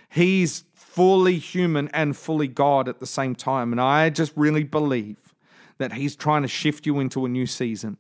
He's 0.10 0.64
fully 0.74 1.38
human 1.38 1.90
and 1.90 2.18
fully 2.18 2.48
God 2.48 2.88
at 2.88 3.00
the 3.00 3.06
same 3.06 3.36
time. 3.36 3.72
And 3.72 3.80
I 3.80 4.10
just 4.10 4.32
really 4.36 4.64
believe 4.64 5.36
that 5.78 5.94
he's 5.94 6.16
trying 6.16 6.42
to 6.42 6.48
shift 6.48 6.86
you 6.86 7.00
into 7.00 7.26
a 7.26 7.30
new 7.30 7.46
season. 7.46 7.98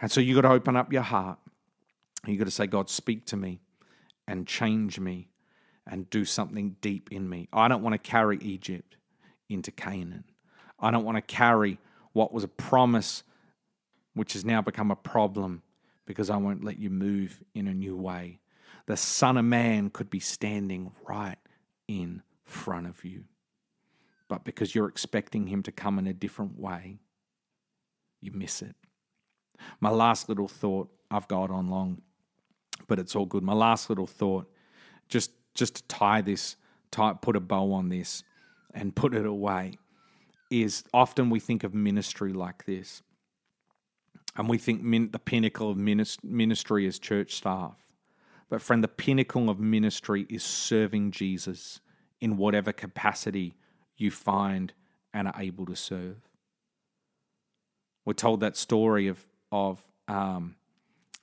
And 0.00 0.10
so 0.10 0.20
you 0.20 0.34
got 0.34 0.42
to 0.42 0.54
open 0.54 0.76
up 0.76 0.92
your 0.92 1.02
heart. 1.02 1.38
You 2.26 2.38
got 2.38 2.44
to 2.44 2.50
say, 2.50 2.66
God, 2.66 2.88
speak 2.88 3.26
to 3.26 3.36
me 3.36 3.60
and 4.26 4.46
change 4.46 5.00
me 5.00 5.31
and 5.86 6.08
do 6.10 6.24
something 6.24 6.76
deep 6.80 7.10
in 7.10 7.28
me. 7.28 7.48
I 7.52 7.68
don't 7.68 7.82
want 7.82 7.94
to 7.94 7.98
carry 7.98 8.38
Egypt 8.38 8.96
into 9.48 9.70
Canaan. 9.70 10.24
I 10.78 10.90
don't 10.90 11.04
want 11.04 11.16
to 11.16 11.22
carry 11.22 11.78
what 12.12 12.32
was 12.32 12.44
a 12.44 12.48
promise, 12.48 13.22
which 14.14 14.34
has 14.34 14.44
now 14.44 14.62
become 14.62 14.90
a 14.90 14.96
problem 14.96 15.62
because 16.06 16.30
I 16.30 16.36
won't 16.36 16.64
let 16.64 16.78
you 16.78 16.90
move 16.90 17.42
in 17.54 17.66
a 17.66 17.74
new 17.74 17.96
way. 17.96 18.40
The 18.86 18.96
Son 18.96 19.36
of 19.36 19.44
Man 19.44 19.90
could 19.90 20.10
be 20.10 20.20
standing 20.20 20.92
right 21.08 21.38
in 21.88 22.22
front 22.44 22.86
of 22.86 23.04
you. 23.04 23.24
But 24.28 24.44
because 24.44 24.74
you're 24.74 24.88
expecting 24.88 25.46
him 25.46 25.62
to 25.64 25.72
come 25.72 25.98
in 25.98 26.06
a 26.06 26.12
different 26.12 26.58
way, 26.58 26.98
you 28.20 28.32
miss 28.32 28.62
it. 28.62 28.74
My 29.80 29.90
last 29.90 30.28
little 30.28 30.48
thought, 30.48 30.90
I've 31.10 31.28
got 31.28 31.50
on 31.50 31.68
long, 31.68 32.02
but 32.88 32.98
it's 32.98 33.14
all 33.14 33.26
good. 33.26 33.42
My 33.42 33.52
last 33.52 33.88
little 33.88 34.06
thought, 34.06 34.50
just 35.08 35.30
just 35.54 35.76
to 35.76 35.82
tie 35.84 36.20
this, 36.20 36.56
tie, 36.90 37.14
put 37.14 37.36
a 37.36 37.40
bow 37.40 37.72
on 37.72 37.88
this, 37.88 38.24
and 38.72 38.94
put 38.96 39.14
it 39.14 39.26
away, 39.26 39.78
is 40.50 40.84
often 40.92 41.30
we 41.30 41.40
think 41.40 41.64
of 41.64 41.74
ministry 41.74 42.32
like 42.32 42.64
this, 42.66 43.02
and 44.36 44.48
we 44.48 44.58
think 44.58 44.82
min, 44.82 45.10
the 45.10 45.18
pinnacle 45.18 45.70
of 45.70 45.76
ministry 45.76 46.86
is 46.86 46.98
church 46.98 47.34
staff. 47.34 47.76
But 48.48 48.60
friend, 48.62 48.84
the 48.84 48.88
pinnacle 48.88 49.48
of 49.48 49.58
ministry 49.58 50.26
is 50.28 50.42
serving 50.42 51.10
Jesus 51.12 51.80
in 52.20 52.36
whatever 52.36 52.72
capacity 52.72 53.54
you 53.96 54.10
find 54.10 54.72
and 55.14 55.28
are 55.28 55.34
able 55.38 55.66
to 55.66 55.76
serve. 55.76 56.16
We're 58.04 58.14
told 58.14 58.40
that 58.40 58.56
story 58.56 59.06
of 59.08 59.26
of 59.50 59.82
um, 60.08 60.56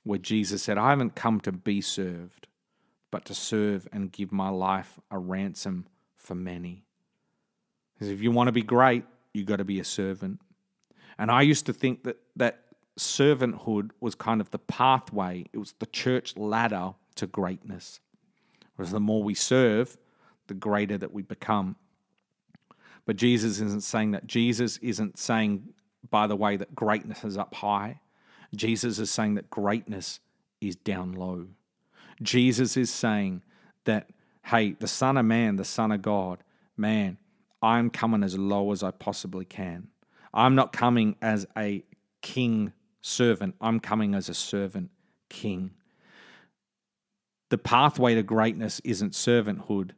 where 0.04 0.18
Jesus 0.18 0.62
said, 0.62 0.78
"I 0.78 0.90
haven't 0.90 1.14
come 1.14 1.40
to 1.40 1.52
be 1.52 1.80
served, 1.80 2.46
but 3.10 3.24
to 3.26 3.34
serve 3.34 3.88
and 3.92 4.12
give 4.12 4.32
my 4.32 4.48
life 4.48 4.98
a 5.10 5.18
ransom 5.18 5.86
for 6.16 6.34
many." 6.34 6.84
Because 7.94 8.08
if 8.08 8.20
you 8.22 8.30
want 8.30 8.48
to 8.48 8.52
be 8.52 8.62
great, 8.62 9.04
you 9.34 9.44
got 9.44 9.56
to 9.56 9.64
be 9.64 9.80
a 9.80 9.84
servant. 9.84 10.40
And 11.18 11.30
I 11.30 11.42
used 11.42 11.66
to 11.66 11.72
think 11.72 12.04
that 12.04 12.18
that 12.36 12.64
servanthood 12.98 13.90
was 14.00 14.14
kind 14.14 14.40
of 14.40 14.50
the 14.50 14.58
pathway. 14.58 15.46
It 15.52 15.58
was 15.58 15.72
the 15.78 15.86
church 15.86 16.36
ladder 16.36 16.94
to 17.16 17.26
greatness. 17.26 18.00
Whereas 18.76 18.92
the 18.92 19.00
more 19.00 19.22
we 19.22 19.34
serve, 19.34 19.98
the 20.46 20.54
greater 20.54 20.96
that 20.98 21.12
we 21.12 21.22
become. 21.22 21.76
But 23.04 23.16
Jesus 23.16 23.60
isn't 23.60 23.82
saying 23.82 24.12
that. 24.12 24.26
Jesus 24.26 24.78
isn't 24.78 25.18
saying, 25.18 25.74
by 26.08 26.26
the 26.26 26.36
way, 26.36 26.56
that 26.56 26.74
greatness 26.74 27.24
is 27.24 27.36
up 27.36 27.54
high. 27.56 28.00
Jesus 28.54 28.98
is 28.98 29.10
saying 29.10 29.34
that 29.34 29.50
greatness 29.50 30.20
is 30.60 30.76
down 30.76 31.12
low. 31.12 31.48
Jesus 32.22 32.76
is 32.76 32.90
saying 32.90 33.42
that, 33.84 34.10
hey, 34.46 34.72
the 34.72 34.88
Son 34.88 35.16
of 35.16 35.24
Man, 35.24 35.56
the 35.56 35.64
Son 35.64 35.92
of 35.92 36.02
God, 36.02 36.42
man, 36.76 37.18
I'm 37.62 37.90
coming 37.90 38.22
as 38.22 38.38
low 38.38 38.72
as 38.72 38.82
I 38.82 38.90
possibly 38.90 39.44
can. 39.44 39.88
I'm 40.32 40.54
not 40.54 40.72
coming 40.72 41.16
as 41.20 41.46
a 41.56 41.84
king 42.22 42.72
servant, 43.00 43.54
I'm 43.60 43.80
coming 43.80 44.14
as 44.14 44.28
a 44.28 44.34
servant 44.34 44.90
king. 45.28 45.72
The 47.48 47.58
pathway 47.58 48.14
to 48.14 48.22
greatness 48.22 48.80
isn't 48.84 49.12
servanthood, 49.12 49.92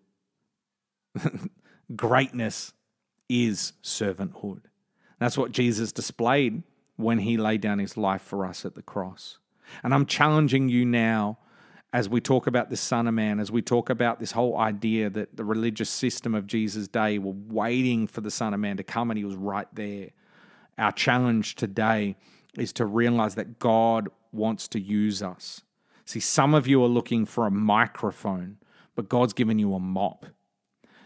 greatness 1.96 2.72
is 3.28 3.72
servanthood. 3.82 4.62
That's 5.18 5.38
what 5.38 5.52
Jesus 5.52 5.92
displayed 5.92 6.62
when 6.96 7.18
he 7.18 7.36
laid 7.36 7.60
down 7.60 7.78
his 7.78 7.96
life 7.96 8.22
for 8.22 8.44
us 8.44 8.64
at 8.64 8.74
the 8.74 8.82
cross. 8.82 9.38
And 9.82 9.94
I'm 9.94 10.06
challenging 10.06 10.68
you 10.68 10.84
now 10.84 11.38
as 11.92 12.08
we 12.08 12.20
talk 12.20 12.46
about 12.46 12.70
the 12.70 12.76
Son 12.76 13.06
of 13.06 13.14
Man, 13.14 13.38
as 13.38 13.50
we 13.52 13.60
talk 13.60 13.90
about 13.90 14.18
this 14.18 14.32
whole 14.32 14.56
idea 14.56 15.10
that 15.10 15.36
the 15.36 15.44
religious 15.44 15.90
system 15.90 16.34
of 16.34 16.46
Jesus' 16.46 16.88
day 16.88 17.18
were 17.18 17.34
waiting 17.48 18.06
for 18.06 18.22
the 18.22 18.30
Son 18.30 18.54
of 18.54 18.60
Man 18.60 18.78
to 18.78 18.82
come 18.82 19.10
and 19.10 19.18
he 19.18 19.24
was 19.24 19.36
right 19.36 19.68
there. 19.74 20.10
Our 20.78 20.92
challenge 20.92 21.54
today 21.54 22.16
is 22.56 22.72
to 22.74 22.86
realize 22.86 23.34
that 23.34 23.58
God 23.58 24.08
wants 24.32 24.68
to 24.68 24.80
use 24.80 25.22
us. 25.22 25.62
See, 26.06 26.20
some 26.20 26.54
of 26.54 26.66
you 26.66 26.82
are 26.82 26.88
looking 26.88 27.26
for 27.26 27.46
a 27.46 27.50
microphone, 27.50 28.56
but 28.94 29.08
God's 29.08 29.34
given 29.34 29.58
you 29.58 29.74
a 29.74 29.78
mop. 29.78 30.26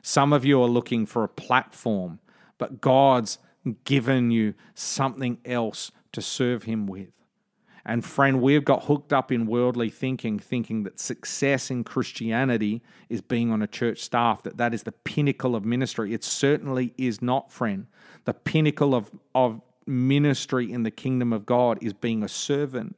Some 0.02 0.32
of 0.32 0.44
you 0.44 0.62
are 0.62 0.68
looking 0.68 1.04
for 1.04 1.24
a 1.24 1.28
platform, 1.28 2.20
but 2.58 2.80
God's 2.80 3.38
given 3.82 4.30
you 4.30 4.54
something 4.74 5.38
else 5.44 5.90
to 6.12 6.22
serve 6.22 6.62
Him 6.62 6.86
with. 6.86 7.15
And 7.88 8.04
friend, 8.04 8.42
we've 8.42 8.64
got 8.64 8.86
hooked 8.86 9.12
up 9.12 9.30
in 9.30 9.46
worldly 9.46 9.90
thinking, 9.90 10.40
thinking 10.40 10.82
that 10.82 10.98
success 10.98 11.70
in 11.70 11.84
Christianity 11.84 12.82
is 13.08 13.20
being 13.20 13.52
on 13.52 13.62
a 13.62 13.68
church 13.68 14.00
staff, 14.00 14.42
that 14.42 14.56
that 14.56 14.74
is 14.74 14.82
the 14.82 14.90
pinnacle 14.90 15.54
of 15.54 15.64
ministry. 15.64 16.12
It 16.12 16.24
certainly 16.24 16.92
is 16.98 17.22
not, 17.22 17.52
friend. 17.52 17.86
The 18.24 18.34
pinnacle 18.34 18.92
of, 18.92 19.12
of 19.36 19.60
ministry 19.86 20.70
in 20.70 20.82
the 20.82 20.90
kingdom 20.90 21.32
of 21.32 21.46
God 21.46 21.78
is 21.80 21.92
being 21.92 22.24
a 22.24 22.28
servant. 22.28 22.96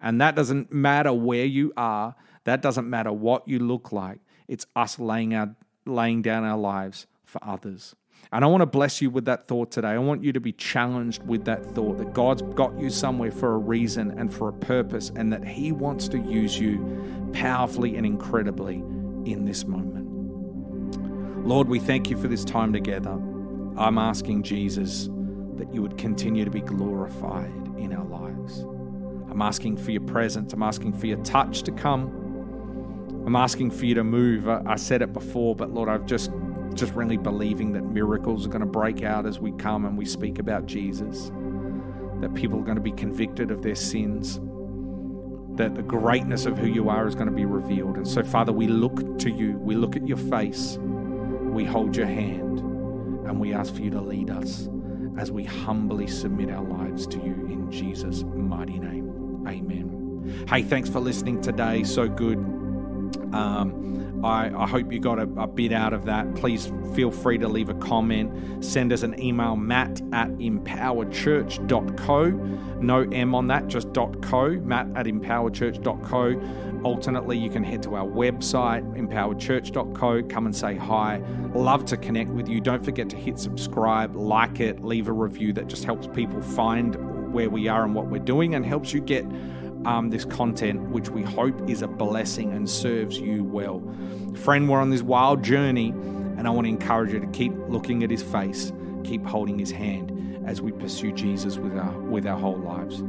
And 0.00 0.18
that 0.22 0.34
doesn't 0.34 0.72
matter 0.72 1.12
where 1.12 1.44
you 1.44 1.74
are, 1.76 2.14
that 2.44 2.62
doesn't 2.62 2.88
matter 2.88 3.12
what 3.12 3.46
you 3.46 3.58
look 3.58 3.92
like. 3.92 4.20
It's 4.48 4.64
us 4.74 4.98
laying, 4.98 5.34
our, 5.34 5.54
laying 5.84 6.22
down 6.22 6.44
our 6.44 6.56
lives 6.56 7.06
for 7.26 7.44
others. 7.44 7.94
And 8.30 8.44
I 8.44 8.48
want 8.48 8.60
to 8.60 8.66
bless 8.66 9.00
you 9.00 9.10
with 9.10 9.24
that 9.24 9.46
thought 9.46 9.70
today. 9.70 9.88
I 9.88 9.98
want 9.98 10.22
you 10.22 10.32
to 10.32 10.40
be 10.40 10.52
challenged 10.52 11.22
with 11.22 11.46
that 11.46 11.64
thought 11.74 11.98
that 11.98 12.12
God's 12.12 12.42
got 12.42 12.78
you 12.78 12.90
somewhere 12.90 13.32
for 13.32 13.54
a 13.54 13.58
reason 13.58 14.18
and 14.18 14.32
for 14.32 14.48
a 14.48 14.52
purpose, 14.52 15.10
and 15.16 15.32
that 15.32 15.46
He 15.46 15.72
wants 15.72 16.08
to 16.08 16.18
use 16.18 16.58
you 16.58 17.30
powerfully 17.32 17.96
and 17.96 18.04
incredibly 18.04 18.76
in 19.24 19.44
this 19.46 19.64
moment. 19.64 20.06
Lord, 21.46 21.68
we 21.68 21.78
thank 21.78 22.10
you 22.10 22.18
for 22.18 22.28
this 22.28 22.44
time 22.44 22.72
together. 22.72 23.12
I'm 23.78 23.96
asking 23.96 24.42
Jesus 24.42 25.08
that 25.56 25.72
you 25.72 25.80
would 25.80 25.96
continue 25.96 26.44
to 26.44 26.50
be 26.50 26.60
glorified 26.60 27.52
in 27.78 27.94
our 27.94 28.04
lives. 28.04 28.60
I'm 29.30 29.40
asking 29.40 29.78
for 29.78 29.90
your 29.90 30.02
presence. 30.02 30.52
I'm 30.52 30.62
asking 30.62 30.92
for 30.94 31.06
your 31.06 31.18
touch 31.18 31.62
to 31.62 31.72
come. 31.72 32.12
I'm 33.26 33.36
asking 33.36 33.70
for 33.70 33.86
you 33.86 33.94
to 33.94 34.04
move. 34.04 34.48
I, 34.48 34.76
said 34.76 35.02
it 35.02 35.12
before, 35.12 35.54
but 35.54 35.70
Lord, 35.70 35.88
I've 35.88 36.06
just 36.06 36.30
just 36.74 36.92
really 36.94 37.16
believing 37.16 37.72
that 37.72 37.82
miracles 37.82 38.46
are 38.46 38.50
going 38.50 38.60
to 38.60 38.66
break 38.66 39.02
out 39.02 39.26
as 39.26 39.38
we 39.38 39.52
come 39.52 39.84
and 39.84 39.96
we 39.96 40.04
speak 40.04 40.38
about 40.38 40.66
Jesus, 40.66 41.30
that 42.20 42.34
people 42.34 42.58
are 42.58 42.64
going 42.64 42.76
to 42.76 42.82
be 42.82 42.92
convicted 42.92 43.50
of 43.50 43.62
their 43.62 43.74
sins, 43.74 44.40
that 45.56 45.74
the 45.74 45.82
greatness 45.82 46.46
of 46.46 46.56
who 46.58 46.66
you 46.66 46.88
are 46.88 47.06
is 47.06 47.14
going 47.14 47.28
to 47.28 47.34
be 47.34 47.44
revealed. 47.44 47.96
And 47.96 48.06
so, 48.06 48.22
Father, 48.22 48.52
we 48.52 48.66
look 48.68 49.18
to 49.20 49.30
you, 49.30 49.58
we 49.58 49.74
look 49.74 49.96
at 49.96 50.06
your 50.06 50.16
face, 50.16 50.78
we 50.80 51.64
hold 51.64 51.96
your 51.96 52.06
hand, 52.06 52.60
and 52.60 53.40
we 53.40 53.52
ask 53.52 53.74
for 53.74 53.80
you 53.80 53.90
to 53.90 54.00
lead 54.00 54.30
us 54.30 54.68
as 55.18 55.32
we 55.32 55.44
humbly 55.44 56.06
submit 56.06 56.50
our 56.50 56.64
lives 56.64 57.06
to 57.08 57.16
you 57.18 57.34
in 57.50 57.70
Jesus' 57.70 58.22
mighty 58.22 58.78
name. 58.78 59.44
Amen. 59.48 60.46
Hey, 60.48 60.62
thanks 60.62 60.88
for 60.88 61.00
listening 61.00 61.40
today. 61.40 61.82
So 61.82 62.08
good. 62.08 62.38
Um, 63.32 64.07
I, 64.24 64.50
I 64.54 64.66
hope 64.66 64.92
you 64.92 64.98
got 64.98 65.18
a, 65.18 65.28
a, 65.36 65.46
bit 65.46 65.72
out 65.72 65.92
of 65.92 66.04
that. 66.06 66.34
Please 66.34 66.72
feel 66.94 67.10
free 67.10 67.38
to 67.38 67.46
leave 67.48 67.68
a 67.68 67.74
comment. 67.74 68.64
Send 68.64 68.92
us 68.92 69.02
an 69.02 69.20
email, 69.20 69.54
matt 69.56 70.00
at 70.12 70.28
empowerchurch.co. 70.38 72.30
No 72.80 73.00
M 73.12 73.34
on 73.34 73.46
that, 73.48 73.68
just 73.68 73.92
.co, 73.94 74.50
matt 74.60 74.86
at 74.94 75.06
empowerchurch.co. 75.06 76.80
Alternately, 76.84 77.36
you 77.38 77.50
can 77.50 77.64
head 77.64 77.82
to 77.84 77.96
our 77.96 78.06
website, 78.06 78.84
empowerchurch.co. 78.96 80.22
Come 80.24 80.46
and 80.46 80.54
say 80.54 80.76
hi. 80.76 81.20
Love 81.54 81.84
to 81.86 81.96
connect 81.96 82.30
with 82.30 82.48
you. 82.48 82.60
Don't 82.60 82.84
forget 82.84 83.08
to 83.10 83.16
hit 83.16 83.38
subscribe, 83.38 84.14
like 84.16 84.60
it, 84.60 84.84
leave 84.84 85.08
a 85.08 85.12
review. 85.12 85.52
That 85.52 85.68
just 85.68 85.84
helps 85.84 86.06
people 86.08 86.40
find 86.42 86.96
where 87.32 87.50
we 87.50 87.68
are 87.68 87.84
and 87.84 87.94
what 87.94 88.06
we're 88.06 88.18
doing 88.18 88.54
and 88.54 88.64
helps 88.64 88.92
you 88.92 89.00
get 89.00 89.24
um, 89.84 90.10
this 90.10 90.24
content, 90.24 90.80
which 90.90 91.08
we 91.08 91.22
hope 91.22 91.68
is 91.68 91.82
a 91.82 91.88
blessing 91.88 92.52
and 92.52 92.68
serves 92.68 93.18
you 93.18 93.44
well. 93.44 93.82
Friend, 94.34 94.68
we're 94.68 94.80
on 94.80 94.90
this 94.90 95.02
wild 95.02 95.42
journey, 95.42 95.90
and 95.90 96.46
I 96.46 96.50
want 96.50 96.66
to 96.66 96.68
encourage 96.68 97.12
you 97.12 97.20
to 97.20 97.26
keep 97.28 97.52
looking 97.68 98.02
at 98.02 98.10
his 98.10 98.22
face, 98.22 98.72
keep 99.04 99.24
holding 99.24 99.58
his 99.58 99.70
hand 99.70 100.14
as 100.46 100.60
we 100.60 100.72
pursue 100.72 101.12
Jesus 101.12 101.58
with 101.58 101.76
our 101.76 101.98
with 102.00 102.26
our 102.26 102.38
whole 102.38 102.58
lives. 102.58 103.02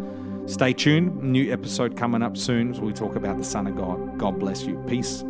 Stay 0.51 0.73
tuned. 0.73 1.21
New 1.21 1.51
episode 1.53 1.95
coming 1.95 2.23
up 2.23 2.35
soon 2.35 2.71
as 2.71 2.79
we 2.79 2.91
talk 2.91 3.15
about 3.15 3.37
the 3.37 3.43
Son 3.43 3.67
of 3.67 3.75
God. 3.75 4.17
God 4.17 4.39
bless 4.39 4.63
you. 4.63 4.83
Peace 4.87 5.23